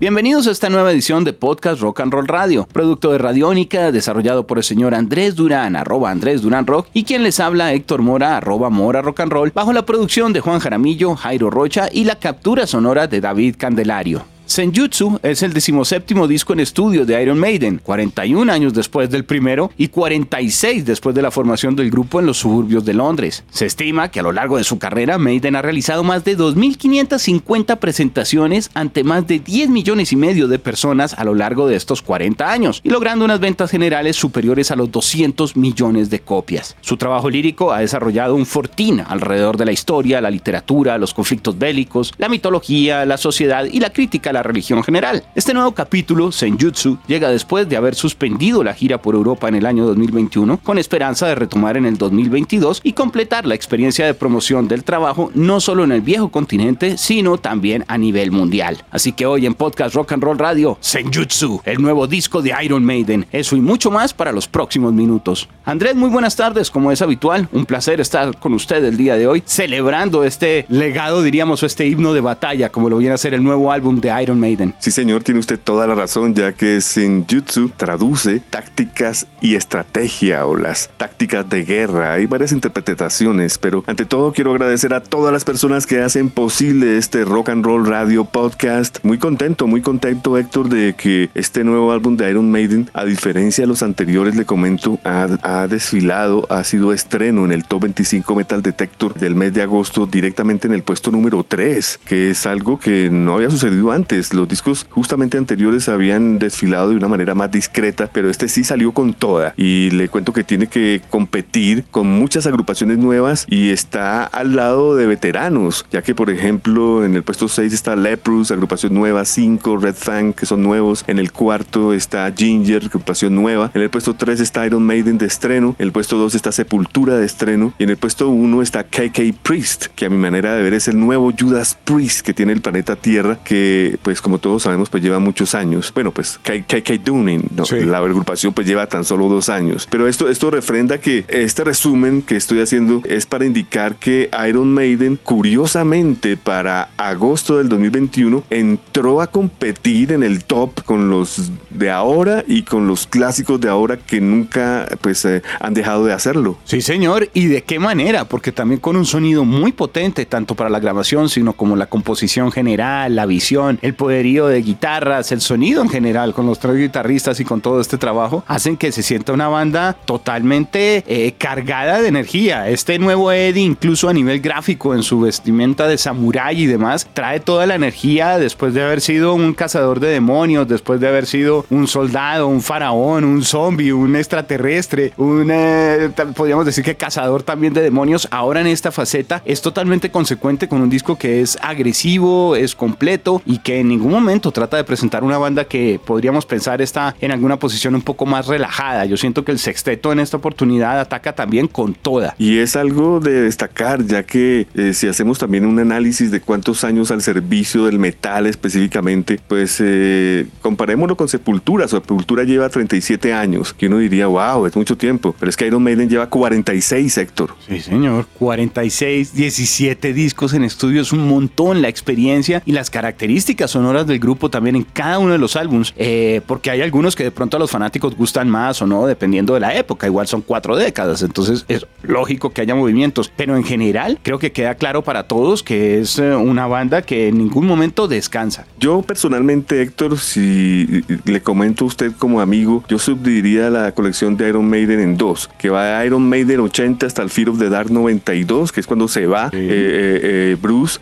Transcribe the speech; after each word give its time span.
Bienvenidos 0.00 0.46
a 0.46 0.52
esta 0.52 0.70
nueva 0.70 0.92
edición 0.92 1.24
de 1.24 1.34
Podcast 1.34 1.82
Rock 1.82 2.00
and 2.00 2.10
Roll 2.10 2.26
Radio, 2.26 2.66
producto 2.72 3.12
de 3.12 3.18
Radiónica, 3.18 3.92
desarrollado 3.92 4.46
por 4.46 4.56
el 4.56 4.64
señor 4.64 4.94
Andrés 4.94 5.36
Durán, 5.36 5.76
arroba 5.76 6.10
Andrés 6.10 6.40
Durán 6.40 6.66
Rock, 6.66 6.86
y 6.94 7.04
quien 7.04 7.22
les 7.22 7.38
habla 7.38 7.74
Héctor 7.74 8.00
Mora, 8.00 8.38
arroba 8.38 8.70
Mora 8.70 9.02
Rock 9.02 9.20
and 9.20 9.30
Roll, 9.30 9.52
bajo 9.54 9.74
la 9.74 9.84
producción 9.84 10.32
de 10.32 10.40
Juan 10.40 10.58
Jaramillo, 10.58 11.16
Jairo 11.16 11.50
Rocha 11.50 11.90
y 11.92 12.04
la 12.04 12.14
captura 12.14 12.66
sonora 12.66 13.08
de 13.08 13.20
David 13.20 13.56
Candelario. 13.58 14.24
Senjutsu 14.50 15.20
es 15.22 15.44
el 15.44 15.52
decimoséptimo 15.52 16.26
disco 16.26 16.52
en 16.52 16.58
estudio 16.58 17.06
de 17.06 17.22
Iron 17.22 17.38
Maiden, 17.38 17.80
41 17.80 18.52
años 18.52 18.74
después 18.74 19.08
del 19.08 19.24
primero 19.24 19.70
y 19.76 19.86
46 19.86 20.84
después 20.84 21.14
de 21.14 21.22
la 21.22 21.30
formación 21.30 21.76
del 21.76 21.88
grupo 21.88 22.18
en 22.18 22.26
los 22.26 22.38
suburbios 22.38 22.84
de 22.84 22.92
Londres. 22.92 23.44
Se 23.50 23.66
estima 23.66 24.10
que 24.10 24.18
a 24.18 24.24
lo 24.24 24.32
largo 24.32 24.56
de 24.56 24.64
su 24.64 24.80
carrera 24.80 25.18
Maiden 25.18 25.54
ha 25.54 25.62
realizado 25.62 26.02
más 26.02 26.24
de 26.24 26.36
2.550 26.36 27.78
presentaciones 27.78 28.72
ante 28.74 29.04
más 29.04 29.24
de 29.28 29.38
10 29.38 29.68
millones 29.68 30.10
y 30.10 30.16
medio 30.16 30.48
de 30.48 30.58
personas 30.58 31.14
a 31.14 31.22
lo 31.22 31.36
largo 31.36 31.68
de 31.68 31.76
estos 31.76 32.02
40 32.02 32.50
años 32.50 32.80
y 32.82 32.90
logrando 32.90 33.24
unas 33.24 33.38
ventas 33.38 33.70
generales 33.70 34.16
superiores 34.16 34.72
a 34.72 34.76
los 34.76 34.90
200 34.90 35.56
millones 35.56 36.10
de 36.10 36.22
copias. 36.22 36.76
Su 36.80 36.96
trabajo 36.96 37.30
lírico 37.30 37.70
ha 37.70 37.78
desarrollado 37.78 38.34
un 38.34 38.46
fortín 38.46 39.00
alrededor 39.06 39.56
de 39.56 39.66
la 39.66 39.72
historia, 39.72 40.20
la 40.20 40.28
literatura, 40.28 40.98
los 40.98 41.14
conflictos 41.14 41.56
bélicos, 41.56 42.12
la 42.18 42.28
mitología, 42.28 43.06
la 43.06 43.16
sociedad 43.16 43.66
y 43.66 43.78
la 43.78 43.90
crítica 43.90 44.30
a 44.30 44.32
la 44.32 44.39
religión 44.42 44.82
general. 44.82 45.24
Este 45.34 45.54
nuevo 45.54 45.72
capítulo, 45.72 46.32
Senjutsu, 46.32 46.98
llega 47.06 47.30
después 47.30 47.68
de 47.68 47.76
haber 47.76 47.94
suspendido 47.94 48.64
la 48.64 48.74
gira 48.74 49.00
por 49.00 49.14
Europa 49.14 49.48
en 49.48 49.54
el 49.54 49.66
año 49.66 49.86
2021, 49.86 50.58
con 50.62 50.78
esperanza 50.78 51.26
de 51.26 51.34
retomar 51.34 51.76
en 51.76 51.86
el 51.86 51.98
2022 51.98 52.80
y 52.82 52.92
completar 52.92 53.46
la 53.46 53.54
experiencia 53.54 54.06
de 54.06 54.14
promoción 54.14 54.68
del 54.68 54.84
trabajo 54.84 55.30
no 55.34 55.60
solo 55.60 55.84
en 55.84 55.92
el 55.92 56.00
viejo 56.00 56.30
continente, 56.30 56.96
sino 56.96 57.38
también 57.38 57.84
a 57.88 57.98
nivel 57.98 58.30
mundial. 58.30 58.84
Así 58.90 59.12
que 59.12 59.26
hoy 59.26 59.46
en 59.46 59.54
Podcast 59.54 59.94
Rock 59.94 60.12
and 60.12 60.22
Roll 60.22 60.38
Radio, 60.38 60.78
Senjutsu, 60.80 61.60
el 61.64 61.80
nuevo 61.80 62.06
disco 62.06 62.42
de 62.42 62.54
Iron 62.62 62.84
Maiden, 62.84 63.26
eso 63.32 63.56
y 63.56 63.60
mucho 63.60 63.90
más 63.90 64.14
para 64.14 64.32
los 64.32 64.48
próximos 64.48 64.92
minutos. 64.92 65.48
Andrés, 65.64 65.94
muy 65.94 66.10
buenas 66.10 66.36
tardes, 66.36 66.70
como 66.70 66.92
es 66.92 67.02
habitual, 67.02 67.48
un 67.52 67.66
placer 67.66 68.00
estar 68.00 68.38
con 68.38 68.54
usted 68.54 68.84
el 68.84 68.96
día 68.96 69.16
de 69.16 69.26
hoy, 69.26 69.42
celebrando 69.44 70.24
este 70.24 70.66
legado, 70.68 71.22
diríamos, 71.22 71.62
o 71.62 71.66
este 71.66 71.86
himno 71.86 72.12
de 72.12 72.20
batalla, 72.20 72.70
como 72.70 72.88
lo 72.88 72.98
viene 72.98 73.14
a 73.14 73.18
ser 73.18 73.34
el 73.34 73.42
nuevo 73.42 73.72
álbum 73.72 74.00
de 74.00 74.22
Iron 74.22 74.29
Maiden. 74.38 74.74
Sí, 74.78 74.90
señor, 74.90 75.22
tiene 75.22 75.40
usted 75.40 75.58
toda 75.58 75.86
la 75.86 75.94
razón, 75.94 76.34
ya 76.34 76.52
que 76.52 76.80
Senjutsu 76.80 77.70
traduce 77.76 78.40
tácticas 78.40 79.26
y 79.40 79.54
estrategia 79.54 80.46
o 80.46 80.56
las 80.56 80.90
tácticas 80.96 81.48
de 81.48 81.64
guerra. 81.64 82.12
Hay 82.12 82.26
varias 82.26 82.52
interpretaciones, 82.52 83.58
pero 83.58 83.84
ante 83.86 84.04
todo 84.04 84.32
quiero 84.32 84.52
agradecer 84.52 84.94
a 84.94 85.02
todas 85.02 85.32
las 85.32 85.44
personas 85.44 85.86
que 85.86 86.00
hacen 86.00 86.30
posible 86.30 86.98
este 86.98 87.24
Rock 87.24 87.50
and 87.50 87.64
Roll 87.64 87.86
Radio 87.86 88.24
Podcast. 88.24 88.98
Muy 89.02 89.18
contento, 89.18 89.66
muy 89.66 89.80
contento, 89.80 90.36
Héctor, 90.38 90.68
de 90.68 90.94
que 90.94 91.30
este 91.34 91.64
nuevo 91.64 91.92
álbum 91.92 92.16
de 92.16 92.30
Iron 92.30 92.50
Maiden, 92.50 92.90
a 92.92 93.04
diferencia 93.04 93.62
de 93.62 93.68
los 93.68 93.82
anteriores, 93.82 94.36
le 94.36 94.44
comento, 94.44 94.98
ha, 95.04 95.28
ha 95.42 95.66
desfilado, 95.68 96.46
ha 96.50 96.64
sido 96.64 96.92
estreno 96.92 97.44
en 97.44 97.52
el 97.52 97.64
Top 97.64 97.82
25 97.82 98.34
Metal 98.34 98.62
Detector 98.62 99.14
del 99.14 99.34
mes 99.34 99.54
de 99.54 99.62
agosto, 99.62 100.06
directamente 100.06 100.66
en 100.66 100.74
el 100.74 100.82
puesto 100.82 101.10
número 101.10 101.44
3, 101.44 102.00
que 102.04 102.30
es 102.30 102.46
algo 102.46 102.78
que 102.78 103.10
no 103.10 103.34
había 103.34 103.50
sucedido 103.50 103.92
antes 103.92 104.09
los 104.32 104.48
discos 104.48 104.86
justamente 104.90 105.38
anteriores 105.38 105.88
habían 105.88 106.38
desfilado 106.38 106.90
de 106.90 106.96
una 106.96 107.08
manera 107.08 107.34
más 107.34 107.50
discreta, 107.50 108.10
pero 108.12 108.28
este 108.28 108.48
sí 108.48 108.64
salió 108.64 108.92
con 108.92 109.14
toda. 109.14 109.54
Y 109.56 109.90
le 109.90 110.08
cuento 110.08 110.32
que 110.32 110.44
tiene 110.44 110.66
que 110.66 111.00
competir 111.10 111.84
con 111.90 112.06
muchas 112.06 112.46
agrupaciones 112.46 112.98
nuevas 112.98 113.46
y 113.48 113.70
está 113.70 114.24
al 114.24 114.56
lado 114.56 114.96
de 114.96 115.06
veteranos, 115.06 115.86
ya 115.90 116.02
que 116.02 116.14
por 116.14 116.30
ejemplo 116.30 117.04
en 117.04 117.14
el 117.14 117.22
puesto 117.22 117.48
6 117.48 117.72
está 117.72 117.96
Leprous, 117.96 118.50
agrupación 118.50 118.94
nueva, 118.94 119.24
5 119.24 119.76
Red 119.76 119.94
Fang, 119.94 120.32
que 120.32 120.46
son 120.46 120.62
nuevos. 120.62 121.04
En 121.06 121.18
el 121.18 121.32
cuarto 121.32 121.92
está 121.92 122.32
Ginger, 122.36 122.84
agrupación 122.84 123.34
nueva. 123.34 123.70
En 123.74 123.82
el 123.82 123.90
puesto 123.90 124.14
3 124.14 124.40
está 124.40 124.66
Iron 124.66 124.84
Maiden 124.84 125.18
de 125.18 125.26
estreno. 125.26 125.76
En 125.78 125.86
el 125.86 125.92
puesto 125.92 126.16
2 126.16 126.34
está 126.34 126.52
Sepultura 126.52 127.16
de 127.16 127.26
estreno. 127.26 127.72
Y 127.78 127.84
en 127.84 127.90
el 127.90 127.96
puesto 127.96 128.28
1 128.28 128.62
está 128.62 128.84
KK 128.84 129.34
Priest, 129.42 129.86
que 129.94 130.06
a 130.06 130.10
mi 130.10 130.16
manera 130.16 130.54
de 130.54 130.62
ver 130.62 130.74
es 130.74 130.88
el 130.88 130.98
nuevo 130.98 131.32
Judas 131.38 131.78
Priest 131.84 132.20
que 132.20 132.34
tiene 132.34 132.52
el 132.52 132.60
planeta 132.60 132.96
Tierra, 132.96 133.38
que 133.44 133.98
pues 134.02 134.20
como 134.20 134.38
todos 134.38 134.64
sabemos, 134.64 134.90
pues 134.90 135.02
lleva 135.02 135.18
muchos 135.18 135.54
años. 135.54 135.92
Bueno, 135.94 136.10
pues 136.10 136.38
KK 136.42 137.04
Dooning, 137.04 137.50
la 137.86 137.98
agrupación 137.98 138.52
pues 138.52 138.66
lleva 138.66 138.86
tan 138.86 139.04
solo 139.04 139.28
dos 139.28 139.48
años. 139.48 139.86
Pero 139.90 140.08
esto, 140.08 140.28
esto 140.28 140.50
refrenda 140.50 140.98
que 140.98 141.24
este 141.28 141.64
resumen 141.64 142.22
que 142.22 142.36
estoy 142.36 142.60
haciendo 142.60 143.02
es 143.04 143.26
para 143.26 143.44
indicar 143.44 143.96
que 143.96 144.30
Iron 144.48 144.72
Maiden, 144.72 145.18
curiosamente, 145.22 146.36
para 146.36 146.90
agosto 146.96 147.58
del 147.58 147.68
2021, 147.68 148.44
entró 148.50 149.20
a 149.20 149.26
competir 149.26 150.12
en 150.12 150.22
el 150.22 150.44
top 150.44 150.82
con 150.84 151.10
los 151.10 151.50
de 151.70 151.90
ahora 151.90 152.44
y 152.46 152.62
con 152.62 152.86
los 152.86 153.06
clásicos 153.06 153.60
de 153.60 153.68
ahora 153.68 153.96
que 153.96 154.20
nunca 154.20 154.88
pues 155.00 155.24
eh, 155.24 155.42
han 155.60 155.74
dejado 155.74 156.04
de 156.04 156.12
hacerlo. 156.12 156.58
Sí, 156.64 156.80
señor. 156.80 157.30
¿Y 157.34 157.46
de 157.46 157.62
qué 157.62 157.78
manera? 157.78 158.24
Porque 158.24 158.52
también 158.52 158.80
con 158.80 158.96
un 158.96 159.06
sonido 159.06 159.44
muy 159.44 159.72
potente, 159.72 160.26
tanto 160.26 160.54
para 160.54 160.70
la 160.70 160.80
grabación, 160.80 161.28
sino 161.28 161.52
como 161.54 161.76
la 161.76 161.86
composición 161.86 162.52
general, 162.52 163.14
la 163.14 163.26
visión, 163.26 163.78
el 163.82 163.89
poderío 163.94 164.46
de 164.46 164.62
guitarras, 164.62 165.32
el 165.32 165.40
sonido 165.40 165.82
en 165.82 165.88
general 165.88 166.34
con 166.34 166.46
los 166.46 166.58
tres 166.58 166.76
guitarristas 166.76 167.40
y 167.40 167.44
con 167.44 167.60
todo 167.60 167.80
este 167.80 167.98
trabajo, 167.98 168.44
hacen 168.46 168.76
que 168.76 168.92
se 168.92 169.02
sienta 169.02 169.32
una 169.32 169.48
banda 169.48 169.96
totalmente 170.04 171.04
eh, 171.06 171.34
cargada 171.38 172.00
de 172.00 172.08
energía. 172.08 172.68
Este 172.68 172.98
nuevo 172.98 173.32
Eddie, 173.32 173.62
incluso 173.62 174.08
a 174.08 174.12
nivel 174.12 174.40
gráfico, 174.40 174.94
en 174.94 175.02
su 175.02 175.20
vestimenta 175.20 175.88
de 175.88 175.98
samurái 175.98 176.62
y 176.62 176.66
demás, 176.66 177.08
trae 177.12 177.40
toda 177.40 177.66
la 177.66 177.74
energía 177.74 178.38
después 178.38 178.74
de 178.74 178.82
haber 178.82 179.00
sido 179.00 179.34
un 179.34 179.54
cazador 179.54 180.00
de 180.00 180.08
demonios, 180.08 180.68
después 180.68 181.00
de 181.00 181.08
haber 181.08 181.26
sido 181.26 181.64
un 181.70 181.86
soldado, 181.86 182.48
un 182.48 182.62
faraón, 182.62 183.24
un 183.24 183.42
zombie, 183.42 183.92
un 183.92 184.16
extraterrestre, 184.16 185.12
un, 185.16 185.50
eh, 185.50 186.10
podríamos 186.34 186.66
decir 186.66 186.84
que 186.84 186.94
cazador 186.94 187.42
también 187.42 187.72
de 187.72 187.82
demonios. 187.82 188.28
Ahora 188.30 188.60
en 188.60 188.66
esta 188.66 188.92
faceta 188.92 189.42
es 189.44 189.62
totalmente 189.62 190.10
consecuente 190.10 190.68
con 190.68 190.80
un 190.82 190.90
disco 190.90 191.16
que 191.16 191.40
es 191.40 191.58
agresivo, 191.60 192.56
es 192.56 192.74
completo 192.74 193.42
y 193.46 193.58
que 193.58 193.79
en 193.80 193.88
ningún 193.88 194.12
momento 194.12 194.52
trata 194.52 194.76
de 194.76 194.84
presentar 194.84 195.24
una 195.24 195.38
banda 195.38 195.64
que 195.64 196.00
podríamos 196.04 196.46
pensar 196.46 196.82
está 196.82 197.14
en 197.20 197.32
alguna 197.32 197.58
posición 197.58 197.94
un 197.94 198.02
poco 198.02 198.26
más 198.26 198.46
relajada. 198.46 199.04
Yo 199.04 199.16
siento 199.16 199.44
que 199.44 199.52
el 199.52 199.58
sexteto 199.58 200.12
en 200.12 200.20
esta 200.20 200.36
oportunidad 200.36 201.00
ataca 201.00 201.34
también 201.34 201.66
con 201.66 201.94
toda. 201.94 202.34
Y 202.38 202.58
es 202.58 202.76
algo 202.76 203.20
de 203.20 203.42
destacar, 203.42 204.04
ya 204.04 204.22
que 204.22 204.66
eh, 204.74 204.92
si 204.94 205.08
hacemos 205.08 205.38
también 205.38 205.66
un 205.66 205.78
análisis 205.78 206.30
de 206.30 206.40
cuántos 206.40 206.84
años 206.84 207.10
al 207.10 207.22
servicio 207.22 207.86
del 207.86 207.98
metal 207.98 208.46
específicamente, 208.46 209.40
pues 209.46 209.78
eh, 209.80 210.46
comparémoslo 210.62 211.16
con 211.16 211.28
Sepultura. 211.28 211.88
Sepultura 211.88 212.44
lleva 212.44 212.68
37 212.68 213.32
años, 213.32 213.72
que 213.72 213.86
uno 213.86 213.98
diría, 213.98 214.26
wow, 214.26 214.66
es 214.66 214.76
mucho 214.76 214.96
tiempo. 214.96 215.34
Pero 215.38 215.50
es 215.50 215.56
que 215.56 215.66
Iron 215.66 215.82
Maiden 215.82 216.08
lleva 216.08 216.28
46, 216.28 217.18
Héctor. 217.18 217.54
Sí, 217.66 217.80
señor. 217.80 218.26
46, 218.38 219.34
17 219.34 220.12
discos 220.12 220.52
en 220.54 220.64
estudio, 220.64 221.02
es 221.02 221.12
un 221.12 221.26
montón 221.26 221.82
la 221.82 221.88
experiencia 221.88 222.62
y 222.66 222.72
las 222.72 222.90
características 222.90 223.69
son 223.70 223.80
sonoras 223.80 224.06
del 224.06 224.18
grupo 224.18 224.50
también 224.50 224.76
en 224.76 224.84
cada 224.84 225.18
uno 225.18 225.32
de 225.32 225.38
los 225.38 225.56
álbums, 225.56 225.94
eh, 225.96 226.42
porque 226.46 226.70
hay 226.70 226.82
algunos 226.82 227.16
que 227.16 227.24
de 227.24 227.30
pronto 227.30 227.56
a 227.56 227.60
los 227.60 227.70
fanáticos 227.70 228.14
gustan 228.14 228.48
más 228.50 228.82
o 228.82 228.86
no, 228.86 229.06
dependiendo 229.06 229.54
de 229.54 229.60
la 229.60 229.74
época. 229.74 230.06
Igual 230.06 230.26
son 230.26 230.42
cuatro 230.42 230.76
décadas, 230.76 231.22
entonces 231.22 231.64
es 231.68 231.86
lógico 232.02 232.50
que 232.50 232.60
haya 232.60 232.74
movimientos, 232.74 233.32
pero 233.34 233.56
en 233.56 233.64
general 233.64 234.18
creo 234.22 234.38
que 234.38 234.52
queda 234.52 234.74
claro 234.74 235.02
para 235.02 235.22
todos 235.22 235.62
que 235.62 236.00
es 236.00 236.18
eh, 236.18 236.34
una 236.34 236.66
banda 236.66 237.00
que 237.00 237.28
en 237.28 237.38
ningún 237.38 237.66
momento 237.66 238.06
descansa. 238.06 238.66
Yo 238.78 239.00
personalmente, 239.00 239.80
Héctor, 239.80 240.18
si 240.18 241.04
le 241.24 241.40
comento 241.40 241.84
a 241.84 241.88
usted 241.88 242.12
como 242.18 242.40
amigo, 242.40 242.84
yo 242.88 242.98
subdividiría 242.98 243.70
la 243.70 243.92
colección 243.92 244.36
de 244.36 244.48
Iron 244.48 244.68
Maiden 244.68 245.00
en 245.00 245.16
dos, 245.16 245.48
que 245.56 245.70
va 245.70 246.00
de 246.00 246.06
Iron 246.06 246.28
Maiden 246.28 246.60
80 246.60 247.06
hasta 247.06 247.22
el 247.22 247.30
Fear 247.30 247.50
of 247.50 247.58
the 247.58 247.70
Dark 247.70 247.90
92, 247.90 248.72
que 248.72 248.80
es 248.80 248.86
cuando 248.86 249.08
se 249.08 249.26
va 249.26 249.48
eh, 249.52 250.56
Bruce. 250.60 251.00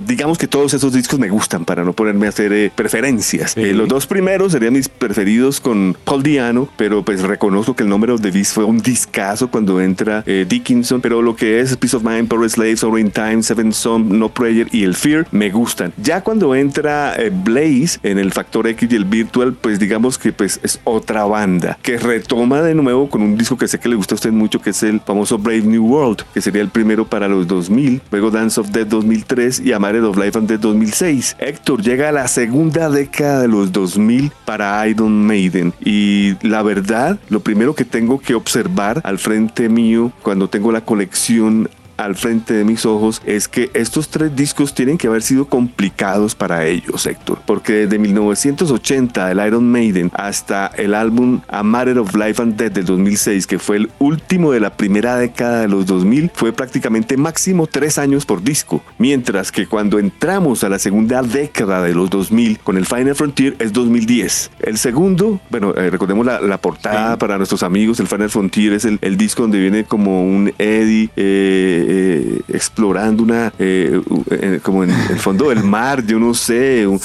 digamos 0.00 0.36
que 0.36 0.46
todos 0.46 0.74
esos 0.74 0.92
discos 0.92 1.18
me 1.18 1.28
gustan 1.28 1.64
para 1.64 1.83
para 1.84 1.90
no 1.90 1.92
ponerme 1.92 2.26
a 2.26 2.28
hacer 2.30 2.52
eh, 2.52 2.72
preferencias. 2.74 3.56
Eh, 3.56 3.74
los 3.74 3.88
dos 3.88 4.06
primeros 4.06 4.52
serían 4.52 4.72
mis 4.72 4.88
preferidos 4.88 5.60
con 5.60 5.96
Paul 6.04 6.22
Diano, 6.22 6.68
pero 6.76 7.04
pues 7.04 7.22
reconozco 7.22 7.76
que 7.76 7.82
el 7.82 7.88
número 7.88 8.16
de 8.16 8.30
Beast 8.30 8.54
fue 8.54 8.64
un 8.64 8.78
discazo 8.78 9.48
cuando 9.48 9.80
entra 9.80 10.22
eh, 10.26 10.46
Dickinson, 10.48 11.00
pero 11.00 11.20
lo 11.20 11.36
que 11.36 11.60
es 11.60 11.76
Peace 11.76 11.96
of 11.96 12.04
Mind, 12.04 12.28
Power 12.28 12.48
Slaves, 12.48 12.82
in 12.98 13.10
Time, 13.10 13.42
Seven 13.42 13.72
Son, 13.72 14.18
No 14.18 14.28
Prayer 14.28 14.68
y 14.72 14.84
el 14.84 14.94
Fear 14.94 15.26
me 15.30 15.50
gustan. 15.50 15.92
Ya 15.96 16.22
cuando 16.22 16.54
entra 16.54 17.16
Blaze 17.44 17.98
en 18.02 18.18
el 18.18 18.32
Factor 18.32 18.66
X 18.68 18.88
y 18.90 18.94
el 18.94 19.04
Virtual, 19.04 19.54
pues 19.54 19.78
digamos 19.78 20.16
que 20.18 20.32
pues 20.32 20.60
es 20.62 20.80
otra 20.84 21.24
banda 21.24 21.78
que 21.82 21.98
retoma 21.98 22.62
de 22.62 22.74
nuevo 22.74 23.10
con 23.10 23.22
un 23.22 23.36
disco 23.36 23.58
que 23.58 23.68
sé 23.68 23.78
que 23.78 23.88
le 23.88 23.96
gusta 23.96 24.14
a 24.14 24.16
usted 24.16 24.32
mucho, 24.32 24.60
que 24.60 24.70
es 24.70 24.82
el 24.82 25.00
famoso 25.00 25.38
Brave 25.38 25.62
New 25.62 25.84
World, 25.84 26.22
que 26.32 26.40
sería 26.40 26.62
el 26.62 26.68
primero 26.68 27.06
para 27.06 27.28
los 27.28 27.46
2000, 27.46 28.00
luego 28.10 28.30
Dance 28.30 28.60
of 28.60 28.70
Death 28.70 28.88
2003 28.88 29.60
y 29.60 29.72
Amared 29.72 30.04
of 30.04 30.16
Life 30.16 30.38
and 30.38 30.48
Death 30.48 30.60
2006. 30.60 31.36
Héctor 31.38 31.73
llega 31.82 32.08
a 32.08 32.12
la 32.12 32.28
segunda 32.28 32.90
década 32.90 33.40
de 33.40 33.48
los 33.48 33.72
2000 33.72 34.32
para 34.44 34.86
Iron 34.88 35.26
Maiden. 35.26 35.72
Y 35.84 36.36
la 36.46 36.62
verdad, 36.62 37.18
lo 37.28 37.40
primero 37.40 37.74
que 37.74 37.84
tengo 37.84 38.20
que 38.20 38.34
observar 38.34 39.00
al 39.04 39.18
frente 39.18 39.68
mío 39.68 40.12
cuando 40.22 40.48
tengo 40.48 40.72
la 40.72 40.82
colección 40.82 41.68
al 41.96 42.14
frente 42.14 42.54
de 42.54 42.64
mis 42.64 42.86
ojos 42.86 43.22
es 43.24 43.48
que 43.48 43.70
estos 43.74 44.08
tres 44.08 44.34
discos 44.34 44.74
tienen 44.74 44.98
que 44.98 45.06
haber 45.06 45.22
sido 45.22 45.46
complicados 45.46 46.34
para 46.34 46.66
ellos, 46.66 47.06
Héctor, 47.06 47.40
porque 47.46 47.72
desde 47.86 47.98
1980 47.98 49.30
el 49.30 49.46
Iron 49.46 49.70
Maiden 49.70 50.10
hasta 50.14 50.66
el 50.76 50.94
álbum 50.94 51.40
A 51.48 51.62
Matter 51.62 51.98
of 51.98 52.14
Life 52.14 52.42
and 52.42 52.56
Death 52.56 52.72
del 52.72 52.84
2006, 52.84 53.46
que 53.46 53.58
fue 53.58 53.76
el 53.76 53.90
último 53.98 54.52
de 54.52 54.60
la 54.60 54.76
primera 54.76 55.16
década 55.16 55.60
de 55.60 55.68
los 55.68 55.86
2000, 55.86 56.30
fue 56.34 56.52
prácticamente 56.52 57.16
máximo 57.16 57.66
tres 57.66 57.98
años 57.98 58.26
por 58.26 58.42
disco, 58.42 58.82
mientras 58.98 59.52
que 59.52 59.66
cuando 59.66 59.98
entramos 59.98 60.64
a 60.64 60.68
la 60.68 60.78
segunda 60.78 61.22
década 61.22 61.82
de 61.82 61.94
los 61.94 62.10
2000 62.10 62.58
con 62.60 62.76
el 62.76 62.86
Final 62.86 63.14
Frontier 63.14 63.56
es 63.58 63.72
2010. 63.72 64.50
El 64.60 64.78
segundo, 64.78 65.40
bueno, 65.50 65.74
eh, 65.76 65.90
recordemos 65.90 66.26
la, 66.26 66.58
portada 66.58 67.18
para 67.18 67.36
nuestros 67.36 67.62
amigos, 67.62 68.00
el 68.00 68.06
Final 68.06 68.30
Frontier 68.30 68.72
es 68.72 68.84
el, 68.84 68.98
el, 69.02 69.16
disco 69.16 69.42
donde 69.42 69.58
viene 69.58 69.84
como 69.84 70.24
un 70.24 70.52
Eddie. 70.58 71.10
Eh, 71.16 71.83
eh, 71.86 72.40
explorando 72.48 73.22
una, 73.22 73.52
eh, 73.58 74.00
eh, 74.30 74.60
como 74.62 74.84
en 74.84 74.90
el 74.90 75.18
fondo 75.18 75.50
del 75.50 75.62
mar, 75.62 76.04
yo 76.06 76.18
no 76.18 76.34
sé, 76.34 76.86
o, 76.86 76.98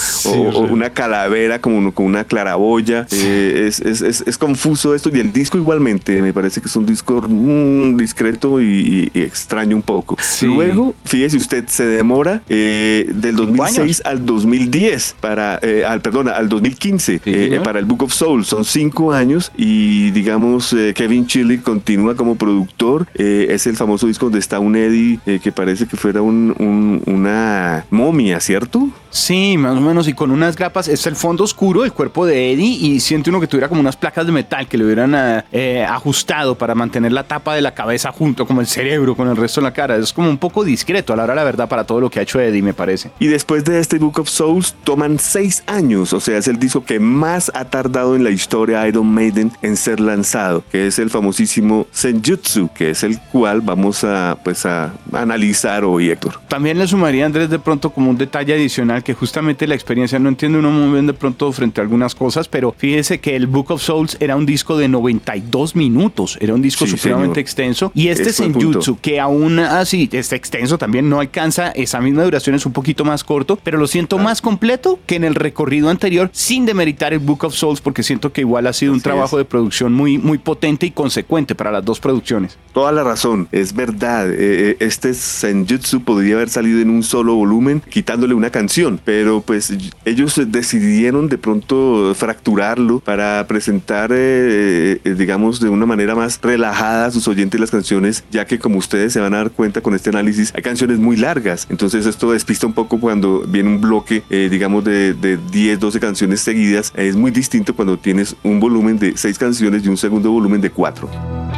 una 0.70 0.92
calavera 0.92 1.60
como, 1.60 1.92
con 1.94 2.06
una 2.06 2.24
claraboya. 2.24 3.06
Es, 3.12 3.80
es, 3.82 4.02
es, 4.02 4.38
confuso 4.38 4.96
esto 4.96 5.10
y 5.14 5.20
el 5.20 5.34
disco 5.34 5.58
igualmente 5.58 6.22
me 6.22 6.32
parece 6.32 6.62
que 6.62 6.68
es 6.68 6.76
un 6.76 6.86
disco 6.86 7.22
mm, 7.28 7.98
discreto 7.98 8.62
y, 8.62 9.12
extraño 9.14 9.76
un 9.76 9.82
poco. 9.82 10.18
Luego, 10.42 10.96
fíjese 11.04 11.38
usted, 11.38 11.68
se 11.68 11.86
demora 11.86 12.42
del 12.48 13.36
2006 13.36 14.04
al 14.06 14.26
2010 14.26 15.16
para, 15.20 15.60
al, 15.88 16.02
perdona, 16.02 16.32
al 16.32 16.48
2015 16.48 17.22
para 17.64 17.80
el 17.80 17.86
Book 17.86 18.04
of 18.04 18.14
Soul. 18.14 18.46
Son 18.46 18.64
cinco 18.64 19.12
años 19.12 19.52
y 19.58 20.12
digamos 20.12 20.76
Kevin 20.96 21.28
Chili 21.28 21.58
continúa 21.58 22.16
como 22.16 22.36
productor. 22.36 23.08
es 23.14 23.68
el 23.68 23.76
famoso 23.76 24.08
disco 24.08 24.28
donde 24.28 24.40
está 24.40 24.60
un 24.60 24.69
Eddie 24.76 25.20
eh, 25.26 25.40
que 25.42 25.52
parece 25.52 25.86
que 25.88 25.98
fuera 25.98 26.22
una 26.22 27.86
momia, 27.90 28.40
¿cierto? 28.40 28.90
Sí, 29.12 29.58
más 29.58 29.76
o 29.76 29.82
menos, 29.82 30.08
y 30.08 30.14
con 30.14 30.30
unas 30.30 30.56
grapas, 30.56 30.88
es 30.88 31.08
el 31.08 31.16
fondo 31.16 31.44
oscuro, 31.44 31.84
el 31.84 31.92
cuerpo 31.92 32.26
de 32.26 32.54
Eddie, 32.54 32.78
y 32.80 33.00
siente 33.00 33.30
uno 33.30 33.40
que 33.40 33.48
tuviera 33.48 33.68
como 33.68 33.82
unas 33.82 33.96
placas 33.96 34.26
de 34.26 34.32
metal 34.32 34.68
que 34.68 34.78
le 34.78 34.86
hubieran 34.86 35.16
eh, 35.16 35.44
eh, 35.52 35.84
ajustado 35.84 36.56
para 36.56 36.76
mantener 36.76 37.12
la 37.12 37.24
tapa 37.24 37.56
de 37.56 37.62
la 37.62 37.74
cabeza 37.74 38.12
junto, 38.12 38.46
como 38.46 38.62
el 38.62 38.68
cerebro 38.68 39.16
con 39.16 39.28
el 39.28 39.36
resto 39.36 39.62
de 39.62 39.66
la 39.66 39.74
cara. 39.74 39.96
Es 39.96 40.14
como 40.14 40.30
un 40.30 40.38
poco 40.38 40.64
discreto 40.64 41.14
a 41.14 41.16
la 41.16 41.24
hora 41.24 41.36
la 41.36 41.44
verdad 41.44 41.68
para 41.68 41.86
todo 41.86 42.00
lo 42.00 42.10
que 42.10 42.20
ha 42.20 42.22
hecho 42.22 42.40
Eddie, 42.40 42.62
me 42.62 42.74
parece. 42.74 43.12
Y 43.20 43.28
después 43.28 43.66
de 43.66 43.80
este 43.80 43.98
Book 43.98 44.20
of 44.20 44.30
Souls, 44.30 44.76
toman 44.84 45.18
seis 45.18 45.64
años, 45.66 46.14
o 46.14 46.20
sea, 46.20 46.38
es 46.38 46.48
el 46.48 46.60
disco 46.60 46.84
que 46.84 47.00
más 47.00 47.52
ha 47.56 47.66
tardado 47.66 48.16
en 48.16 48.24
la 48.24 48.30
historia 48.30 48.88
Iron 48.88 49.08
Maiden 49.08 49.52
en 49.62 49.76
ser 49.76 50.00
lanzado, 50.00 50.64
que 50.72 50.88
es 50.88 51.00
el 51.00 51.10
famosísimo 51.10 51.88
Senjutsu, 51.92 52.70
que 52.74 52.92
es 52.92 53.04
el 53.04 53.20
cual 53.20 53.62
vamos 53.62 54.04
a, 54.04 54.38
pues, 54.44 54.59
a 54.66 54.94
analizar 55.14 55.84
hoy, 55.84 56.10
Héctor. 56.10 56.40
También 56.48 56.78
le 56.78 56.88
sumaría, 56.88 57.26
Andrés, 57.26 57.50
de 57.50 57.60
pronto 57.60 57.90
como 57.92 58.10
un 58.10 58.18
detalle 58.18 58.54
adicional 58.54 59.04
que 59.04 59.14
justamente 59.14 59.68
la 59.68 59.76
experiencia 59.76 60.20
no 60.20 60.30
entiende 60.30 60.60
uno 60.60 60.72
muy 60.72 60.94
bien 60.94 61.08
de 61.08 61.14
pronto 61.14 61.52
frente 61.52 61.82
a 61.82 61.84
algunas 61.84 62.16
cosas, 62.16 62.48
pero 62.48 62.74
fíjese 62.78 63.20
que 63.20 63.36
el 63.36 63.48
Book 63.48 63.72
of 63.72 63.82
Souls 63.82 64.18
era 64.20 64.36
un 64.36 64.46
disco 64.46 64.78
de 64.78 64.88
92 64.88 65.76
minutos, 65.76 66.38
era 66.42 66.54
un 66.54 66.62
disco 66.62 66.86
supremamente 66.86 67.40
extenso 67.40 67.92
y 67.94 68.08
este 68.10 68.34
Senjutsu 68.34 68.98
que 69.00 69.20
aún 69.20 69.60
así 69.60 70.10
es 70.12 70.34
extenso 70.34 70.78
también 70.78 71.10
no 71.10 71.20
alcanza 71.20 71.70
esa 71.72 72.00
misma 72.02 72.24
duración, 72.24 72.56
es 72.56 72.66
un 72.66 72.74
poquito 72.74 73.06
más 73.06 73.24
corto, 73.24 73.58
pero 73.64 73.78
lo 73.78 73.88
siento 73.88 74.18
más 74.18 74.42
completo 74.42 75.00
que 75.06 75.16
en 75.16 75.24
el 75.24 75.36
recorrido 75.36 75.90
anterior 75.90 76.30
sin 76.34 76.66
demeritar 76.66 77.14
el 77.14 77.20
Book 77.20 77.46
of 77.46 77.54
Souls 77.54 77.82
porque 77.82 78.04
siento 78.04 78.32
que 78.32 78.42
igual 78.42 78.68
ha 78.68 78.74
sido 78.74 78.94
un 78.94 79.02
trabajo 79.02 79.38
de 79.38 79.46
producción 79.46 79.94
muy, 79.94 80.18
muy 80.18 80.38
potente 80.38 80.86
y 80.86 80.92
consecuente 80.92 81.56
para 81.56 81.72
las 81.72 81.86
dos 81.86 82.00
producciones. 82.00 82.58
Toda 82.74 82.92
la 82.92 83.04
razón, 83.04 83.48
es 83.52 83.74
verdad, 83.74 84.32
eh, 84.32 84.49
eh, 84.72 84.78
este 84.80 85.14
Senjutsu 85.14 86.04
podría 86.04 86.36
haber 86.36 86.50
salido 86.50 86.80
en 86.80 86.90
un 86.90 87.04
solo 87.04 87.36
volumen 87.36 87.82
quitándole 87.90 88.34
una 88.34 88.50
canción 88.50 89.00
pero 89.04 89.42
pues 89.42 89.74
ellos 90.06 90.42
decidieron 90.48 91.30
de 91.30 91.38
pronto 91.38 92.14
fracturarlo 92.16 93.00
para 93.00 93.46
presentar, 93.48 94.12
eh, 94.14 95.00
eh, 95.04 95.16
digamos, 95.18 95.60
de 95.60 95.70
una 95.70 95.86
manera 95.86 96.16
más 96.16 96.40
relajada 96.42 97.08
a 97.08 97.12
sus 97.12 97.28
oyentes 97.28 97.60
las 97.60 97.72
canciones, 97.72 98.24
ya 98.32 98.46
que 98.46 98.60
como 98.60 98.78
ustedes 98.78 99.14
se 99.14 99.20
van 99.20 99.34
a 99.34 99.38
dar 99.38 99.52
cuenta 99.52 99.82
con 99.82 99.94
este 99.94 100.10
análisis, 100.10 100.54
hay 100.56 100.62
canciones 100.62 101.00
muy 101.00 101.18
largas, 101.18 101.68
entonces 101.70 102.06
esto 102.06 102.32
despista 102.32 102.68
un 102.68 102.74
poco 102.74 103.00
cuando 103.00 103.42
viene 103.48 103.70
un 103.70 103.82
bloque, 103.82 104.24
eh, 104.30 104.48
digamos, 104.50 104.84
de, 104.84 105.14
de 105.14 105.38
10, 105.38 105.80
12 105.80 106.00
canciones 106.00 106.42
seguidas, 106.42 106.94
es 106.96 107.16
muy 107.16 107.32
distinto 107.32 107.76
cuando 107.76 107.98
tienes 107.98 108.36
un 108.44 108.60
volumen 108.60 109.00
de 109.00 109.16
6 109.16 109.38
canciones 109.38 109.86
y 109.86 109.90
un 109.90 109.98
segundo 109.98 110.32
volumen 110.32 110.62
de 110.62 110.70
4. 110.70 111.49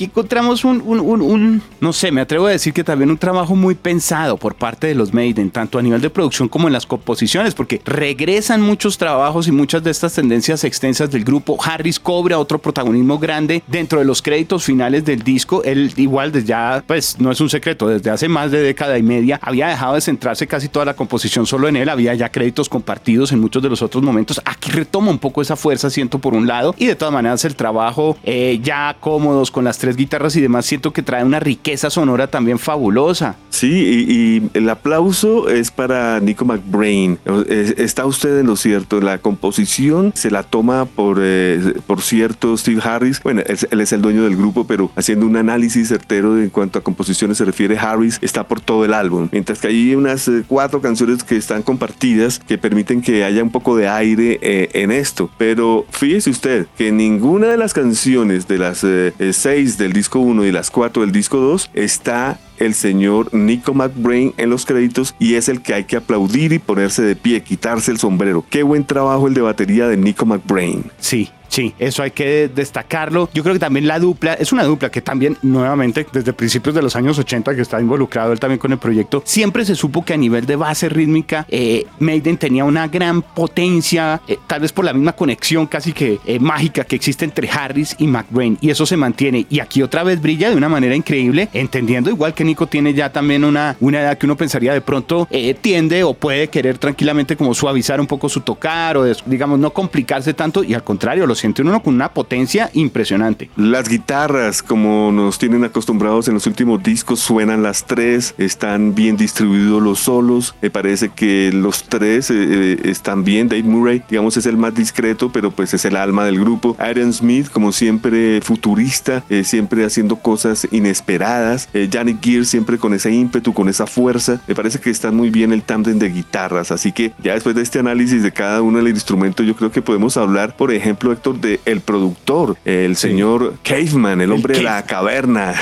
Aquí 0.00 0.06
encontramos 0.06 0.64
un, 0.64 0.80
un, 0.80 1.62
no 1.78 1.92
sé, 1.92 2.10
me 2.10 2.22
atrevo 2.22 2.46
a 2.46 2.50
decir 2.50 2.72
que 2.72 2.82
también 2.82 3.10
un 3.10 3.18
trabajo 3.18 3.54
muy 3.54 3.74
pensado 3.74 4.38
por 4.38 4.54
parte 4.54 4.86
de 4.86 4.94
los 4.94 5.12
Maiden, 5.12 5.50
tanto 5.50 5.78
a 5.78 5.82
nivel 5.82 6.00
de 6.00 6.08
producción 6.08 6.48
como 6.48 6.68
en 6.68 6.72
las 6.72 6.86
composiciones, 6.86 7.54
porque 7.54 7.82
regresan 7.84 8.62
muchos 8.62 8.96
trabajos 8.96 9.46
y 9.46 9.52
muchas 9.52 9.82
de 9.82 9.90
estas 9.90 10.14
tendencias 10.14 10.64
extensas 10.64 11.10
del 11.10 11.22
grupo. 11.22 11.58
Harris 11.62 12.00
cobra 12.00 12.38
otro 12.38 12.58
protagonismo 12.58 13.18
grande 13.18 13.62
dentro 13.66 13.98
de 13.98 14.06
los 14.06 14.22
créditos 14.22 14.64
finales 14.64 15.04
del 15.04 15.22
disco. 15.22 15.62
Él 15.64 15.92
igual 15.96 16.32
desde 16.32 16.48
ya, 16.48 16.82
pues 16.86 17.20
no 17.20 17.30
es 17.30 17.40
un 17.42 17.50
secreto, 17.50 17.86
desde 17.86 18.08
hace 18.08 18.26
más 18.26 18.50
de 18.50 18.62
década 18.62 18.96
y 18.96 19.02
media 19.02 19.38
había 19.42 19.68
dejado 19.68 19.96
de 19.96 20.00
centrarse 20.00 20.46
casi 20.46 20.68
toda 20.68 20.86
la 20.86 20.94
composición 20.94 21.44
solo 21.44 21.68
en 21.68 21.76
él, 21.76 21.90
había 21.90 22.14
ya 22.14 22.30
créditos 22.30 22.70
compartidos 22.70 23.32
en 23.32 23.40
muchos 23.40 23.62
de 23.62 23.68
los 23.68 23.82
otros 23.82 24.02
momentos. 24.02 24.40
Aquí 24.46 24.70
retoma 24.70 25.10
un 25.10 25.18
poco 25.18 25.42
esa 25.42 25.56
fuerza, 25.56 25.90
siento 25.90 26.18
por 26.18 26.32
un 26.32 26.46
lado, 26.46 26.74
y 26.78 26.86
de 26.86 26.96
todas 26.96 27.12
maneras 27.12 27.44
el 27.44 27.54
trabajo 27.54 28.16
eh, 28.24 28.58
ya 28.62 28.96
cómodos 28.98 29.50
con 29.50 29.64
las 29.64 29.76
tres 29.76 29.89
guitarras 29.96 30.36
y 30.36 30.40
demás, 30.40 30.66
siento 30.66 30.92
que 30.92 31.02
trae 31.02 31.24
una 31.24 31.40
riqueza 31.40 31.90
sonora 31.90 32.28
también 32.28 32.58
fabulosa. 32.58 33.36
Sí, 33.50 34.06
y, 34.08 34.50
el 34.54 34.68
aplauso 34.68 35.48
es 35.48 35.70
para 35.70 36.20
Nico 36.20 36.44
McBrain. 36.44 37.18
Está 37.48 38.06
usted 38.06 38.38
en 38.38 38.46
lo 38.46 38.56
cierto, 38.56 39.00
la 39.00 39.18
composición 39.18 40.12
se 40.14 40.30
la 40.30 40.42
toma 40.42 40.84
por, 40.84 41.18
eh, 41.20 41.74
por 41.86 42.02
cierto 42.02 42.56
Steve 42.56 42.80
Harris. 42.82 43.22
Bueno, 43.22 43.42
él, 43.46 43.80
es 43.80 43.92
el 43.92 44.02
dueño 44.02 44.24
del 44.24 44.36
grupo, 44.36 44.66
pero 44.66 44.90
haciendo 44.96 45.26
un 45.26 45.36
análisis 45.36 45.88
certero 45.88 46.38
en 46.40 46.50
cuanto 46.50 46.78
a 46.78 46.82
composiciones 46.82 47.38
se 47.38 47.44
refiere, 47.44 47.78
Harris 47.78 48.18
está 48.22 48.46
por 48.46 48.60
todo 48.60 48.84
el 48.84 48.94
álbum. 48.94 49.28
Mientras 49.32 49.60
que 49.60 49.68
hay 49.68 49.94
unas 49.94 50.28
eh, 50.28 50.44
cuatro 50.46 50.80
canciones 50.80 51.24
que 51.24 51.36
están 51.36 51.62
compartidas 51.62 52.38
que 52.38 52.58
permiten 52.58 53.02
que 53.02 53.24
haya 53.24 53.42
un 53.42 53.50
poco 53.50 53.76
de 53.76 53.88
aire 53.88 54.38
eh, 54.42 54.70
en 54.74 54.90
esto. 54.90 55.30
Pero 55.38 55.86
fíjese 55.90 56.30
usted 56.30 56.66
que 56.76 56.92
ninguna 56.92 57.48
de 57.48 57.56
las 57.56 57.74
canciones 57.74 58.46
de 58.48 58.58
las 58.58 58.84
6 59.18 59.78
del 59.84 59.92
disco 59.92 60.20
1 60.20 60.44
y 60.44 60.52
las 60.52 60.70
4 60.70 61.02
del 61.02 61.12
disco 61.12 61.38
2 61.38 61.70
está 61.74 62.38
el 62.58 62.74
señor 62.74 63.32
Nico 63.34 63.74
McBrain 63.74 64.34
en 64.36 64.50
los 64.50 64.66
créditos 64.66 65.14
y 65.18 65.34
es 65.34 65.48
el 65.48 65.62
que 65.62 65.74
hay 65.74 65.84
que 65.84 65.96
aplaudir 65.96 66.52
y 66.52 66.58
ponerse 66.58 67.02
de 67.02 67.16
pie, 67.16 67.42
quitarse 67.42 67.90
el 67.90 67.98
sombrero. 67.98 68.44
Qué 68.48 68.62
buen 68.62 68.84
trabajo 68.84 69.26
el 69.26 69.34
de 69.34 69.40
batería 69.40 69.88
de 69.88 69.96
Nico 69.96 70.26
McBrain. 70.26 70.84
Sí, 70.98 71.30
Sí, 71.50 71.74
eso 71.80 72.04
hay 72.04 72.12
que 72.12 72.48
destacarlo. 72.48 73.28
Yo 73.34 73.42
creo 73.42 73.54
que 73.54 73.58
también 73.58 73.88
la 73.88 73.98
dupla, 73.98 74.34
es 74.34 74.52
una 74.52 74.62
dupla 74.62 74.88
que 74.88 75.02
también 75.02 75.36
nuevamente 75.42 76.06
desde 76.12 76.32
principios 76.32 76.76
de 76.76 76.80
los 76.80 76.94
años 76.94 77.18
80 77.18 77.56
que 77.56 77.62
está 77.62 77.80
involucrado 77.80 78.32
él 78.32 78.38
también 78.38 78.60
con 78.60 78.70
el 78.70 78.78
proyecto, 78.78 79.22
siempre 79.26 79.64
se 79.64 79.74
supo 79.74 80.04
que 80.04 80.14
a 80.14 80.16
nivel 80.16 80.46
de 80.46 80.54
base 80.54 80.88
rítmica 80.88 81.44
eh, 81.48 81.86
Maiden 81.98 82.38
tenía 82.38 82.64
una 82.64 82.86
gran 82.86 83.22
potencia, 83.22 84.20
eh, 84.28 84.38
tal 84.46 84.60
vez 84.60 84.72
por 84.72 84.84
la 84.84 84.92
misma 84.92 85.12
conexión 85.12 85.66
casi 85.66 85.92
que 85.92 86.20
eh, 86.24 86.38
mágica 86.38 86.84
que 86.84 86.94
existe 86.94 87.24
entre 87.24 87.50
Harris 87.50 87.96
y 87.98 88.06
McBrain 88.06 88.56
y 88.60 88.70
eso 88.70 88.86
se 88.86 88.96
mantiene 88.96 89.44
y 89.50 89.58
aquí 89.58 89.82
otra 89.82 90.04
vez 90.04 90.22
brilla 90.22 90.50
de 90.50 90.56
una 90.56 90.68
manera 90.68 90.94
increíble, 90.94 91.48
entendiendo 91.52 92.10
igual 92.10 92.32
que 92.32 92.44
Nico 92.44 92.68
tiene 92.68 92.94
ya 92.94 93.10
también 93.10 93.42
una, 93.44 93.76
una 93.80 94.00
edad 94.00 94.16
que 94.16 94.26
uno 94.26 94.36
pensaría 94.36 94.72
de 94.72 94.80
pronto 94.80 95.26
tiende 95.60 96.04
o 96.04 96.14
puede 96.14 96.46
querer 96.46 96.78
tranquilamente 96.78 97.36
como 97.36 97.54
suavizar 97.54 98.00
un 98.00 98.06
poco 98.06 98.28
su 98.28 98.40
tocar 98.40 98.96
o 98.96 99.04
digamos 99.26 99.58
no 99.58 99.72
complicarse 99.72 100.32
tanto 100.32 100.62
y 100.62 100.74
al 100.74 100.84
contrario, 100.84 101.26
los 101.26 101.39
siente 101.40 101.62
uno 101.62 101.82
con 101.82 101.94
una 101.94 102.12
potencia 102.12 102.70
impresionante. 102.74 103.50
Las 103.56 103.88
guitarras, 103.88 104.62
como 104.62 105.10
nos 105.12 105.38
tienen 105.38 105.64
acostumbrados 105.64 106.28
en 106.28 106.34
los 106.34 106.46
últimos 106.46 106.82
discos, 106.82 107.20
suenan 107.20 107.62
las 107.62 107.86
tres, 107.86 108.34
están 108.38 108.94
bien 108.94 109.16
distribuidos 109.16 109.82
los 109.82 110.00
solos, 110.00 110.54
me 110.62 110.70
parece 110.70 111.08
que 111.08 111.50
los 111.52 111.84
tres 111.84 112.30
eh, 112.30 112.34
eh, 112.38 112.80
están 112.84 113.24
bien, 113.24 113.48
Dave 113.48 113.62
Murray, 113.62 114.02
digamos, 114.08 114.36
es 114.36 114.46
el 114.46 114.56
más 114.56 114.74
discreto, 114.74 115.30
pero 115.32 115.50
pues 115.50 115.74
es 115.74 115.84
el 115.84 115.96
alma 115.96 116.24
del 116.24 116.38
grupo. 116.38 116.76
Aaron 116.78 117.12
Smith, 117.12 117.48
como 117.50 117.72
siempre, 117.72 118.40
futurista, 118.40 119.24
eh, 119.28 119.44
siempre 119.44 119.84
haciendo 119.84 120.16
cosas 120.16 120.66
inesperadas. 120.70 121.68
Eh, 121.72 121.88
Gear 122.20 122.44
siempre 122.44 122.78
con 122.78 122.94
ese 122.94 123.12
ímpetu, 123.12 123.52
con 123.52 123.68
esa 123.68 123.86
fuerza. 123.86 124.40
Me 124.46 124.54
parece 124.54 124.80
que 124.80 124.90
está 124.90 125.10
muy 125.12 125.30
bien 125.30 125.52
el 125.52 125.62
tándem 125.62 125.98
de 125.98 126.08
guitarras. 126.10 126.70
Así 126.70 126.92
que 126.92 127.12
ya 127.22 127.34
después 127.34 127.54
de 127.54 127.62
este 127.62 127.78
análisis 127.78 128.22
de 128.22 128.32
cada 128.32 128.62
uno 128.62 128.78
del 128.78 128.88
instrumento, 128.88 129.42
yo 129.42 129.54
creo 129.54 129.70
que 129.70 129.82
podemos 129.82 130.16
hablar, 130.16 130.56
por 130.56 130.72
ejemplo, 130.72 131.12
Héctor, 131.12 131.29
de 131.38 131.60
el 131.64 131.80
productor, 131.80 132.56
el 132.64 132.96
señor 132.96 133.54
Caveman, 133.62 134.20
el 134.20 134.32
hombre 134.32 134.54
de 134.54 134.62
la 134.62 134.84
caverna. 134.84 135.54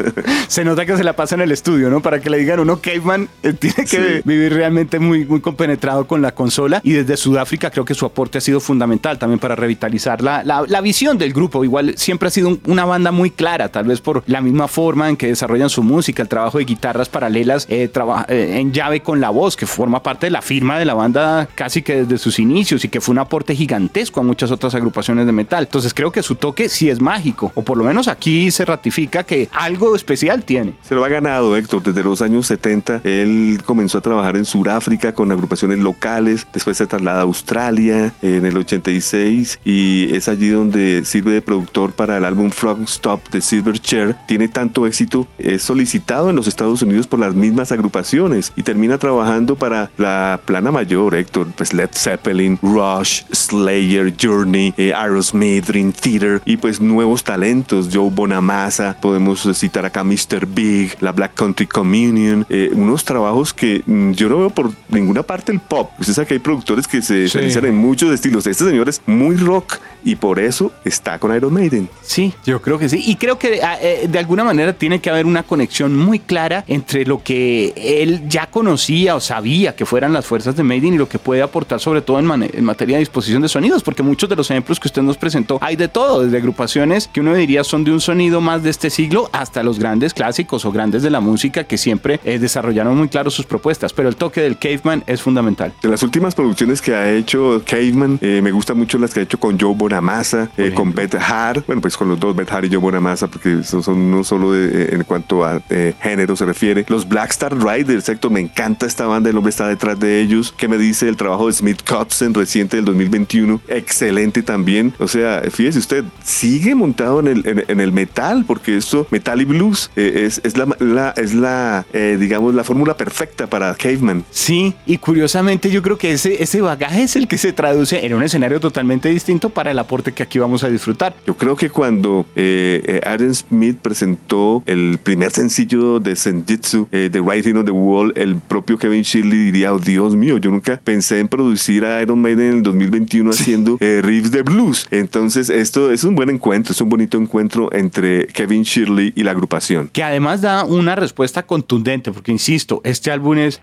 se 0.48 0.64
nota 0.64 0.86
que 0.86 0.96
se 0.96 1.04
la 1.04 1.14
pasa 1.14 1.34
en 1.34 1.42
el 1.42 1.52
estudio, 1.52 1.90
¿no? 1.90 2.00
Para 2.00 2.20
que 2.20 2.30
le 2.30 2.38
digan 2.38 2.60
uno, 2.60 2.80
Caveman 2.80 3.28
eh, 3.42 3.52
tiene 3.52 3.84
que 3.84 4.22
vivir 4.24 4.52
realmente 4.52 4.98
muy, 4.98 5.24
muy 5.24 5.40
compenetrado 5.40 6.06
con 6.06 6.22
la 6.22 6.32
consola. 6.34 6.80
Y 6.84 6.92
desde 6.92 7.16
Sudáfrica 7.16 7.70
creo 7.70 7.84
que 7.84 7.94
su 7.94 8.06
aporte 8.06 8.38
ha 8.38 8.40
sido 8.40 8.60
fundamental 8.60 9.18
también 9.18 9.38
para 9.38 9.56
revitalizar 9.56 10.22
la, 10.22 10.42
la, 10.44 10.80
visión 10.80 11.18
del 11.18 11.32
grupo. 11.32 11.64
Igual 11.64 11.94
siempre 11.96 12.28
ha 12.28 12.30
sido 12.30 12.58
una 12.66 12.84
banda 12.84 13.10
muy 13.10 13.30
clara, 13.30 13.68
tal 13.68 13.86
vez 13.86 14.00
por 14.00 14.22
la 14.26 14.40
misma 14.40 14.68
forma 14.68 15.08
en 15.08 15.16
que 15.16 15.28
desarrollan 15.28 15.70
su 15.70 15.82
música, 15.82 16.22
el 16.22 16.28
trabajo 16.28 16.58
de 16.58 16.64
guitarras 16.64 17.08
paralelas 17.08 17.66
eh, 17.68 17.90
eh, 18.28 18.56
en 18.58 18.72
llave 18.72 19.00
con 19.00 19.20
la 19.20 19.30
voz, 19.30 19.56
que 19.56 19.66
forma 19.66 20.02
parte 20.02 20.26
de 20.26 20.30
la 20.30 20.42
firma 20.42 20.78
de 20.78 20.84
la 20.84 20.94
banda 20.94 21.48
casi 21.54 21.82
que 21.82 22.04
desde 22.04 22.18
sus 22.18 22.38
inicios 22.38 22.84
y 22.84 22.88
que 22.88 23.00
fue 23.00 23.12
un 23.12 23.18
aporte 23.18 23.54
gigantesco 23.54 24.20
a 24.20 24.22
muchas 24.22 24.50
otras 24.50 24.74
agrupaciones 24.74 25.15
de 25.24 25.32
metal. 25.32 25.64
Entonces 25.64 25.94
creo 25.94 26.12
que 26.12 26.22
su 26.22 26.34
toque 26.34 26.68
sí 26.68 26.90
es 26.90 27.00
mágico, 27.00 27.52
o 27.54 27.62
por 27.62 27.78
lo 27.78 27.84
menos 27.84 28.08
aquí 28.08 28.50
se 28.50 28.64
ratifica 28.64 29.22
que 29.24 29.48
algo 29.52 29.94
especial 29.96 30.44
tiene. 30.44 30.74
Se 30.82 30.94
lo 30.94 31.04
ha 31.04 31.08
ganado 31.08 31.56
Héctor 31.56 31.82
desde 31.82 32.02
los 32.02 32.22
años 32.22 32.46
70. 32.46 33.00
Él 33.04 33.60
comenzó 33.64 33.98
a 33.98 34.00
trabajar 34.00 34.36
en 34.36 34.44
Sudáfrica 34.44 35.14
con 35.14 35.30
agrupaciones 35.32 35.78
locales, 35.78 36.46
después 36.52 36.76
se 36.76 36.86
traslada 36.86 37.20
a 37.20 37.22
Australia 37.22 38.12
en 38.22 38.44
el 38.44 38.56
86 38.56 39.60
y 39.64 40.14
es 40.14 40.28
allí 40.28 40.48
donde 40.48 41.04
sirve 41.04 41.32
de 41.32 41.42
productor 41.42 41.92
para 41.92 42.16
el 42.16 42.24
álbum 42.24 42.50
Frog 42.50 42.82
Stop 42.82 43.30
de 43.30 43.40
Silverchair. 43.40 44.16
Tiene 44.26 44.48
tanto 44.48 44.86
éxito, 44.86 45.26
es 45.38 45.62
solicitado 45.62 46.30
en 46.30 46.36
los 46.36 46.46
Estados 46.46 46.82
Unidos 46.82 47.06
por 47.06 47.20
las 47.20 47.34
mismas 47.34 47.72
agrupaciones 47.72 48.52
y 48.56 48.62
termina 48.62 48.98
trabajando 48.98 49.56
para 49.56 49.90
la 49.96 50.40
plana 50.44 50.70
mayor, 50.70 51.14
Héctor, 51.14 51.48
pues 51.56 51.72
Led 51.72 51.90
Zeppelin, 51.92 52.58
Rush, 52.62 53.22
Slayer, 53.32 54.14
Journey, 54.20 54.74
eh, 54.76 54.92
Aerosmith, 55.06 55.66
Dream 55.66 55.92
Theater 55.92 56.42
y 56.44 56.56
pues 56.56 56.80
nuevos 56.80 57.24
talentos, 57.24 57.88
Joe 57.92 58.10
Bonamassa, 58.10 58.96
podemos 59.00 59.48
citar 59.54 59.84
acá 59.84 60.04
Mr. 60.04 60.46
Big, 60.46 60.96
la 61.00 61.12
Black 61.12 61.34
Country 61.34 61.66
Communion, 61.66 62.46
eh, 62.48 62.70
unos 62.72 63.04
trabajos 63.04 63.54
que 63.54 63.82
mm, 63.86 64.12
yo 64.12 64.28
no 64.28 64.38
veo 64.38 64.50
por 64.50 64.70
ninguna 64.88 65.22
parte 65.22 65.52
el 65.52 65.60
pop. 65.60 65.90
Usted 65.98 66.12
sabe 66.12 66.26
que 66.26 66.34
hay 66.34 66.40
productores 66.40 66.86
que 66.86 67.02
se 67.02 67.24
especializan 67.24 67.66
en 67.66 67.76
muchos 67.76 68.12
estilos. 68.12 68.46
Este 68.46 68.64
señor 68.64 68.88
es 68.88 69.00
muy 69.06 69.36
rock 69.36 69.78
y 70.04 70.16
por 70.16 70.38
eso 70.38 70.72
está 70.84 71.18
con 71.18 71.34
Iron 71.34 71.52
Maiden. 71.52 71.88
Sí, 72.02 72.32
yo 72.44 72.62
creo 72.62 72.78
que 72.78 72.88
sí. 72.88 73.02
Y 73.04 73.16
creo 73.16 73.38
que 73.38 73.62
ah, 73.62 73.78
eh, 73.80 74.06
de 74.08 74.18
alguna 74.18 74.44
manera 74.44 74.72
tiene 74.72 75.00
que 75.00 75.10
haber 75.10 75.26
una 75.26 75.42
conexión 75.42 75.96
muy 75.96 76.20
clara 76.20 76.64
entre 76.68 77.04
lo 77.04 77.22
que 77.22 77.72
él 77.76 78.28
ya 78.28 78.46
conocía 78.46 79.16
o 79.16 79.20
sabía 79.20 79.74
que 79.74 79.86
fueran 79.86 80.12
las 80.12 80.26
fuerzas 80.26 80.56
de 80.56 80.62
Maiden 80.62 80.94
y 80.94 80.98
lo 80.98 81.08
que 81.08 81.18
puede 81.18 81.42
aportar 81.42 81.80
sobre 81.80 82.02
todo 82.02 82.18
en, 82.18 82.50
en 82.52 82.64
materia 82.64 82.96
de 82.96 83.00
disposición 83.00 83.42
de 83.42 83.48
sonidos, 83.48 83.82
porque 83.82 84.02
muchos 84.02 84.28
de 84.28 84.36
los 84.36 84.50
ejemplos 84.50 84.78
que 84.78 84.88
usted 84.88 84.95
nos 85.02 85.16
presentó 85.16 85.58
hay 85.60 85.76
de 85.76 85.88
todo, 85.88 86.22
desde 86.22 86.36
agrupaciones 86.38 87.08
que 87.12 87.20
uno 87.20 87.34
diría 87.34 87.64
son 87.64 87.84
de 87.84 87.92
un 87.92 88.00
sonido 88.00 88.40
más 88.40 88.62
de 88.62 88.70
este 88.70 88.90
siglo 88.90 89.28
hasta 89.32 89.62
los 89.62 89.78
grandes 89.78 90.14
clásicos 90.14 90.64
o 90.64 90.72
grandes 90.72 91.02
de 91.02 91.10
la 91.10 91.20
música 91.20 91.64
que 91.64 91.78
siempre 91.78 92.20
eh, 92.24 92.38
desarrollaron 92.38 92.96
muy 92.96 93.08
claro 93.08 93.30
sus 93.30 93.46
propuestas, 93.46 93.92
pero 93.92 94.08
el 94.08 94.16
toque 94.16 94.40
del 94.40 94.58
Caveman 94.58 95.04
es 95.06 95.22
fundamental. 95.22 95.72
De 95.82 95.88
las 95.88 96.02
últimas 96.02 96.34
producciones 96.34 96.80
que 96.80 96.94
ha 96.94 97.12
hecho 97.12 97.62
Caveman, 97.66 98.18
eh, 98.20 98.40
me 98.42 98.50
gustan 98.50 98.78
mucho 98.78 98.98
las 98.98 99.12
que 99.12 99.20
ha 99.20 99.22
hecho 99.22 99.38
con 99.38 99.58
Joe 99.58 99.74
Bonamassa, 99.74 100.50
eh, 100.56 100.72
con 100.74 100.94
Beth 100.94 101.14
Hart, 101.14 101.66
bueno, 101.66 101.82
pues 101.82 101.96
con 101.96 102.08
los 102.08 102.18
dos, 102.18 102.34
Beth 102.34 102.50
Hart 102.50 102.66
y 102.66 102.68
Joe 102.68 102.78
Bonamassa, 102.78 103.26
porque 103.26 103.62
son, 103.62 103.82
son 103.82 104.10
no 104.10 104.24
solo 104.24 104.54
en 104.56 105.02
cuanto 105.04 105.44
a 105.44 105.60
género 106.00 106.36
se 106.36 106.44
refiere. 106.44 106.84
Los 106.88 107.08
Black 107.08 107.30
Star 107.30 107.56
Riders, 107.56 108.08
Héctor, 108.08 108.30
me 108.30 108.40
encanta 108.40 108.86
esta 108.86 109.06
banda, 109.06 109.30
el 109.30 109.36
hombre 109.36 109.50
está 109.50 109.68
detrás 109.68 109.98
de 109.98 110.20
ellos. 110.20 110.54
¿Qué 110.56 110.68
me 110.68 110.78
dice 110.78 111.08
el 111.08 111.16
trabajo 111.16 111.46
de 111.46 111.52
Smith 111.52 111.82
Kotzen 111.86 112.34
reciente 112.34 112.76
del 112.76 112.84
2021? 112.84 113.60
Excelente 113.68 114.42
también. 114.42 114.75
O 114.98 115.08
sea, 115.08 115.42
fíjese 115.50 115.78
usted, 115.78 116.04
sigue 116.22 116.74
montado 116.74 117.20
en 117.20 117.28
el, 117.28 117.64
en, 117.68 117.80
el 117.80 117.92
metal, 117.92 118.44
porque 118.46 118.76
esto, 118.76 119.06
metal 119.10 119.40
y 119.40 119.44
blues, 119.44 119.90
es, 119.96 120.40
es 120.44 120.56
la, 120.56 121.14
es 121.16 121.34
la 121.34 121.86
digamos, 121.92 122.54
la 122.54 122.64
fórmula 122.64 122.96
perfecta 122.96 123.46
para 123.46 123.74
Caveman. 123.74 124.24
Sí, 124.30 124.74
y 124.86 124.98
curiosamente 124.98 125.70
yo 125.70 125.82
creo 125.82 125.98
que 125.98 126.12
ese, 126.12 126.42
ese 126.42 126.60
bagaje 126.60 127.02
es 127.02 127.16
el 127.16 127.28
que 127.28 127.38
se 127.38 127.52
traduce 127.52 128.04
en 128.04 128.14
un 128.14 128.22
escenario 128.22 128.60
totalmente 128.60 129.08
distinto 129.08 129.50
para 129.50 129.70
el 129.70 129.78
aporte 129.78 130.12
que 130.12 130.22
aquí 130.22 130.38
vamos 130.38 130.64
a 130.64 130.68
disfrutar. 130.68 131.14
Yo 131.26 131.36
creo 131.36 131.56
que 131.56 131.70
cuando 131.70 132.26
eh, 132.34 132.82
eh 132.86 133.00
Aaron 133.04 133.34
Smith 133.34 133.78
presentó 133.80 134.62
el 134.66 134.98
primer 135.02 135.30
sencillo 135.30 136.00
de 136.00 136.16
Senjutsu, 136.16 136.88
eh, 136.92 137.08
The 137.10 137.20
Writing 137.20 137.56
on 137.56 137.64
the 137.64 137.70
Wall, 137.70 138.12
el 138.16 138.36
propio 138.36 138.78
Kevin 138.78 139.02
Shirley 139.02 139.46
diría, 139.46 139.72
oh 139.72 139.78
Dios 139.78 140.16
mío, 140.16 140.38
yo 140.38 140.50
nunca 140.50 140.80
pensé 140.82 141.20
en 141.20 141.28
producir 141.28 141.84
a 141.84 142.02
Iron 142.02 142.20
Maiden 142.20 142.46
en 142.46 142.56
el 142.58 142.62
2021 142.62 143.30
haciendo 143.30 143.76
eh, 143.80 144.00
riffs 144.02 144.30
de 144.30 144.42
blues. 144.42 144.65
Entonces 144.90 145.50
esto 145.50 145.90
es 145.90 146.04
un 146.04 146.14
buen 146.14 146.30
encuentro, 146.30 146.72
es 146.72 146.80
un 146.80 146.88
bonito 146.88 147.18
encuentro 147.18 147.72
entre 147.72 148.26
Kevin 148.28 148.62
Shirley 148.62 149.12
y 149.14 149.22
la 149.22 149.32
agrupación. 149.32 149.88
Que 149.92 150.02
además 150.02 150.40
da 150.40 150.64
una 150.64 150.94
respuesta 150.94 151.44
contundente, 151.44 152.12
porque 152.12 152.32
insisto, 152.32 152.80
este 152.84 153.10
álbum 153.10 153.38
es 153.38 153.60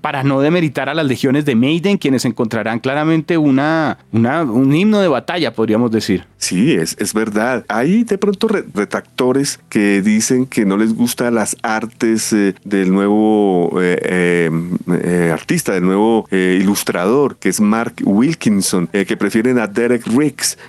para 0.00 0.22
no 0.22 0.40
demeritar 0.40 0.88
a 0.88 0.94
las 0.94 1.06
legiones 1.06 1.44
de 1.44 1.54
Maiden, 1.54 1.98
quienes 1.98 2.24
encontrarán 2.24 2.78
claramente 2.78 3.38
una, 3.38 3.98
una, 4.12 4.42
un 4.42 4.74
himno 4.74 5.00
de 5.00 5.08
batalla, 5.08 5.52
podríamos 5.52 5.90
decir. 5.90 6.26
Sí, 6.38 6.72
es, 6.72 6.96
es 6.98 7.12
verdad. 7.12 7.64
Hay 7.68 8.04
de 8.04 8.18
pronto 8.18 8.48
retractores 8.48 9.60
que 9.68 10.00
dicen 10.02 10.46
que 10.46 10.64
no 10.64 10.76
les 10.76 10.94
gustan 10.94 11.34
las 11.34 11.56
artes 11.62 12.32
eh, 12.32 12.54
del 12.64 12.92
nuevo 12.92 13.78
eh, 13.80 14.50
eh, 15.02 15.30
artista, 15.32 15.72
del 15.72 15.84
nuevo 15.84 16.26
ilustrador, 16.30 17.36
que 17.36 17.48
es 17.48 17.60
Mark 17.60 17.94
Wilkinson, 18.04 18.88
que 18.88 19.16
prefieren 19.16 19.58
a 19.58 19.66
Derek 19.66 20.06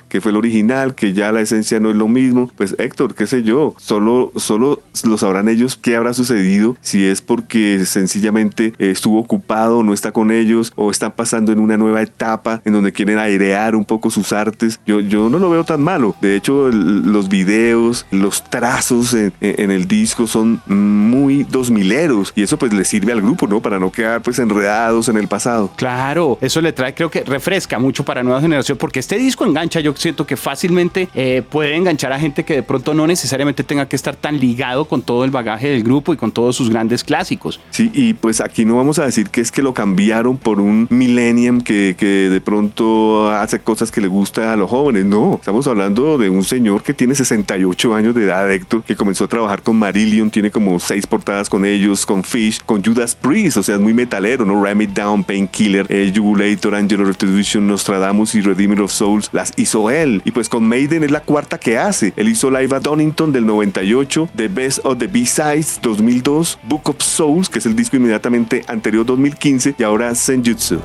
Que 0.10 0.22
fue 0.22 0.32
el 0.32 0.38
original, 0.38 0.96
que 0.96 1.14
ya 1.14 1.32
la 1.32 1.42
esencia 1.42 1.80
no 1.80 1.90
es 1.90 1.96
lo 1.96 2.08
mismo. 2.08 2.52
Pues 2.56 2.76
Héctor, 2.78 3.16
qué 3.16 3.28
sé 3.28 3.44
yo, 3.44 3.76
solo, 3.78 4.32
solo 4.36 4.82
lo 5.04 5.18
sabrán 5.18 5.50
ellos 5.50 5.78
qué 5.82 5.96
habrá 5.96 6.14
sucedido, 6.14 6.78
si 6.82 7.06
es 7.06 7.22
porque 7.22 7.86
sencillamente 7.86 8.74
estuvo 8.78 9.20
ocupado, 9.20 9.84
no 9.84 9.94
está 9.94 10.12
con 10.12 10.32
ellos, 10.32 10.74
o 10.76 10.92
están 10.92 11.12
pasando 11.12 11.52
en 11.52 11.60
una 11.60 11.78
nueva 11.78 12.02
etapa 12.02 12.62
en 12.66 12.74
donde 12.74 12.92
quieren 12.92 13.18
airear 13.18 13.76
un 13.76 13.86
poco 13.86 14.10
sus 14.10 14.34
artes. 14.34 14.80
Yo, 14.86 15.00
yo 15.00 15.30
no 15.30 15.40
lo 15.40 15.50
veo 15.50 15.64
tan 15.64 15.82
malo. 15.82 16.16
De 16.22 16.36
hecho, 16.36 16.70
los 16.70 17.30
videos, 17.30 18.06
los 18.12 18.44
trazos 18.44 19.14
en, 19.14 19.32
el 19.42 19.88
disco 19.88 20.28
son 20.28 20.62
muy 20.66 21.44
dos 21.44 21.72
mileros 21.72 22.34
y 22.36 22.44
eso 22.44 22.58
pues 22.58 22.74
le 22.74 22.86
sirve 22.86 23.12
al 23.12 23.22
grupo, 23.22 23.48
¿no? 23.48 23.62
Para 23.62 23.80
no 23.80 23.92
quedar 23.92 24.22
pues 24.22 24.40
enredados 24.40 25.10
en 25.10 25.18
el 25.18 25.28
pasado. 25.28 25.72
Claro, 25.76 26.38
eso 26.42 26.62
le 26.62 26.74
trae, 26.74 26.94
creo 26.94 27.10
que 27.10 27.24
refresca 27.24 27.80
mucho 27.80 28.04
para 28.04 28.24
nueva 28.24 28.42
generación 28.42 28.78
porque 28.78 29.00
este 29.00 29.18
disco 29.18 29.46
yo 29.70 29.94
siento 29.96 30.26
que 30.26 30.38
fácilmente 30.38 31.10
eh, 31.14 31.44
puede 31.48 31.76
enganchar 31.76 32.12
a 32.12 32.20
gente 32.20 32.44
que 32.44 32.56
de 32.56 32.64
pronto 32.64 32.94
no 32.94 33.08
necesariamente 33.08 33.64
tenga 33.64 33.88
que 33.88 33.96
estar 33.96 34.16
tan 34.16 34.40
ligado 34.40 34.86
con 34.86 35.02
todo 35.02 35.24
el 35.26 35.32
bagaje 35.32 35.70
del 35.70 35.84
grupo 35.84 36.14
y 36.14 36.18
con 36.18 36.32
todos 36.32 36.56
sus 36.56 36.70
grandes 36.70 37.04
clásicos. 37.04 37.60
Sí, 37.70 37.92
y 37.94 38.14
pues 38.14 38.42
aquí 38.42 38.66
no 38.66 38.78
vamos 38.78 39.00
a 39.00 39.06
decir 39.06 39.30
que 39.30 39.42
es 39.42 39.52
que 39.52 39.62
lo 39.62 39.74
cambiaron 39.74 40.38
por 40.38 40.60
un 40.60 40.88
millennium 40.90 41.62
que, 41.62 41.96
que 41.98 42.06
de 42.06 42.42
pronto 42.42 43.30
hace 43.30 43.60
cosas 43.60 43.92
que 43.92 44.02
le 44.02 44.08
gusta 44.08 44.54
a 44.54 44.56
los 44.56 44.70
jóvenes, 44.70 45.06
no, 45.06 45.40
Estamos 45.42 45.66
hablando 45.68 46.18
de 46.18 46.30
un 46.30 46.44
señor 46.44 46.84
que 46.84 46.94
tiene 46.94 47.16
68 47.16 47.96
años 47.96 48.16
de 48.16 48.26
edad, 48.26 48.50
Héctor, 48.52 48.84
que 48.84 48.96
comenzó 48.96 49.26
a 49.26 49.28
trabajar 49.28 49.62
con 49.64 49.76
Marillion, 49.76 50.30
tiene 50.30 50.52
como 50.52 50.80
seis 50.80 51.08
portadas 51.08 51.50
con 51.50 51.66
ellos, 51.66 52.06
con 52.06 52.24
Fish, 52.24 52.62
con 52.64 52.84
Judas 52.84 53.16
Priest, 53.16 53.58
o 53.58 53.64
sea, 53.64 53.76
es 53.76 53.82
muy 53.82 53.94
metalero, 53.94 54.46
¿no? 54.46 54.64
Ram 54.64 54.82
It 54.82 54.92
Down, 54.92 55.24
Painkiller, 55.24 55.86
eh, 55.90 56.12
Jugulator, 56.16 56.76
Angel 56.76 57.02
of 57.02 57.08
Retribution, 57.08 57.68
Nostradamus 57.68 58.36
y 58.36 58.42
Redeemer 58.42 58.82
of 58.82 58.92
Souls, 58.92 59.30
las 59.32 59.51
hizo 59.58 59.90
él. 59.90 60.22
Y 60.26 60.32
pues 60.32 60.50
con 60.50 60.68
Maiden 60.68 61.04
es 61.04 61.12
la 61.12 61.22
cuarta 61.22 61.60
que 61.60 61.78
hace. 61.78 62.14
Él 62.16 62.28
hizo 62.30 62.50
Live 62.50 62.76
at 62.76 62.82
Donington 62.82 63.32
del 63.32 63.46
98, 63.46 64.30
The 64.36 64.48
Best 64.48 64.80
of 64.84 64.98
the 64.98 65.08
B-Sides 65.08 65.80
2002, 65.82 66.60
Book 66.64 66.90
of 66.90 67.02
Souls, 67.02 67.50
que 67.50 67.60
es 67.60 67.66
el 67.66 67.76
disco 67.76 67.98
inmediatamente 67.98 68.64
anterior 68.68 69.06
2015, 69.06 69.76
y 69.78 69.84
ahora 69.84 70.14
Senjutsu. 70.16 70.80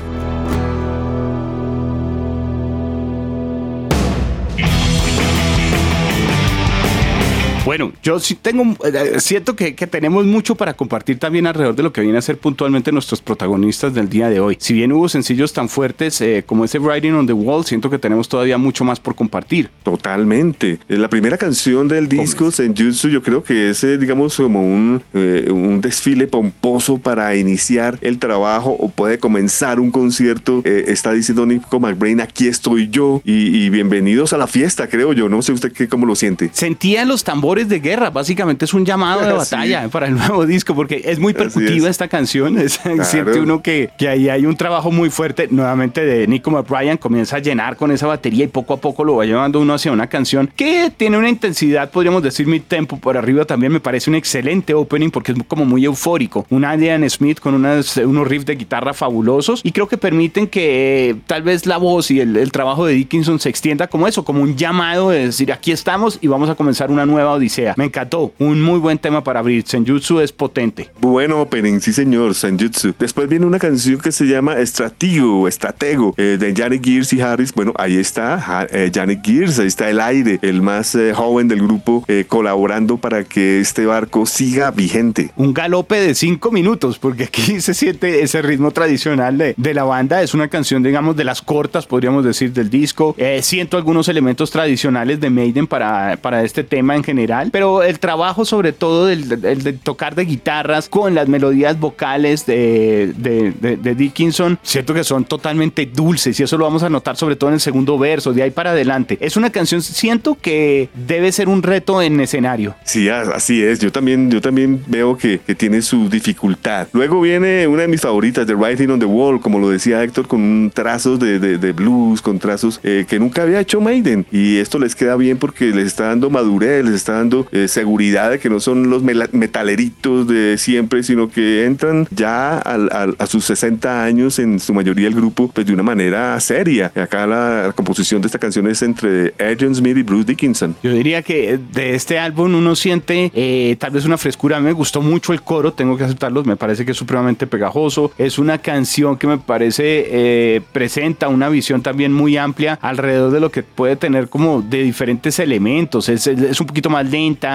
Bueno, 7.66 7.92
yo 8.00 8.20
sí 8.20 8.36
tengo, 8.36 8.62
eh, 8.84 9.18
siento 9.18 9.56
que, 9.56 9.74
que, 9.74 9.88
tenemos 9.88 10.24
mucho 10.24 10.54
para 10.54 10.74
compartir 10.74 11.18
también 11.18 11.48
alrededor 11.48 11.74
de 11.74 11.82
lo 11.82 11.92
que 11.92 12.00
viene 12.00 12.16
a 12.16 12.22
ser 12.22 12.38
puntualmente 12.38 12.92
nuestros 12.92 13.20
protagonistas 13.20 13.92
del 13.92 14.08
día 14.08 14.30
de 14.30 14.38
hoy. 14.38 14.56
Si 14.60 14.72
bien 14.72 14.92
hubo 14.92 15.08
sencillos 15.08 15.52
tan 15.52 15.68
fuertes 15.68 16.20
eh, 16.20 16.44
como 16.46 16.64
ese 16.64 16.78
Writing 16.78 17.14
on 17.14 17.26
the 17.26 17.32
Wall, 17.32 17.64
siento 17.64 17.90
que 17.90 17.98
tenemos 17.98 18.28
todavía 18.28 18.56
mucho 18.56 18.84
más 18.84 19.00
por 19.00 19.16
compartir. 19.16 19.68
Totalmente. 19.82 20.78
Eh, 20.88 20.96
la 20.96 21.08
primera 21.08 21.38
canción 21.38 21.88
del 21.88 22.08
disco, 22.08 22.52
Senjutsu, 22.52 23.08
yo 23.08 23.20
creo 23.20 23.42
que 23.42 23.70
es, 23.70 23.84
digamos, 23.98 24.36
como 24.36 24.60
un, 24.60 25.02
un 25.12 25.80
desfile 25.80 26.28
pomposo 26.28 26.98
para 26.98 27.34
iniciar 27.34 27.98
el 28.00 28.20
trabajo 28.20 28.76
o 28.78 28.88
puede 28.90 29.18
comenzar 29.18 29.80
un 29.80 29.90
concierto. 29.90 30.62
está 30.64 31.12
diciendo 31.12 31.44
Nico 31.44 31.80
McBrain, 31.80 32.20
aquí 32.20 32.46
estoy 32.46 32.90
yo 32.90 33.20
y, 33.24 33.68
bienvenidos 33.70 34.32
a 34.32 34.38
la 34.38 34.46
fiesta, 34.46 34.86
creo 34.86 35.12
yo. 35.12 35.28
No 35.28 35.42
sé 35.42 35.50
usted 35.50 35.72
qué, 35.72 35.88
cómo 35.88 36.06
lo 36.06 36.14
siente. 36.14 36.50
Sentía 36.52 37.04
los 37.04 37.24
tambores 37.24 37.55
de 37.64 37.80
guerra, 37.80 38.10
básicamente 38.10 38.64
es 38.64 38.74
un 38.74 38.84
llamado 38.84 39.22
de 39.22 39.32
batalla 39.32 39.88
para 39.88 40.06
el 40.06 40.14
nuevo 40.14 40.46
disco, 40.46 40.74
porque 40.74 41.02
es 41.04 41.18
muy 41.18 41.32
percutiva 41.32 41.88
esta 41.88 42.08
canción, 42.08 42.58
es, 42.60 42.80
siente 43.02 43.40
uno 43.40 43.62
que, 43.62 43.90
que 43.98 44.08
ahí 44.08 44.28
hay 44.28 44.46
un 44.46 44.56
trabajo 44.56 44.90
muy 44.90 45.10
fuerte, 45.10 45.48
nuevamente 45.50 46.04
de 46.04 46.26
Nico 46.26 46.50
McBrien, 46.50 46.98
comienza 46.98 47.36
a 47.36 47.38
llenar 47.38 47.76
con 47.76 47.90
esa 47.90 48.06
batería 48.06 48.44
y 48.44 48.48
poco 48.48 48.74
a 48.74 48.76
poco 48.76 49.04
lo 49.04 49.16
va 49.16 49.24
llevando 49.24 49.60
uno 49.60 49.74
hacia 49.74 49.90
una 49.92 50.06
canción 50.08 50.50
que 50.54 50.92
tiene 50.94 51.18
una 51.18 51.28
intensidad, 51.28 51.90
podríamos 51.90 52.22
decir, 52.22 52.46
mi 52.46 52.60
tempo 52.60 52.98
por 52.98 53.16
arriba 53.16 53.44
también 53.44 53.72
me 53.72 53.80
parece 53.80 54.10
un 54.10 54.16
excelente 54.16 54.74
opening 54.74 55.10
porque 55.10 55.32
es 55.32 55.38
como 55.48 55.64
muy 55.64 55.84
eufórico, 55.84 56.46
un 56.50 56.64
Adrian 56.64 57.08
Smith 57.08 57.40
con 57.40 57.54
unas, 57.54 57.96
unos 57.96 58.28
riffs 58.28 58.46
de 58.46 58.56
guitarra 58.56 58.92
fabulosos 58.92 59.60
y 59.64 59.72
creo 59.72 59.88
que 59.88 59.96
permiten 59.96 60.46
que 60.46 61.10
eh, 61.10 61.16
tal 61.26 61.42
vez 61.42 61.66
la 61.66 61.78
voz 61.78 62.10
y 62.10 62.20
el, 62.20 62.36
el 62.36 62.52
trabajo 62.52 62.86
de 62.86 62.94
Dickinson 62.94 63.40
se 63.40 63.48
extienda 63.48 63.86
como 63.86 64.06
eso, 64.06 64.24
como 64.24 64.42
un 64.42 64.56
llamado 64.56 65.10
de 65.10 65.26
decir 65.26 65.52
aquí 65.52 65.72
estamos 65.72 66.18
y 66.20 66.26
vamos 66.26 66.50
a 66.50 66.54
comenzar 66.54 66.90
una 66.90 67.06
nueva 67.06 67.32
audición 67.32 67.45
me 67.76 67.84
encantó. 67.84 68.32
Un 68.38 68.62
muy 68.62 68.78
buen 68.78 68.98
tema 68.98 69.22
para 69.22 69.40
abrir. 69.40 69.64
Senjutsu 69.66 70.20
es 70.20 70.32
potente. 70.32 70.90
Bueno 71.00 71.40
opening, 71.40 71.80
sí 71.80 71.92
señor, 71.92 72.34
Senjutsu. 72.34 72.94
Después 72.98 73.28
viene 73.28 73.46
una 73.46 73.58
canción 73.58 73.98
que 73.98 74.12
se 74.12 74.24
llama 74.26 74.58
Estratego, 74.58 75.48
Estratego, 75.48 76.14
eh, 76.16 76.36
de 76.38 76.54
Janet 76.54 76.84
Gears 76.84 77.12
y 77.12 77.20
Harris. 77.20 77.52
Bueno, 77.52 77.72
ahí 77.76 77.96
está 77.96 78.66
eh, 78.70 78.90
Janet 78.92 79.20
Gears, 79.24 79.58
ahí 79.58 79.66
está 79.66 79.88
el 79.90 80.00
aire, 80.00 80.38
el 80.42 80.62
más 80.62 80.94
eh, 80.94 81.12
joven 81.14 81.48
del 81.48 81.62
grupo, 81.62 82.04
colaborando 82.28 82.96
para 82.96 83.24
que 83.24 83.60
este 83.60 83.86
barco 83.86 84.26
siga 84.26 84.70
vigente. 84.70 85.30
Un 85.36 85.54
galope 85.54 85.96
de 85.96 86.14
cinco 86.14 86.50
minutos, 86.50 86.98
porque 86.98 87.24
aquí 87.24 87.60
se 87.60 87.74
siente 87.74 88.22
ese 88.22 88.42
ritmo 88.42 88.70
tradicional 88.70 89.38
de, 89.38 89.54
de 89.56 89.74
la 89.74 89.84
banda. 89.84 90.22
Es 90.22 90.34
una 90.34 90.48
canción, 90.48 90.82
digamos, 90.82 91.16
de 91.16 91.24
las 91.24 91.42
cortas, 91.42 91.86
podríamos 91.86 92.24
decir, 92.24 92.52
del 92.52 92.70
disco. 92.70 93.14
siento 93.40 93.76
algunos 93.76 94.08
elementos 94.08 94.50
tradicionales 94.50 95.20
de 95.20 95.30
Maiden 95.30 95.66
para, 95.66 96.18
para 96.20 96.42
este 96.42 96.64
tema 96.64 96.96
en 96.96 97.04
general 97.04 97.35
pero 97.50 97.82
el 97.82 97.98
trabajo 97.98 98.44
sobre 98.44 98.72
todo 98.72 99.06
del, 99.06 99.28
de 99.28 99.72
tocar 99.72 100.14
de 100.14 100.24
guitarras 100.24 100.88
con 100.88 101.14
las 101.14 101.28
melodías 101.28 101.78
vocales 101.78 102.46
de, 102.46 103.12
de, 103.16 103.94
Dickinson, 103.94 104.58
siento 104.62 104.94
que 104.94 105.04
son 105.04 105.24
totalmente 105.24 105.86
dulces 105.86 106.38
y 106.38 106.42
eso 106.42 106.58
lo 106.58 106.64
vamos 106.64 106.82
a 106.82 106.88
notar 106.88 107.16
sobre 107.16 107.36
todo 107.36 107.50
en 107.50 107.54
el 107.54 107.60
segundo 107.60 107.98
verso, 107.98 108.32
de 108.32 108.42
ahí 108.42 108.50
para 108.50 108.70
adelante. 108.70 109.18
Es 109.20 109.36
una 109.36 109.50
canción, 109.50 109.82
siento 109.82 110.36
que 110.40 110.88
debe 110.94 111.32
ser 111.32 111.48
un 111.48 111.62
reto 111.62 112.02
en 112.02 112.20
escenario. 112.20 112.74
Sí, 112.84 113.08
así 113.08 113.62
es, 113.62 113.78
yo 113.80 113.90
también, 113.90 114.30
yo 114.30 114.40
también 114.40 114.82
veo 114.86 115.16
que, 115.16 115.40
que 115.40 115.54
tiene 115.54 115.82
su 115.82 116.08
dificultad. 116.08 116.88
Luego 116.92 117.20
viene 117.20 117.66
una 117.66 117.82
de 117.82 117.88
mis 117.88 118.00
favoritas, 118.00 118.46
The 118.46 118.54
Writing 118.54 118.90
on 118.90 118.98
the 118.98 119.06
Wall, 119.06 119.40
como 119.40 119.58
lo 119.58 119.70
decía 119.70 120.02
Héctor, 120.02 120.26
con 120.28 120.70
trazos 120.74 121.18
de, 121.18 121.38
de 121.38 121.72
blues, 121.72 122.22
con 122.22 122.38
trazos 122.38 122.80
eh, 122.82 123.04
que 123.08 123.18
nunca 123.18 123.42
había 123.42 123.60
hecho 123.60 123.80
Maiden. 123.80 124.26
Y 124.30 124.58
esto 124.58 124.78
les 124.78 124.94
queda 124.94 125.16
bien 125.16 125.38
porque 125.38 125.66
les 125.66 125.86
está 125.86 126.06
dando 126.06 126.30
madurez, 126.30 126.84
les 126.84 126.94
está 126.94 127.14
dando 127.14 127.25
eh, 127.52 127.68
seguridad 127.68 128.30
de 128.30 128.38
que 128.38 128.48
no 128.48 128.60
son 128.60 128.90
los 128.90 129.02
metaleritos 129.02 130.26
de 130.28 130.58
siempre, 130.58 131.02
sino 131.02 131.28
que 131.28 131.64
entran 131.64 132.06
ya 132.10 132.58
a 132.58 133.26
sus 133.26 133.44
60 133.44 134.04
años 134.04 134.38
en 134.38 134.60
su 134.60 134.74
mayoría 134.74 135.08
el 135.08 135.14
grupo 135.14 135.50
pues 135.52 135.66
de 135.66 135.72
una 135.72 135.82
manera 135.82 136.38
seria. 136.40 136.92
Acá 136.94 137.26
la, 137.26 137.72
composición 137.74 138.20
de 138.20 138.26
esta 138.26 138.38
canción 138.38 138.66
es 138.68 138.82
entre 138.82 139.34
Adrian 139.38 139.74
Smith 139.74 139.96
y 139.96 140.02
Bruce 140.02 140.24
Dickinson. 140.26 140.76
Yo 140.82 140.92
diría 140.92 141.22
que 141.22 141.58
de 141.72 141.94
este 141.94 142.18
álbum 142.18 142.54
uno 142.54 142.76
siente 142.76 143.30
eh, 143.34 143.76
tal 143.78 143.90
vez 143.90 144.04
una 144.04 144.18
frescura. 144.18 144.56
A 144.56 144.60
mí 144.60 144.66
me 144.66 144.72
gustó 144.72 145.02
mucho 145.02 145.32
el 145.32 145.42
coro, 145.42 145.72
tengo 145.72 145.96
que 145.96 146.04
aceptarlo, 146.04 146.44
me 146.44 146.56
parece 146.56 146.84
que 146.84 146.92
es 146.92 146.96
supremamente 146.96 147.46
pegajoso. 147.46 148.12
Es 148.18 148.38
una 148.38 148.58
canción 148.58 149.16
que 149.16 149.26
me 149.26 149.38
parece 149.38 150.06
eh, 150.08 150.60
presenta 150.72 151.28
una 151.28 151.48
visión 151.48 151.82
también 151.82 152.12
muy 152.12 152.36
amplia 152.36 152.78
alrededor 152.82 153.30
de 153.30 153.40
lo 153.40 153.50
que 153.50 153.62
puede 153.62 153.96
tener 153.96 154.28
como 154.28 154.62
de 154.62 154.82
diferentes 154.82 155.38
elementos. 155.38 156.08
Es, 156.08 156.26
es 156.26 156.60
un 156.60 156.66
poquito 156.66 156.90
más 156.90 157.10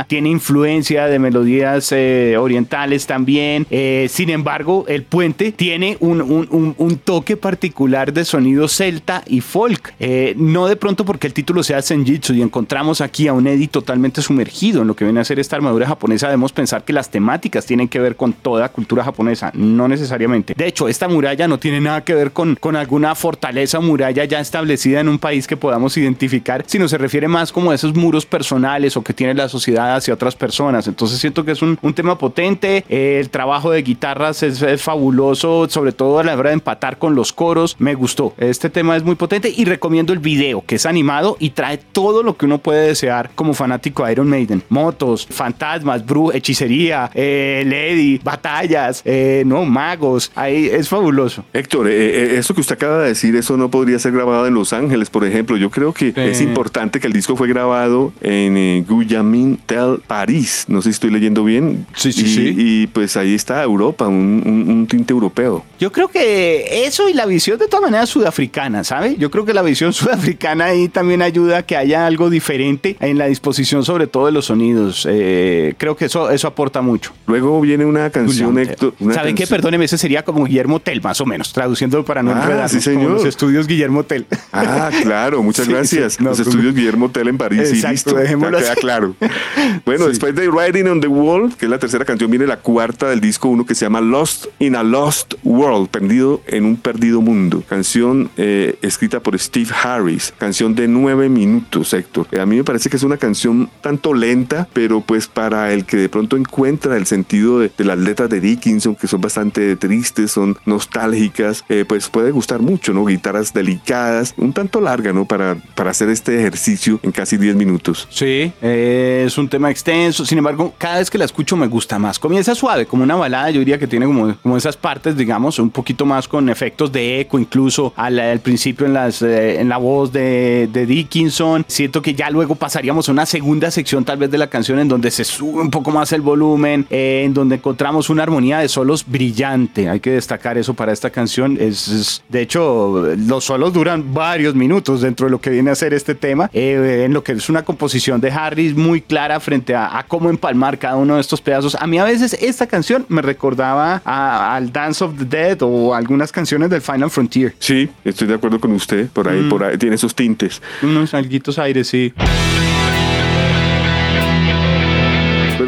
tiene 0.07 0.29
influencia 0.29 1.07
de 1.07 1.19
melodías 1.19 1.91
eh, 1.91 2.35
orientales 2.37 3.05
también. 3.05 3.65
Eh, 3.69 4.07
sin 4.09 4.29
embargo, 4.29 4.85
el 4.87 5.03
puente 5.03 5.51
tiene 5.51 5.97
un, 5.99 6.21
un, 6.21 6.75
un, 6.77 6.97
toque 6.97 7.37
particular 7.37 8.13
de 8.13 8.25
sonido 8.25 8.67
celta 8.67 9.23
y 9.27 9.41
folk. 9.41 9.93
Eh, 9.99 10.33
no 10.37 10.67
de 10.67 10.75
pronto 10.75 11.05
porque 11.05 11.27
el 11.27 11.33
título 11.33 11.63
sea 11.63 11.81
Senjitsu 11.81 12.33
y 12.33 12.41
encontramos 12.41 13.01
aquí 13.01 13.27
a 13.27 13.33
un 13.33 13.47
Eddie 13.47 13.67
totalmente 13.67 14.21
sumergido 14.21 14.81
en 14.81 14.87
lo 14.87 14.95
que 14.95 15.05
viene 15.05 15.19
a 15.19 15.25
ser 15.25 15.39
esta 15.39 15.55
armadura 15.55 15.87
japonesa. 15.87 16.27
Debemos 16.27 16.53
pensar 16.53 16.83
que 16.83 16.93
las 16.93 17.09
temáticas 17.09 17.65
tienen 17.65 17.87
que 17.87 17.99
ver 17.99 18.15
con 18.15 18.33
toda 18.33 18.69
cultura 18.69 19.03
japonesa, 19.03 19.51
no 19.53 19.87
necesariamente. 19.87 20.53
De 20.55 20.67
hecho, 20.67 20.87
esta 20.87 21.07
muralla 21.07 21.47
no 21.47 21.59
tiene 21.59 21.81
nada 21.81 22.03
que 22.03 22.13
ver 22.13 22.31
con, 22.31 22.55
con 22.55 22.75
alguna 22.75 23.15
fortaleza 23.15 23.79
muralla 23.79 24.25
ya 24.25 24.39
establecida 24.39 24.99
en 24.99 25.09
un 25.09 25.19
país 25.19 25.47
que 25.47 25.57
podamos 25.57 25.97
identificar, 25.97 26.63
sino 26.67 26.87
se 26.87 26.97
refiere 26.97 27.27
más 27.27 27.51
como 27.51 27.71
a 27.71 27.75
esos 27.75 27.95
muros 27.95 28.25
personales 28.25 28.97
o 28.97 29.03
que 29.03 29.13
tiene 29.13 29.33
la 29.33 29.49
sociedad 29.51 29.95
hacia 29.95 30.13
otras 30.13 30.35
personas. 30.35 30.87
Entonces 30.87 31.19
siento 31.19 31.45
que 31.45 31.51
es 31.51 31.61
un, 31.61 31.77
un 31.81 31.93
tema 31.93 32.17
potente. 32.17 32.83
el 32.89 33.29
trabajo 33.29 33.71
de 33.71 33.83
guitarras 33.83 34.43
es, 34.43 34.81
fabuloso, 34.81 35.67
sobre 35.69 35.91
todo 35.91 36.19
a 36.19 36.23
la 36.23 36.35
hora 36.35 36.49
de 36.49 36.55
empatar 36.55 36.97
con 36.97 37.15
los 37.15 37.33
coros. 37.33 37.75
Me 37.79 37.93
gustó. 37.93 38.33
Este 38.37 38.69
tema 38.69 38.95
es 38.95 39.03
muy 39.03 39.15
potente 39.15 39.53
y 39.55 39.65
recomiendo 39.65 40.13
el 40.13 40.19
video, 40.19 40.63
que 40.65 40.75
es 40.75 40.85
animado 40.85 41.37
y 41.39 41.51
trae 41.51 41.77
todo 41.77 42.23
lo 42.23 42.37
que 42.37 42.45
uno 42.45 42.57
puede 42.57 42.87
desear 42.87 43.31
como 43.35 43.53
fanático 43.53 44.05
de 44.05 44.13
Iron 44.13 44.27
Maiden. 44.27 44.63
Motos, 44.69 45.27
fantasmas, 45.29 46.05
bru 46.05 46.31
hechicería, 46.31 47.11
eh, 47.13 47.63
lady, 47.65 48.19
batallas, 48.23 49.01
eh, 49.05 49.43
no, 49.45 49.65
magos. 49.65 50.31
Ahí 50.35 50.67
es 50.67 50.89
fabuloso. 50.89 51.43
Héctor, 51.53 51.87
eh, 51.89 52.37
eso 52.37 52.53
que 52.53 52.61
usted 52.61 52.75
acaba 52.75 52.99
de 52.99 53.09
decir, 53.09 53.35
eso 53.35 53.57
no 53.57 53.69
podría 53.69 53.99
ser 53.99 54.11
grabado 54.11 54.47
en 54.47 54.53
Los 54.53 54.73
Ángeles, 54.73 55.09
por 55.09 55.25
ejemplo. 55.25 55.57
Yo 55.57 55.69
creo 55.69 55.93
que 55.93 56.13
es 56.15 56.41
importante 56.41 56.99
que 56.99 57.07
el 57.07 57.13
disco 57.13 57.35
fue 57.35 57.47
grabado 57.47 58.13
en 58.21 58.83
Guyami 59.31 59.57
Tel 59.65 60.01
París. 60.05 60.65
No 60.67 60.81
sé 60.81 60.89
si 60.89 60.91
estoy 60.91 61.11
leyendo 61.11 61.43
bien. 61.43 61.85
Sí, 61.95 62.11
sí, 62.11 62.23
y, 62.23 62.27
sí. 62.27 62.55
Y 62.57 62.87
pues 62.87 63.17
ahí 63.17 63.33
está 63.33 63.63
Europa, 63.63 64.07
un, 64.07 64.87
tinte 64.89 65.13
europeo. 65.13 65.63
Yo 65.79 65.91
creo 65.91 66.07
que 66.07 66.85
eso 66.85 67.09
y 67.09 67.13
la 67.13 67.25
visión 67.25 67.57
de 67.57 67.67
todas 67.67 67.83
maneras 67.83 68.09
sudafricana, 68.09 68.83
¿sabe? 68.83 69.15
Yo 69.17 69.31
creo 69.31 69.45
que 69.45 69.53
la 69.53 69.61
visión 69.61 69.93
sudafricana 69.93 70.65
ahí 70.65 70.89
también 70.89 71.21
ayuda 71.21 71.59
a 71.59 71.63
que 71.63 71.77
haya 71.77 72.05
algo 72.05 72.29
diferente 72.29 72.97
en 72.99 73.17
la 73.17 73.27
disposición 73.27 73.83
sobre 73.85 74.07
todo 74.07 74.25
de 74.25 74.31
los 74.31 74.45
sonidos. 74.45 75.07
Eh, 75.09 75.75
creo 75.77 75.95
que 75.95 76.05
eso, 76.05 76.29
eso 76.29 76.47
aporta 76.47 76.81
mucho. 76.81 77.13
Luego 77.27 77.59
viene 77.61 77.85
una 77.85 78.09
canción, 78.09 78.57
Héctor. 78.57 78.93
¿Sabe 79.13 79.35
qué? 79.35 79.47
Perdóneme, 79.47 79.85
ese 79.85 79.97
sería 79.97 80.23
como 80.23 80.45
Guillermo 80.45 80.79
Tell, 80.79 81.01
más 81.01 81.21
o 81.21 81.25
menos, 81.25 81.53
traduciendo 81.53 82.03
para 82.03 82.23
no 82.23 82.31
ah, 82.31 82.67
Sí, 82.67 82.81
señor. 82.81 83.11
los 83.11 83.25
estudios 83.25 83.67
Guillermo 83.67 84.03
Tell. 84.03 84.25
Ah, 84.51 84.89
claro, 85.01 85.43
muchas 85.43 85.67
gracias. 85.69 86.19
los 86.19 86.37
pues, 86.37 86.47
estudios 86.47 86.75
Guillermo 86.75 87.09
Tell 87.09 87.27
en 87.27 87.37
París. 87.37 87.61
Exacto, 87.61 87.87
y 87.87 87.91
listo. 87.91 88.15
Dejémoslo 88.15 88.59
ya 88.59 88.71
queda 88.71 88.75
claro. 88.75 89.15
Bueno, 89.85 90.07
después 90.07 90.35
de 90.35 90.49
Riding 90.49 90.87
on 90.87 91.01
the 91.01 91.07
Wall, 91.07 91.53
que 91.57 91.65
es 91.65 91.71
la 91.71 91.79
tercera 91.79 92.05
canción, 92.05 92.29
viene 92.29 92.47
la 92.47 92.57
cuarta 92.57 93.09
del 93.09 93.21
disco, 93.21 93.49
uno 93.49 93.65
que 93.65 93.75
se 93.75 93.85
llama 93.85 94.01
Lost 94.01 94.47
in 94.59 94.75
a 94.75 94.83
Lost 94.83 95.35
World, 95.43 95.89
perdido 95.89 96.41
en 96.47 96.65
un 96.65 96.77
perdido 96.77 97.21
mundo. 97.21 97.63
Canción 97.67 98.29
eh, 98.37 98.75
escrita 98.81 99.21
por 99.21 99.37
Steve 99.37 99.69
Harris, 99.83 100.33
canción 100.37 100.75
de 100.75 100.87
nueve 100.87 101.29
minutos, 101.29 101.93
Héctor. 101.93 102.27
a 102.39 102.45
mí 102.45 102.57
me 102.57 102.63
parece 102.63 102.89
que 102.89 102.97
es 102.97 103.03
una 103.03 103.17
canción 103.17 103.69
tanto 103.81 104.13
lenta, 104.13 104.67
pero 104.73 105.01
pues 105.01 105.27
para 105.27 105.73
el 105.73 105.85
que 105.85 105.97
de 105.97 106.09
pronto 106.09 106.37
encuentra 106.37 106.97
el 106.97 107.05
sentido 107.05 107.59
de, 107.59 107.71
las 107.77 107.97
letras 107.97 108.29
de 108.29 108.39
Dickinson, 108.39 108.95
que 108.95 109.07
son 109.07 109.21
bastante 109.21 109.75
tristes, 109.75 110.31
son 110.31 110.57
nostálgicas, 110.65 111.63
eh, 111.69 111.85
pues 111.87 112.09
puede 112.09 112.31
gustar 112.31 112.61
mucho, 112.61 112.93
¿no? 112.93 113.05
Guitarras 113.05 113.53
delicadas, 113.53 114.33
un 114.37 114.53
tanto 114.53 114.81
larga, 114.81 115.13
¿no? 115.13 115.25
Para, 115.25 115.55
para 115.75 115.91
hacer 115.91 116.09
este 116.09 116.39
ejercicio 116.39 116.99
en 117.03 117.11
casi 117.11 117.37
diez 117.37 117.55
minutos. 117.55 118.07
Sí, 118.09 118.51
eh, 118.61 119.10
es 119.25 119.37
un 119.37 119.47
tema 119.47 119.69
extenso, 119.69 120.25
sin 120.25 120.37
embargo, 120.37 120.73
cada 120.77 120.99
vez 120.99 121.09
que 121.09 121.17
la 121.17 121.25
escucho 121.25 121.55
me 121.55 121.67
gusta 121.67 121.99
más. 121.99 122.19
Comienza 122.19 122.55
suave, 122.55 122.85
como 122.85 123.03
una 123.03 123.15
balada, 123.15 123.49
yo 123.51 123.59
diría 123.59 123.77
que 123.77 123.87
tiene 123.87 124.05
como, 124.05 124.35
como 124.37 124.57
esas 124.57 124.77
partes, 124.77 125.15
digamos, 125.15 125.59
un 125.59 125.69
poquito 125.69 126.05
más 126.05 126.27
con 126.27 126.49
efectos 126.49 126.91
de 126.91 127.21
eco, 127.21 127.39
incluso 127.39 127.93
al, 127.95 128.39
principio 128.39 128.85
en, 128.85 128.93
las, 128.93 129.21
eh, 129.21 129.59
en 129.59 129.69
la 129.69 129.77
voz 129.77 130.11
de, 130.11 130.69
de, 130.71 130.85
Dickinson. 130.85 131.65
Siento 131.67 132.01
que 132.01 132.13
ya 132.13 132.29
luego 132.29 132.55
pasaríamos 132.55 133.09
a 133.09 133.11
una 133.11 133.25
segunda 133.25 133.71
sección 133.71 134.05
tal 134.05 134.17
vez 134.17 134.31
de 134.31 134.37
la 134.37 134.47
canción 134.47 134.79
en 134.79 134.87
donde 134.87 135.11
se 135.11 135.23
sube 135.23 135.61
un 135.61 135.71
poco 135.71 135.91
más 135.91 136.11
el 136.11 136.21
volumen, 136.21 136.85
eh, 136.89 137.23
en 137.25 137.33
donde 137.33 137.55
encontramos 137.55 138.09
una 138.09 138.23
armonía 138.23 138.59
de 138.59 138.67
solos 138.67 139.05
brillante. 139.05 139.89
Hay 139.89 139.99
que 139.99 140.11
destacar 140.11 140.57
eso 140.57 140.73
para 140.73 140.91
esta 140.91 141.09
canción. 141.09 141.57
Es, 141.59 142.23
de 142.29 142.41
hecho, 142.41 143.03
los 143.17 143.45
solos 143.45 143.73
duran 143.73 144.13
varios 144.13 144.55
minutos 144.55 145.01
dentro 145.01 145.25
de 145.27 145.31
lo 145.31 145.41
que 145.41 145.49
viene 145.49 145.71
a 145.71 145.75
ser 145.75 145.93
este 145.93 146.15
tema, 146.15 146.49
eh, 146.53 147.03
en 147.05 147.13
lo 147.13 147.23
que 147.23 147.33
es 147.33 147.49
una 147.49 147.63
composición 147.63 148.21
de 148.21 148.31
Harris 148.31 148.75
muy 148.75 149.00
muy 149.01 149.01
clara 149.01 149.39
frente 149.39 149.73
a, 149.73 150.05
cómo 150.07 150.29
empalmar 150.29 150.77
cada 150.77 150.95
uno 150.95 151.15
de 151.15 151.21
estos 151.21 151.41
pedazos. 151.41 151.75
A 151.75 151.87
mí 151.87 151.97
a 151.97 152.03
veces 152.03 152.33
esta 152.39 152.67
canción 152.67 153.05
me 153.09 153.21
recordaba 153.21 154.01
al 154.05 154.71
Dance 154.71 155.03
of 155.03 155.17
the 155.17 155.25
Dead 155.25 155.57
o 155.61 155.95
algunas 155.95 156.31
canciones 156.31 156.69
del 156.69 156.81
Final 156.81 157.09
Frontier. 157.09 157.53
Sí, 157.59 157.89
estoy 158.03 158.27
de 158.27 158.35
acuerdo 158.35 158.59
con 158.59 158.71
usted. 158.73 159.07
Por 159.07 159.27
ahí, 159.27 159.41
mm. 159.41 159.49
por 159.49 159.63
ahí 159.63 159.77
tiene 159.77 159.95
esos 159.95 160.13
tintes. 160.13 160.61
Unos 160.81 161.13
alguitos 161.13 161.57
aires, 161.57 161.87
sí. 161.87 162.13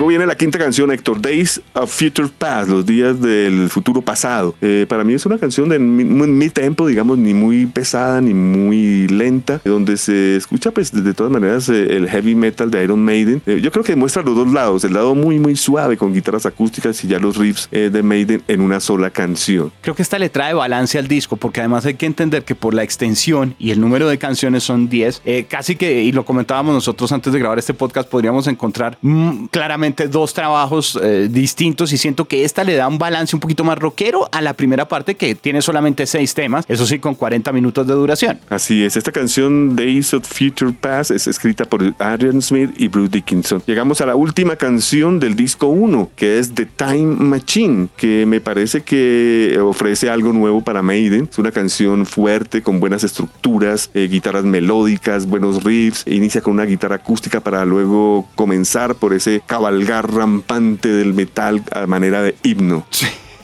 Viene 0.08 0.26
la 0.26 0.36
quinta 0.36 0.60
canción, 0.60 0.92
Héctor, 0.92 1.22
Days 1.22 1.62
of 1.74 1.92
Future 1.92 2.28
Past, 2.38 2.70
los 2.70 2.86
días 2.86 3.20
del 3.22 3.70
futuro 3.70 4.02
pasado. 4.02 4.54
Eh, 4.62 4.86
para 4.88 5.04
mí 5.04 5.14
es 5.14 5.26
una 5.26 5.38
canción 5.38 5.70
de 5.70 5.80
mi, 5.80 6.50
tempo, 6.50 6.86
digamos, 6.86 7.18
ni 7.18 7.34
muy 7.34 7.66
pesada 7.66 8.20
ni 8.20 8.34
muy 8.34 9.08
lenta, 9.08 9.62
donde 9.64 9.98
se 9.98 10.36
escucha, 10.36 10.72
pues, 10.72 10.92
de 10.92 11.14
todas 11.14 11.32
maneras, 11.32 11.70
eh, 11.70 11.96
el 11.96 12.10
heavy 12.10 12.36
metal 12.36 12.70
de 12.70 12.84
Iron 12.84 13.04
Maiden. 13.04 13.42
Eh, 13.46 13.60
yo 13.64 13.72
creo 13.72 13.84
que 13.84 13.96
muestra 13.96 14.22
los 14.24 14.36
dos 14.36 14.52
lados, 14.52 14.84
el 14.84 14.94
lado 14.94 15.16
muy, 15.16 15.40
muy 15.40 15.56
suave 15.56 15.96
con 15.96 16.14
guitarras 16.14 16.46
acústicas 16.46 17.04
y 17.04 17.08
ya 17.08 17.18
los 17.18 17.38
riffs 17.38 17.70
de 17.72 18.04
Maiden 18.04 18.44
en 18.48 18.62
una 18.62 18.80
sola 18.80 19.10
canción. 19.10 19.72
Creo 19.82 19.96
que 19.96 20.02
esta 20.02 20.20
le 20.20 20.30
trae 20.30 20.54
balance 20.54 21.00
al 21.00 21.08
disco, 21.08 21.38
porque 21.38 21.62
además 21.62 21.86
hay 21.86 21.96
que 21.96 22.06
entender 22.06 22.44
que 22.44 22.56
por 22.56 22.74
la 22.74 22.84
extensión 22.84 23.56
y 23.58 23.72
el 23.72 23.80
número 23.80 24.08
de 24.08 24.18
canciones 24.18 24.64
son 24.64 24.90
10, 24.90 25.22
casi 25.48 25.76
que, 25.76 26.04
y 26.04 26.12
lo 26.12 26.26
comentábamos 26.26 26.74
nosotros 26.74 27.12
antes 27.12 27.32
de 27.32 27.40
grabar 27.40 27.58
este 27.58 27.74
podcast, 27.74 28.10
podríamos 28.10 28.48
encontrar 28.48 28.98
mm, 29.02 29.46
claramente 29.46 29.93
dos 30.10 30.34
trabajos 30.34 31.00
eh, 31.02 31.28
distintos 31.30 31.94
y 31.94 31.98
siento 31.98 32.26
que 32.26 32.44
esta 32.44 32.64
le 32.64 32.76
da 32.76 32.88
un 32.88 32.98
balance 32.98 33.36
un 33.36 33.40
poquito 33.40 33.64
más 33.64 33.78
rockero 33.78 34.28
a 34.32 34.42
la 34.42 34.54
primera 34.54 34.88
parte 34.88 35.16
que 35.16 35.36
tiene 35.36 35.62
solamente 35.62 36.06
seis 36.06 36.34
temas, 36.34 36.66
eso 36.68 36.86
sí 36.86 37.00
con 37.00 37.16
40 37.16 37.52
minutos 37.52 37.88
de 37.88 37.94
duración. 37.94 38.40
Así 38.50 38.84
es, 38.84 38.98
esta 38.98 39.12
canción 39.12 39.76
Days 39.76 40.14
of 40.14 40.28
Future 40.28 40.74
Past 40.74 41.12
es 41.12 41.28
escrita 41.28 41.66
por 41.66 41.94
Adrian 42.00 42.42
Smith 42.42 42.72
y 42.78 42.88
Bruce 42.88 43.12
Dickinson. 43.12 43.62
Llegamos 43.66 44.02
a 44.02 44.06
la 44.06 44.16
última 44.16 44.56
canción 44.56 45.20
del 45.20 45.36
disco 45.36 45.68
1, 45.68 46.12
que 46.16 46.40
es 46.40 46.54
The 46.54 46.66
Time 46.66 47.16
Machine, 47.16 47.88
que 47.96 48.26
me 48.26 48.42
parece 48.42 48.82
que 48.82 49.58
ofrece 49.62 50.10
algo 50.10 50.34
nuevo 50.34 50.62
para 50.62 50.82
Maiden. 50.82 51.30
Es 51.32 51.38
una 51.38 51.52
canción 51.52 52.06
fuerte, 52.06 52.62
con 52.62 52.80
buenas 52.80 53.04
estructuras, 53.04 53.90
eh, 53.94 54.08
guitarras 54.10 54.44
melódicas, 54.44 55.26
buenos 55.26 55.64
riffs. 55.64 56.04
Inicia 56.08 56.42
con 56.42 56.54
una 56.54 56.66
guitarra 56.66 56.96
acústica 56.96 57.40
para 57.40 57.66
luego 57.66 58.28
comenzar 58.36 58.96
por 58.96 59.14
ese 59.14 59.42
rampante 59.86 60.90
del 60.90 61.14
metal 61.14 61.64
a 61.72 61.86
manera 61.88 62.22
de 62.22 62.36
himno. 62.44 62.86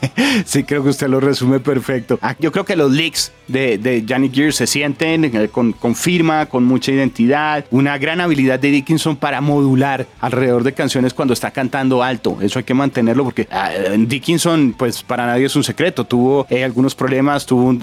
creo 0.66 0.82
que 0.82 0.90
usted 0.90 1.08
lo 1.08 1.20
resume 1.20 1.60
perfecto. 1.60 2.18
Ah, 2.22 2.36
yo 2.38 2.52
creo 2.52 2.64
que 2.64 2.76
los 2.76 2.92
leaks 2.92 3.32
de, 3.48 3.78
de 3.78 4.04
Johnny 4.08 4.30
Gear 4.32 4.52
se 4.52 4.66
sienten 4.66 5.24
eh, 5.24 5.48
con, 5.48 5.72
con, 5.72 5.94
firma, 5.94 6.46
con 6.46 6.64
mucha 6.64 6.92
identidad, 6.92 7.64
una 7.70 7.98
gran 7.98 8.20
habilidad 8.20 8.58
de 8.58 8.70
Dickinson 8.70 9.16
para 9.16 9.40
modular 9.40 10.06
alrededor 10.20 10.62
de 10.62 10.72
canciones 10.72 11.14
cuando 11.14 11.34
está 11.34 11.50
cantando 11.50 12.02
alto. 12.02 12.38
Eso 12.40 12.58
hay 12.58 12.64
que 12.64 12.74
mantenerlo 12.74 13.24
porque 13.24 13.48
ah, 13.50 13.70
Dickinson, 13.98 14.74
pues 14.76 15.02
para 15.02 15.26
nadie 15.26 15.46
es 15.46 15.56
un 15.56 15.64
secreto, 15.64 16.04
tuvo 16.04 16.46
eh, 16.50 16.64
algunos 16.64 16.94
problemas, 16.94 17.46
tuvo, 17.46 17.74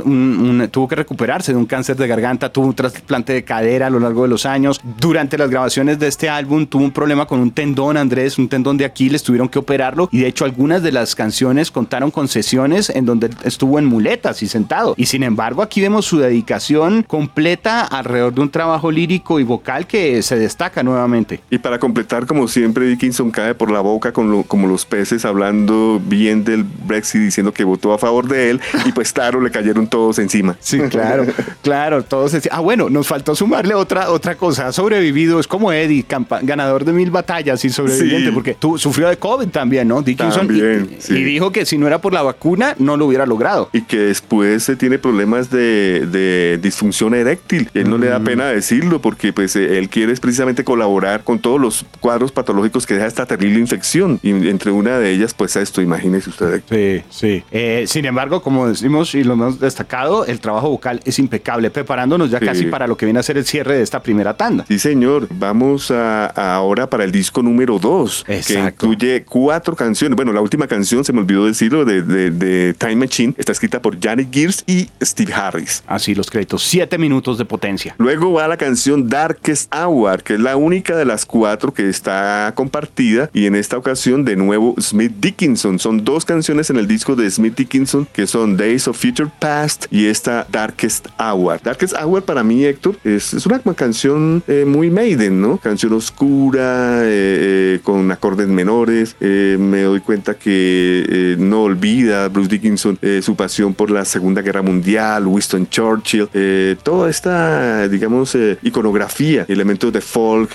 tuvo 0.71 0.87
que 0.87 0.95
recuperarse 0.95 1.51
de 1.51 1.57
un 1.57 1.65
cáncer 1.65 1.95
de 1.95 2.07
garganta, 2.07 2.49
tuvo 2.49 2.67
un 2.67 2.75
trasplante 2.75 3.33
de 3.33 3.43
cadera 3.43 3.87
a 3.87 3.89
lo 3.89 3.99
largo 3.99 4.23
de 4.23 4.29
los 4.29 4.45
años. 4.45 4.79
Durante 4.99 5.37
las 5.37 5.49
grabaciones 5.49 5.99
de 5.99 6.07
este 6.07 6.29
álbum 6.29 6.65
tuvo 6.65 6.83
un 6.83 6.91
problema 6.91 7.25
con 7.25 7.39
un 7.39 7.51
tendón, 7.51 7.97
Andrés, 7.97 8.37
un 8.37 8.47
tendón 8.47 8.77
de 8.77 8.85
Aquiles, 8.85 9.23
tuvieron 9.23 9.49
que 9.49 9.59
operarlo 9.59 10.09
y 10.11 10.19
de 10.19 10.27
hecho 10.27 10.45
algunas 10.45 10.83
de 10.83 10.91
las 10.91 11.15
canciones 11.15 11.71
contaron 11.71 12.06
concesiones 12.11 12.89
en 12.89 13.05
donde 13.05 13.29
estuvo 13.43 13.79
en 13.79 13.85
muletas 13.85 14.41
y 14.43 14.47
sentado. 14.47 14.93
Y 14.97 15.05
sin 15.05 15.23
embargo, 15.23 15.61
aquí 15.61 15.81
vemos 15.81 16.05
su 16.05 16.19
dedicación 16.19 17.03
completa 17.03 17.81
alrededor 17.81 18.33
de 18.33 18.41
un 18.41 18.49
trabajo 18.49 18.91
lírico 18.91 19.39
y 19.39 19.43
vocal 19.43 19.87
que 19.87 20.21
se 20.21 20.37
destaca 20.37 20.83
nuevamente. 20.83 21.41
Y 21.49 21.57
para 21.57 21.79
completar, 21.79 22.25
como 22.25 22.47
siempre, 22.47 22.85
Dickinson 22.85 23.31
cae 23.31 23.55
por 23.55 23.71
la 23.71 23.81
boca 23.81 24.11
con 24.11 24.43
como 24.43 24.67
los 24.67 24.85
peces 24.85 25.25
hablando 25.25 26.01
bien 26.03 26.43
del 26.43 26.63
Brexit 26.63 27.21
diciendo 27.21 27.53
que 27.53 27.63
votó 27.63 27.93
a 27.93 27.97
favor 27.97 28.27
de 28.27 28.51
él 28.51 28.61
y 28.85 28.91
pues 28.91 29.13
claro, 29.13 29.41
le 29.41 29.51
cayeron 29.51 29.87
todos 29.87 30.19
encima. 30.19 30.55
Sí, 30.59 30.79
claro, 30.89 31.25
claro, 31.61 32.03
todos 32.03 32.37
Ah, 32.51 32.59
bueno, 32.59 32.89
nos 32.89 33.07
faltó 33.07 33.35
sumarle 33.35 33.73
otra, 33.73 34.11
otra 34.11 34.35
cosa. 34.35 34.67
Ha 34.67 34.71
sobrevivido, 34.71 35.39
es 35.39 35.47
como 35.47 35.71
Eddie, 35.71 36.05
ganador 36.41 36.85
de 36.85 36.93
mil 36.93 37.11
batallas 37.11 37.63
y 37.65 37.69
sobreviviente, 37.69 38.31
porque 38.31 38.53
tú 38.53 38.77
sufrió 38.77 39.09
de 39.09 39.17
COVID 39.17 39.47
también, 39.47 39.87
¿no? 39.87 40.01
Dickinson. 40.01 40.47
y 40.51 41.23
dijo 41.23 41.51
que 41.51 41.65
si 41.65 41.77
no 41.77 41.87
era 41.87 41.96
por 41.99 42.13
la 42.13 42.21
vacuna, 42.21 42.75
no 42.79 42.97
lo 42.97 43.05
hubiera 43.05 43.25
logrado. 43.25 43.69
Y 43.73 43.81
que 43.81 43.97
después 43.97 44.63
se 44.63 44.75
tiene 44.75 44.99
problemas 44.99 45.49
de, 45.49 46.59
disfunción 46.61 47.13
eréctil. 47.13 47.69
Él 47.73 47.89
no 47.89 47.97
le 47.97 48.07
da 48.07 48.19
mm. 48.19 48.23
pena 48.23 48.45
decirlo 48.47 49.01
porque 49.01 49.33
pues 49.33 49.55
eh, 49.55 49.77
él 49.77 49.89
quiere 49.89 50.13
precisamente 50.15 50.63
colaborar 50.63 51.23
con 51.23 51.39
todos 51.39 51.59
los 51.59 51.85
cuadros 51.99 52.31
patológicos 52.31 52.85
que 52.85 52.95
deja 52.95 53.05
esta 53.05 53.25
terrible 53.25 53.59
infección. 53.59 54.19
Y 54.23 54.29
entre 54.29 54.71
una 54.71 54.97
de 54.97 55.11
ellas, 55.11 55.33
pues 55.33 55.55
esto, 55.55 55.81
imagínese 55.81 56.29
usted. 56.29 56.61
Sí, 56.69 57.03
sí. 57.09 57.43
Eh, 57.51 57.85
sin 57.87 58.05
embargo, 58.05 58.41
como 58.41 58.67
decimos 58.67 59.15
y 59.15 59.23
lo 59.23 59.33
hemos 59.33 59.59
destacado, 59.59 60.25
el 60.25 60.39
trabajo 60.39 60.69
vocal 60.69 61.01
es 61.05 61.19
impecable, 61.19 61.69
preparándonos 61.69 62.29
ya 62.29 62.39
casi 62.39 62.65
para 62.65 62.87
lo 62.87 62.97
que 62.97 63.05
viene 63.05 63.19
a 63.19 63.23
ser 63.23 63.37
el 63.37 63.45
cierre 63.45 63.77
de 63.77 63.83
esta 63.83 64.01
primera 64.01 64.35
tanda. 64.35 64.65
Sí, 64.67 64.79
señor. 64.79 65.27
Vamos 65.29 65.91
a, 65.91 66.27
ahora 66.27 66.89
para 66.89 67.03
el 67.03 67.11
disco 67.11 67.41
número 67.41 67.79
2, 67.79 68.25
que 68.25 68.59
incluye 68.59 69.23
cuatro 69.23 69.75
canciones. 69.75 70.15
Bueno, 70.15 70.33
la 70.33 70.41
última 70.41 70.67
canción, 70.67 71.03
se 71.03 71.13
me 71.13 71.19
olvidó 71.19 71.45
decirlo, 71.45 71.85
de, 71.87 72.75
Time 72.77 72.95
Machine 72.97 73.33
está 73.37 73.51
escrita 73.51 73.81
por 73.81 73.99
Janet 73.99 74.29
Gears 74.31 74.63
y 74.67 74.89
Steve 75.01 75.33
Harris. 75.33 75.83
Así 75.87 76.13
los 76.15 76.29
créditos, 76.29 76.63
siete 76.63 76.97
minutos 76.97 77.37
de 77.37 77.45
potencia. 77.45 77.95
Luego 77.97 78.33
va 78.33 78.47
la 78.47 78.57
canción 78.57 79.07
Darkest 79.09 79.73
Hour, 79.73 80.23
que 80.23 80.35
es 80.35 80.39
la 80.39 80.55
única 80.55 80.95
de 80.95 81.05
las 81.05 81.25
cuatro 81.25 81.73
que 81.73 81.89
está 81.89 82.51
compartida 82.55 83.29
y 83.33 83.45
en 83.45 83.55
esta 83.55 83.77
ocasión 83.77 84.25
de 84.25 84.35
nuevo 84.35 84.75
Smith 84.79 85.13
Dickinson. 85.19 85.79
Son 85.79 86.03
dos 86.03 86.25
canciones 86.25 86.69
en 86.69 86.77
el 86.77 86.87
disco 86.87 87.15
de 87.15 87.29
Smith 87.29 87.55
Dickinson 87.55 88.07
que 88.13 88.27
son 88.27 88.57
Days 88.57 88.87
of 88.87 88.99
Future 88.99 89.29
Past 89.39 89.85
y 89.91 90.07
esta 90.07 90.47
Darkest 90.51 91.07
Hour. 91.19 91.61
Darkest 91.63 91.93
Hour 91.93 92.23
para 92.23 92.43
mí, 92.43 92.65
Héctor, 92.65 92.97
es, 93.03 93.33
una 93.45 93.59
canción 93.73 94.43
eh, 94.47 94.65
muy 94.65 94.89
Maiden, 94.89 95.41
¿no? 95.41 95.57
Canción 95.57 95.93
oscura, 95.93 97.03
eh, 97.03 97.75
eh, 97.75 97.79
con 97.83 98.11
acordes 98.11 98.47
menores. 98.47 99.15
me 99.19 99.81
doy 99.83 100.01
cuenta 100.01 100.33
que 100.35 101.35
no 101.39 101.69
olvida 101.77 102.27
Bruce 102.29 102.49
Dickinson 102.49 102.97
eh, 103.01 103.21
su 103.21 103.35
pasión 103.35 103.73
por 103.73 103.91
la 103.91 104.03
Segunda 104.03 104.41
Guerra 104.41 104.61
Mundial, 104.61 105.27
Winston 105.27 105.69
Churchill, 105.69 106.27
eh, 106.33 106.75
toda 106.81 107.09
esta, 107.09 107.87
digamos, 107.87 108.33
eh, 108.35 108.57
iconografía, 108.63 109.45
elementos 109.47 109.93
de 109.93 110.01
folk, 110.01 110.51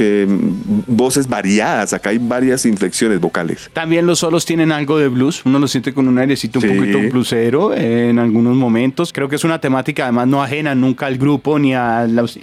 voces 0.87 1.29
variadas. 1.29 1.93
Acá 1.93 2.11
hay 2.11 2.19
varias 2.19 2.67
inflexiones 2.67 3.21
vocales. 3.21 3.71
También 3.73 4.07
los 4.07 4.19
solos 4.19 4.45
tienen 4.45 4.73
algo 4.73 4.99
de 4.99 5.09
blues. 5.09 5.43
Uno 5.45 5.59
lo 5.59 5.69
siente 5.69 5.95
con 5.95 6.09
un 6.09 6.19
airecito 6.19 6.59
un 6.59 6.77
poquito 6.77 6.99
bluesero 7.11 7.75
en 7.75 8.19
algunos 8.19 8.57
momentos. 8.57 9.13
Creo 9.13 9.29
que 9.29 9.37
es 9.37 9.45
una 9.45 9.61
temática 9.61 10.05
además 10.05 10.27
no 10.27 10.43
ajena 10.43 10.75
nunca 10.75 11.07
al 11.07 11.19
grupo 11.19 11.59
ni 11.59 11.75
a 11.75 12.07
los, 12.07 12.39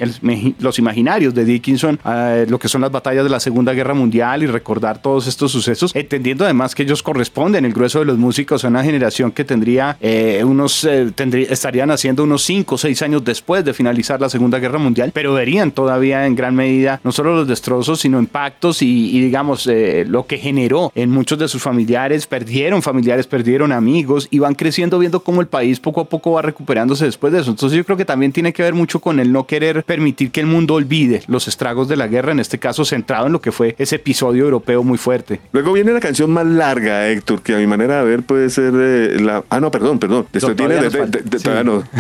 los 0.60 0.80
imaginarios 0.80 1.34
de 1.34 1.46
Dickinson, 1.46 2.00
a 2.04 2.46
lo 2.48 2.60
que 2.60 2.70
son 2.70 2.82
las 2.82 2.92
batallas 2.92 3.24
de 3.24 3.30
la 3.30 3.40
Segunda 3.40 3.74
Guerra 3.74 3.94
Mundial 3.94 4.44
y 4.44 4.48
recordar 4.48 5.02
todos 5.02 5.28
estos 5.28 5.52
sucesos, 5.52 5.92
entendiendo 5.96 6.46
además 6.46 6.76
que 6.76 6.84
ellos 6.84 7.04
corresponden, 7.04 7.66
el 7.66 7.74
grueso 7.74 8.00
de 8.00 8.06
los 8.06 8.18
músicos, 8.18 8.59
una 8.68 8.84
generación 8.84 9.32
que 9.32 9.46
tendría 9.46 9.98
eh, 10.02 10.44
unos, 10.44 10.84
eh, 10.84 11.12
estarían 11.50 11.92
haciendo 11.92 12.24
unos 12.24 12.44
5 12.44 12.76
o 12.76 12.78
6 12.78 13.02
años 13.02 13.24
después 13.24 13.64
de 13.66 13.74
finalizar 13.74 14.20
la 14.20 14.30
Segunda 14.30 14.60
Guerra 14.60 14.78
Mundial, 14.78 15.12
pero 15.14 15.34
verían 15.34 15.72
todavía 15.72 16.26
en 16.26 16.36
gran 16.36 16.56
medida 16.56 17.00
no 17.04 17.12
solo 17.12 17.36
los 17.36 17.48
destrozos, 17.48 18.00
sino 18.02 18.20
impactos 18.20 18.82
y, 18.82 19.20
digamos 19.20 19.68
eh, 19.68 20.06
lo 20.08 20.26
que 20.26 20.38
generó 20.38 20.92
en 20.96 21.10
muchos 21.10 21.40
de 21.40 21.48
sus 21.48 21.62
familiares, 21.62 22.28
perdieron 22.28 22.82
familiares, 22.82 23.28
perdieron 23.28 23.72
amigos 23.72 24.28
y 24.32 24.40
van 24.40 24.56
creciendo 24.56 25.00
viendo 25.00 25.22
cómo 25.22 25.42
el 25.42 25.48
país 25.48 25.80
poco 25.80 26.02
a 26.02 26.06
poco 26.06 26.34
va 26.34 26.42
recuperándose 26.42 27.06
después 27.06 27.34
de 27.34 27.40
eso. 27.40 27.52
Entonces 27.52 27.78
yo 27.78 27.86
creo 27.86 27.98
que 27.98 28.06
también 28.06 28.32
tiene 28.32 28.54
que 28.54 28.64
ver 28.64 28.74
mucho 28.74 29.00
con 29.00 29.20
el 29.20 29.32
no 29.32 29.46
querer 29.46 29.84
permitir 29.84 30.32
que 30.32 30.42
el 30.42 30.48
mundo 30.48 30.76
olvide 30.76 31.24
los 31.28 31.48
estragos 31.48 31.88
de 31.88 31.96
la 31.96 32.08
guerra, 32.08 32.32
en 32.32 32.40
este 32.40 32.60
caso 32.60 32.86
centrado 32.86 33.28
en 33.28 33.34
lo 33.34 33.42
que 33.42 33.52
fue 33.52 33.76
ese 33.78 33.96
episodio 33.98 34.44
europeo 34.44 34.84
muy 34.84 34.98
fuerte. 34.98 35.40
Luego 35.52 35.74
viene 35.74 35.92
la 35.92 36.00
canción 36.00 36.32
más 36.32 36.46
larga, 36.46 37.08
Héctor, 37.10 37.42
que 37.42 37.56
a 37.56 37.58
mi 37.58 37.68
manera 37.68 38.00
de 38.00 38.10
ver 38.10 38.24
puede 38.50 38.72
ser 38.72 38.74
eh, 38.76 39.22
la. 39.22 39.44
Ah, 39.50 39.60
no, 39.60 39.72
perdón, 39.72 40.00
perdón. 40.00 40.28
Esto 40.34 40.56
tiene 40.56 40.76
de, 40.76 40.90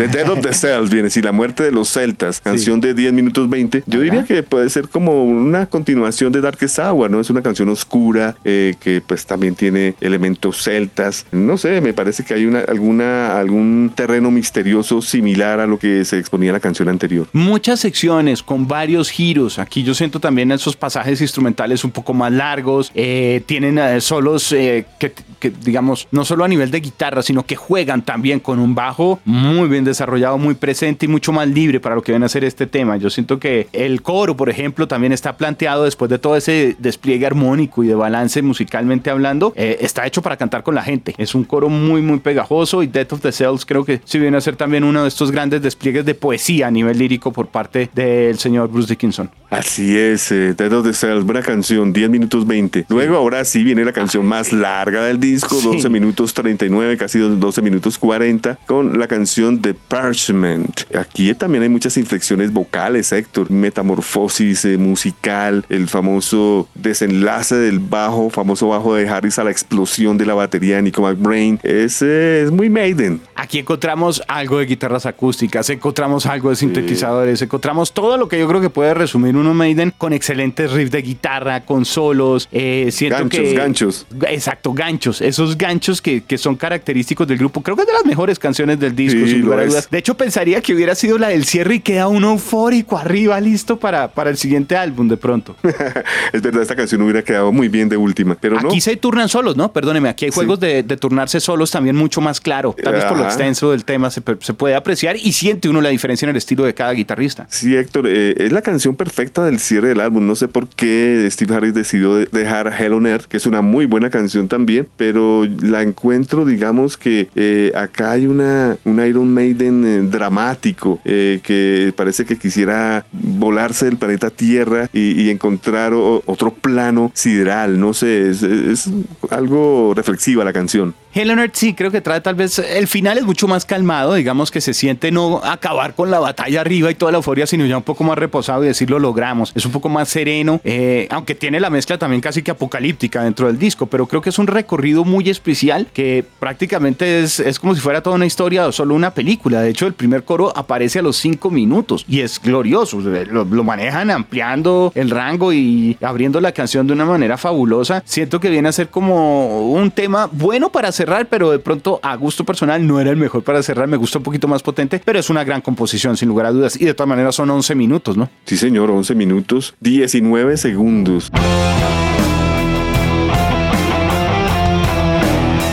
Dead 0.07 0.29
of 0.29 0.41
the 0.41 0.53
Cells, 0.53 0.89
viene, 0.89 1.09
si 1.09 1.21
la 1.21 1.31
muerte 1.31 1.63
de 1.63 1.71
los 1.71 1.89
celtas, 1.89 2.41
canción 2.41 2.81
de 2.81 2.93
10 2.93 3.13
minutos 3.13 3.49
20. 3.49 3.83
Yo 3.85 4.01
diría 4.01 4.23
que 4.23 4.43
puede 4.43 4.69
ser 4.69 4.89
como 4.89 5.25
una 5.25 5.65
continuación 5.67 6.31
de 6.31 6.41
Darkest 6.41 6.79
Hour, 6.79 7.09
¿no? 7.11 7.19
Es 7.19 7.29
una 7.29 7.41
canción 7.41 7.69
oscura 7.69 8.35
eh, 8.43 8.75
que 8.79 9.01
pues 9.01 9.25
también 9.25 9.55
tiene 9.55 9.95
elementos 10.01 10.63
celtas. 10.63 11.25
No 11.31 11.57
sé, 11.57 11.81
me 11.81 11.93
parece 11.93 12.23
que 12.23 12.33
hay 12.33 12.45
una, 12.45 12.59
alguna, 12.59 13.39
algún 13.39 13.91
terreno 13.93 14.31
misterioso 14.31 15.01
similar 15.01 15.59
a 15.59 15.67
lo 15.67 15.77
que 15.77 16.05
se 16.05 16.17
exponía 16.17 16.49
en 16.49 16.53
la 16.53 16.59
canción 16.59 16.89
anterior. 16.89 17.27
Muchas 17.33 17.79
secciones 17.79 18.43
con 18.43 18.67
varios 18.67 19.09
giros. 19.09 19.59
Aquí 19.59 19.83
yo 19.83 19.93
siento 19.93 20.19
también 20.19 20.51
esos 20.51 20.75
pasajes 20.75 21.21
instrumentales 21.21 21.83
un 21.83 21.91
poco 21.91 22.13
más 22.13 22.31
largos. 22.31 22.91
Eh, 22.95 23.41
tienen 23.45 24.01
solos 24.01 24.49
que, 24.49 25.13
que, 25.39 25.49
digamos, 25.49 26.07
no 26.11 26.25
solo 26.25 26.43
a 26.43 26.47
nivel 26.47 26.71
de 26.71 26.79
guitarra, 26.79 27.21
sino 27.21 27.45
que 27.45 27.55
juegan 27.55 28.03
también 28.03 28.39
con 28.39 28.59
un 28.59 28.75
bajo 28.75 29.19
muy 29.25 29.67
bien 29.67 29.83
desarrollado, 29.83 30.37
muy 30.37 30.55
presente 30.55 31.05
y 31.05 31.09
mucho 31.09 31.31
más 31.31 31.47
libre 31.47 31.79
para 31.79 31.95
lo 31.95 32.01
que 32.01 32.11
viene 32.11 32.25
a 32.25 32.29
ser 32.29 32.43
este 32.43 32.67
tema. 32.67 32.97
Yo 32.97 33.09
siento 33.09 33.39
que 33.39 33.67
el 33.73 34.01
coro, 34.01 34.35
por 34.35 34.49
ejemplo, 34.49 34.87
también 34.87 35.13
está 35.13 35.37
planteado 35.37 35.85
después 35.85 36.09
de 36.09 36.19
todo 36.19 36.35
ese 36.35 36.75
despliegue 36.79 37.25
armónico 37.25 37.83
y 37.83 37.87
de 37.87 37.95
balance 37.95 38.41
musicalmente 38.41 39.09
hablando, 39.09 39.53
eh, 39.55 39.77
está 39.81 40.05
hecho 40.05 40.21
para 40.21 40.37
cantar 40.37 40.63
con 40.63 40.75
la 40.75 40.83
gente. 40.83 41.15
Es 41.17 41.35
un 41.35 41.43
coro 41.43 41.69
muy, 41.69 42.01
muy 42.01 42.19
pegajoso 42.19 42.83
y 42.83 42.87
Death 42.87 43.13
of 43.13 43.21
the 43.21 43.31
Cells 43.31 43.65
creo 43.65 43.85
que 43.85 44.01
sí 44.05 44.19
viene 44.19 44.37
a 44.37 44.41
ser 44.41 44.55
también 44.55 44.83
uno 44.83 45.03
de 45.03 45.07
estos 45.07 45.31
grandes 45.31 45.61
despliegues 45.61 46.05
de 46.05 46.15
poesía 46.15 46.67
a 46.67 46.71
nivel 46.71 46.97
lírico 46.97 47.31
por 47.31 47.47
parte 47.47 47.89
del 47.93 48.37
señor 48.37 48.69
Bruce 48.69 48.89
Dickinson. 48.89 49.29
Así 49.49 49.97
es, 49.97 50.31
eh, 50.31 50.53
Death 50.53 50.73
of 50.73 50.85
the 50.85 50.93
Cells, 50.93 51.23
buena 51.23 51.41
canción, 51.41 51.91
10 51.91 52.09
minutos 52.09 52.45
20. 52.45 52.85
Luego 52.89 53.17
ahora 53.17 53.43
sí 53.45 53.63
viene 53.63 53.83
la 53.83 53.93
canción 53.93 54.25
más 54.25 54.53
larga 54.53 55.03
del 55.05 55.19
disco, 55.31 55.59
12 55.61 55.89
minutos 55.89 56.33
39, 56.33 56.97
casi 56.97 57.19
12 57.19 57.61
minutos 57.61 57.97
40, 57.97 58.59
con 58.65 58.99
la 58.99 59.07
canción 59.07 59.61
The 59.61 59.73
Parchment. 59.73 60.95
Aquí 60.95 61.33
también 61.33 61.63
hay 61.63 61.69
muchas 61.69 61.97
inflexiones 61.97 62.51
vocales, 62.51 63.11
Héctor, 63.11 63.51
metamorfosis 63.51 64.65
eh, 64.65 64.77
musical, 64.77 65.65
el 65.69 65.87
famoso 65.87 66.67
desenlace 66.75 67.55
del 67.55 67.79
bajo, 67.79 68.29
famoso 68.29 68.69
bajo 68.69 68.95
de 68.95 69.07
Harris 69.07 69.39
a 69.39 69.43
la 69.43 69.51
explosión 69.51 70.17
de 70.17 70.25
la 70.25 70.33
batería 70.33 70.77
de 70.77 70.83
Nico 70.83 71.01
McBrain. 71.01 71.59
Es, 71.63 72.01
eh, 72.01 72.43
es 72.43 72.51
muy 72.51 72.69
Maiden. 72.69 73.21
Aquí 73.35 73.59
encontramos 73.59 74.21
algo 74.27 74.59
de 74.59 74.65
guitarras 74.65 75.05
acústicas, 75.05 75.69
encontramos 75.69 76.25
algo 76.25 76.49
de 76.49 76.55
sintetizadores, 76.55 77.41
encontramos 77.41 77.93
todo 77.93 78.17
lo 78.17 78.27
que 78.27 78.39
yo 78.39 78.47
creo 78.47 78.61
que 78.61 78.69
puede 78.69 78.93
resumir 78.93 79.35
uno 79.35 79.53
Maiden 79.53 79.93
con 79.97 80.13
excelentes 80.13 80.71
riffs 80.71 80.91
de 80.91 81.01
guitarra, 81.01 81.65
con 81.65 81.85
solos. 81.85 82.47
Eh, 82.51 82.89
siento 82.91 83.17
ganchos, 83.19 83.39
que, 83.39 83.53
ganchos. 83.53 84.07
Exacto, 84.27 84.73
ganchos. 84.73 85.18
Esos 85.21 85.57
ganchos 85.57 86.01
que, 86.01 86.21
que, 86.23 86.37
son 86.37 86.55
característicos 86.55 87.27
del 87.27 87.37
grupo. 87.37 87.61
Creo 87.61 87.75
que 87.75 87.81
es 87.83 87.87
de 87.87 87.93
las 87.93 88.05
mejores 88.05 88.39
canciones 88.39 88.79
del 88.79 88.95
disco, 88.95 89.19
Sí, 89.25 89.31
sin 89.31 89.41
lugar 89.41 89.59
a 89.59 89.65
dudas. 89.65 89.89
De 89.89 89.97
hecho, 89.97 90.15
pensaría 90.15 90.61
que 90.61 90.73
hubiera 90.73 90.95
sido 90.95 91.17
la 91.17 91.29
del 91.29 91.45
cierre 91.45 91.75
y 91.75 91.79
queda 91.79 92.07
uno 92.07 92.31
eufórico 92.31 92.97
arriba, 92.97 93.39
listo 93.39 93.77
para, 93.79 94.09
para 94.09 94.29
el 94.29 94.37
siguiente 94.37 94.75
álbum 94.77 95.07
de 95.07 95.17
pronto. 95.17 95.55
es 96.33 96.41
verdad, 96.41 96.61
esta 96.61 96.75
canción 96.75 97.01
hubiera 97.01 97.21
quedado 97.23 97.51
muy 97.51 97.67
bien 97.67 97.89
de 97.89 97.97
última, 97.97 98.35
pero 98.39 98.59
no. 98.59 98.69
Aquí 98.69 98.81
se 98.81 98.95
turnan 98.97 99.29
solos, 99.29 99.57
¿no? 99.57 99.71
Perdóneme, 99.71 100.09
aquí 100.09 100.25
hay 100.25 100.31
juegos 100.31 100.59
de, 100.59 100.83
de 100.83 100.97
turnarse 100.97 101.39
solos 101.39 101.71
también 101.71 101.95
mucho 101.95 102.21
más 102.21 102.39
claro. 102.39 102.75
Tal 102.81 102.93
vez 102.93 103.05
por 103.05 103.17
lo 103.17 103.25
extenso 103.25 103.71
del 103.71 103.85
tema 103.85 104.09
se, 104.09 104.21
se 104.39 104.53
puede 104.53 104.75
apreciar 104.75 105.15
y 105.17 105.33
siente 105.33 105.69
uno 105.69 105.81
la 105.81 105.89
diferencia 105.89 106.25
en 106.25 106.31
el 106.31 106.37
estilo 106.37 106.63
de 106.63 106.73
cada 106.73 106.91
guitarrista. 106.93 107.47
Sí, 107.49 107.75
Héctor, 107.75 108.05
eh, 108.07 108.35
es 108.37 108.51
la 108.51 108.61
canción 108.61 108.95
perfecta 108.95 109.43
del 109.45 109.59
cierre 109.59 109.89
del 109.89 109.99
álbum. 109.99 110.25
No 110.27 110.35
sé 110.35 110.47
por 110.47 110.67
qué 110.67 111.27
Steve 111.31 111.55
Harris 111.55 111.73
decidió 111.73 112.15
de- 112.15 112.27
dejar 112.31 112.73
Hell 112.79 112.93
on 112.93 113.07
Earth, 113.07 113.25
que 113.25 113.37
es 113.37 113.45
una 113.45 113.61
muy 113.61 113.85
buena 113.85 114.09
canción 114.09 114.47
también, 114.47 114.87
pero 114.97 115.08
la 115.13 115.81
encuentro, 115.81 116.45
digamos 116.45 116.97
que 116.97 117.29
eh, 117.35 117.71
acá 117.75 118.11
hay 118.11 118.27
una, 118.27 118.77
un 118.85 118.99
Iron 119.05 119.33
Maiden 119.33 119.85
eh, 119.85 120.01
dramático 120.09 120.99
eh, 121.05 121.39
que 121.43 121.93
parece 121.95 122.25
que 122.25 122.37
quisiera 122.37 123.05
volarse 123.11 123.85
del 123.85 123.97
planeta 123.97 124.29
Tierra 124.29 124.89
y, 124.93 125.29
encontrar 125.29 125.93
o- 125.93 126.21
otro 126.25 126.51
plano 126.53 127.11
sideral. 127.13 127.79
No 127.79 127.93
sé, 127.93 128.29
es 128.29 128.89
algo 129.29 129.93
reflexiva 129.95 130.43
la 130.43 130.53
canción. 130.53 130.93
Hell 131.11 131.31
on 131.31 131.39
Earth 131.39 131.55
sí, 131.55 131.73
creo 131.73 131.89
que 131.89 132.01
trae 132.01 132.21
tal 132.21 132.35
vez. 132.35 132.59
El 132.59 132.87
final 132.87 133.17
es 133.17 133.23
mucho 133.23 133.47
más 133.47 133.65
calmado, 133.65 134.13
digamos 134.13 134.51
que 134.51 134.61
se 134.61 134.75
siente 134.75 135.11
no 135.11 135.41
acabar 135.43 135.95
con 135.95 136.11
la 136.11 136.19
batalla 136.19 136.61
arriba 136.61 136.91
y 136.91 136.95
toda 136.95 137.11
la 137.11 137.17
euforia, 137.17 137.47
sino 137.47 137.65
ya 137.65 137.77
un 137.77 137.83
poco 137.83 138.03
más 138.03 138.17
reposado 138.17 138.63
y 138.63 138.67
decir 138.67 138.91
lo 138.91 138.99
logramos. 138.99 139.51
Es 139.55 139.65
un 139.65 139.71
poco 139.71 139.89
más 139.89 140.07
sereno, 140.09 140.61
eh, 140.63 141.07
aunque 141.09 141.33
tiene 141.33 141.59
la 141.59 141.71
mezcla 141.71 141.97
también 141.97 142.21
casi 142.21 142.43
que 142.43 142.51
apocalíptica 142.51 143.23
dentro 143.23 143.47
del 143.47 143.57
disco, 143.57 143.87
pero 143.87 144.05
creo 144.05 144.21
que 144.21 144.29
es 144.29 144.37
un 144.37 144.45
recorrido 144.45 145.03
muy 145.03 145.29
especial 145.29 145.87
que 145.93 146.23
prácticamente 146.39 147.23
es, 147.23 147.59
como 147.59 147.73
si 147.73 147.81
fuera 147.81 148.01
toda 148.03 148.15
una 148.15 148.27
historia 148.27 148.67
o 148.67 148.71
solo 148.71 148.93
una 148.93 149.11
película. 149.11 149.61
De 149.61 149.69
hecho, 149.69 149.87
el 149.87 149.93
primer 149.93 150.23
coro 150.23 150.55
aparece 150.55 150.99
a 150.99 151.01
los 151.01 151.17
cinco 151.17 151.49
minutos 151.49 152.05
y 152.07 152.19
es 152.19 152.39
glorioso. 152.39 152.99
Lo, 152.99 153.45
lo 153.45 153.63
manejan 153.63 154.11
ampliando 154.11 154.91
el 154.93 155.09
rango 155.09 155.51
y 155.53 155.97
abriendo 156.01 156.39
la 156.39 156.51
canción 156.51 156.85
de 156.85 156.93
una 156.93 157.05
manera 157.05 157.37
fabulosa. 157.37 158.03
Siento 158.05 158.39
que 158.39 158.51
viene 158.51 158.69
a 158.69 158.73
ser 158.73 158.89
como 158.89 159.71
un 159.71 159.89
tema 159.89 160.29
bueno 160.31 160.71
para 160.71 160.91
cerrar, 160.99 161.29
pero 161.29 161.49
de 161.49 161.59
pronto 161.59 162.01
a 162.03 162.13
gusto 162.17 162.43
personal 162.43 162.85
no 162.85 162.99
era 162.99 163.09
el 163.09 163.15
mejor 163.15 163.41
para 163.41 163.63
cerrar. 163.63 163.87
Me 163.87 163.95
gusta 163.95 164.17
un 164.17 164.23
poquito 164.25 164.49
más 164.49 164.61
potente, 164.61 165.01
pero 165.03 165.17
es 165.17 165.29
una 165.29 165.45
gran 165.45 165.61
composición, 165.61 166.17
sin 166.17 166.27
lugar 166.27 166.47
a 166.47 166.51
dudas. 166.51 166.75
Y 166.79 166.83
de 166.83 166.93
todas 166.93 167.07
maneras 167.07 167.35
son 167.35 167.49
11 167.49 167.73
minutos, 167.73 168.17
¿no? 168.17 168.29
Sí, 168.43 168.57
señor, 168.57 168.91
11 168.91 169.15
minutos, 169.15 169.75
19 169.79 170.57
segundos. 170.57 171.31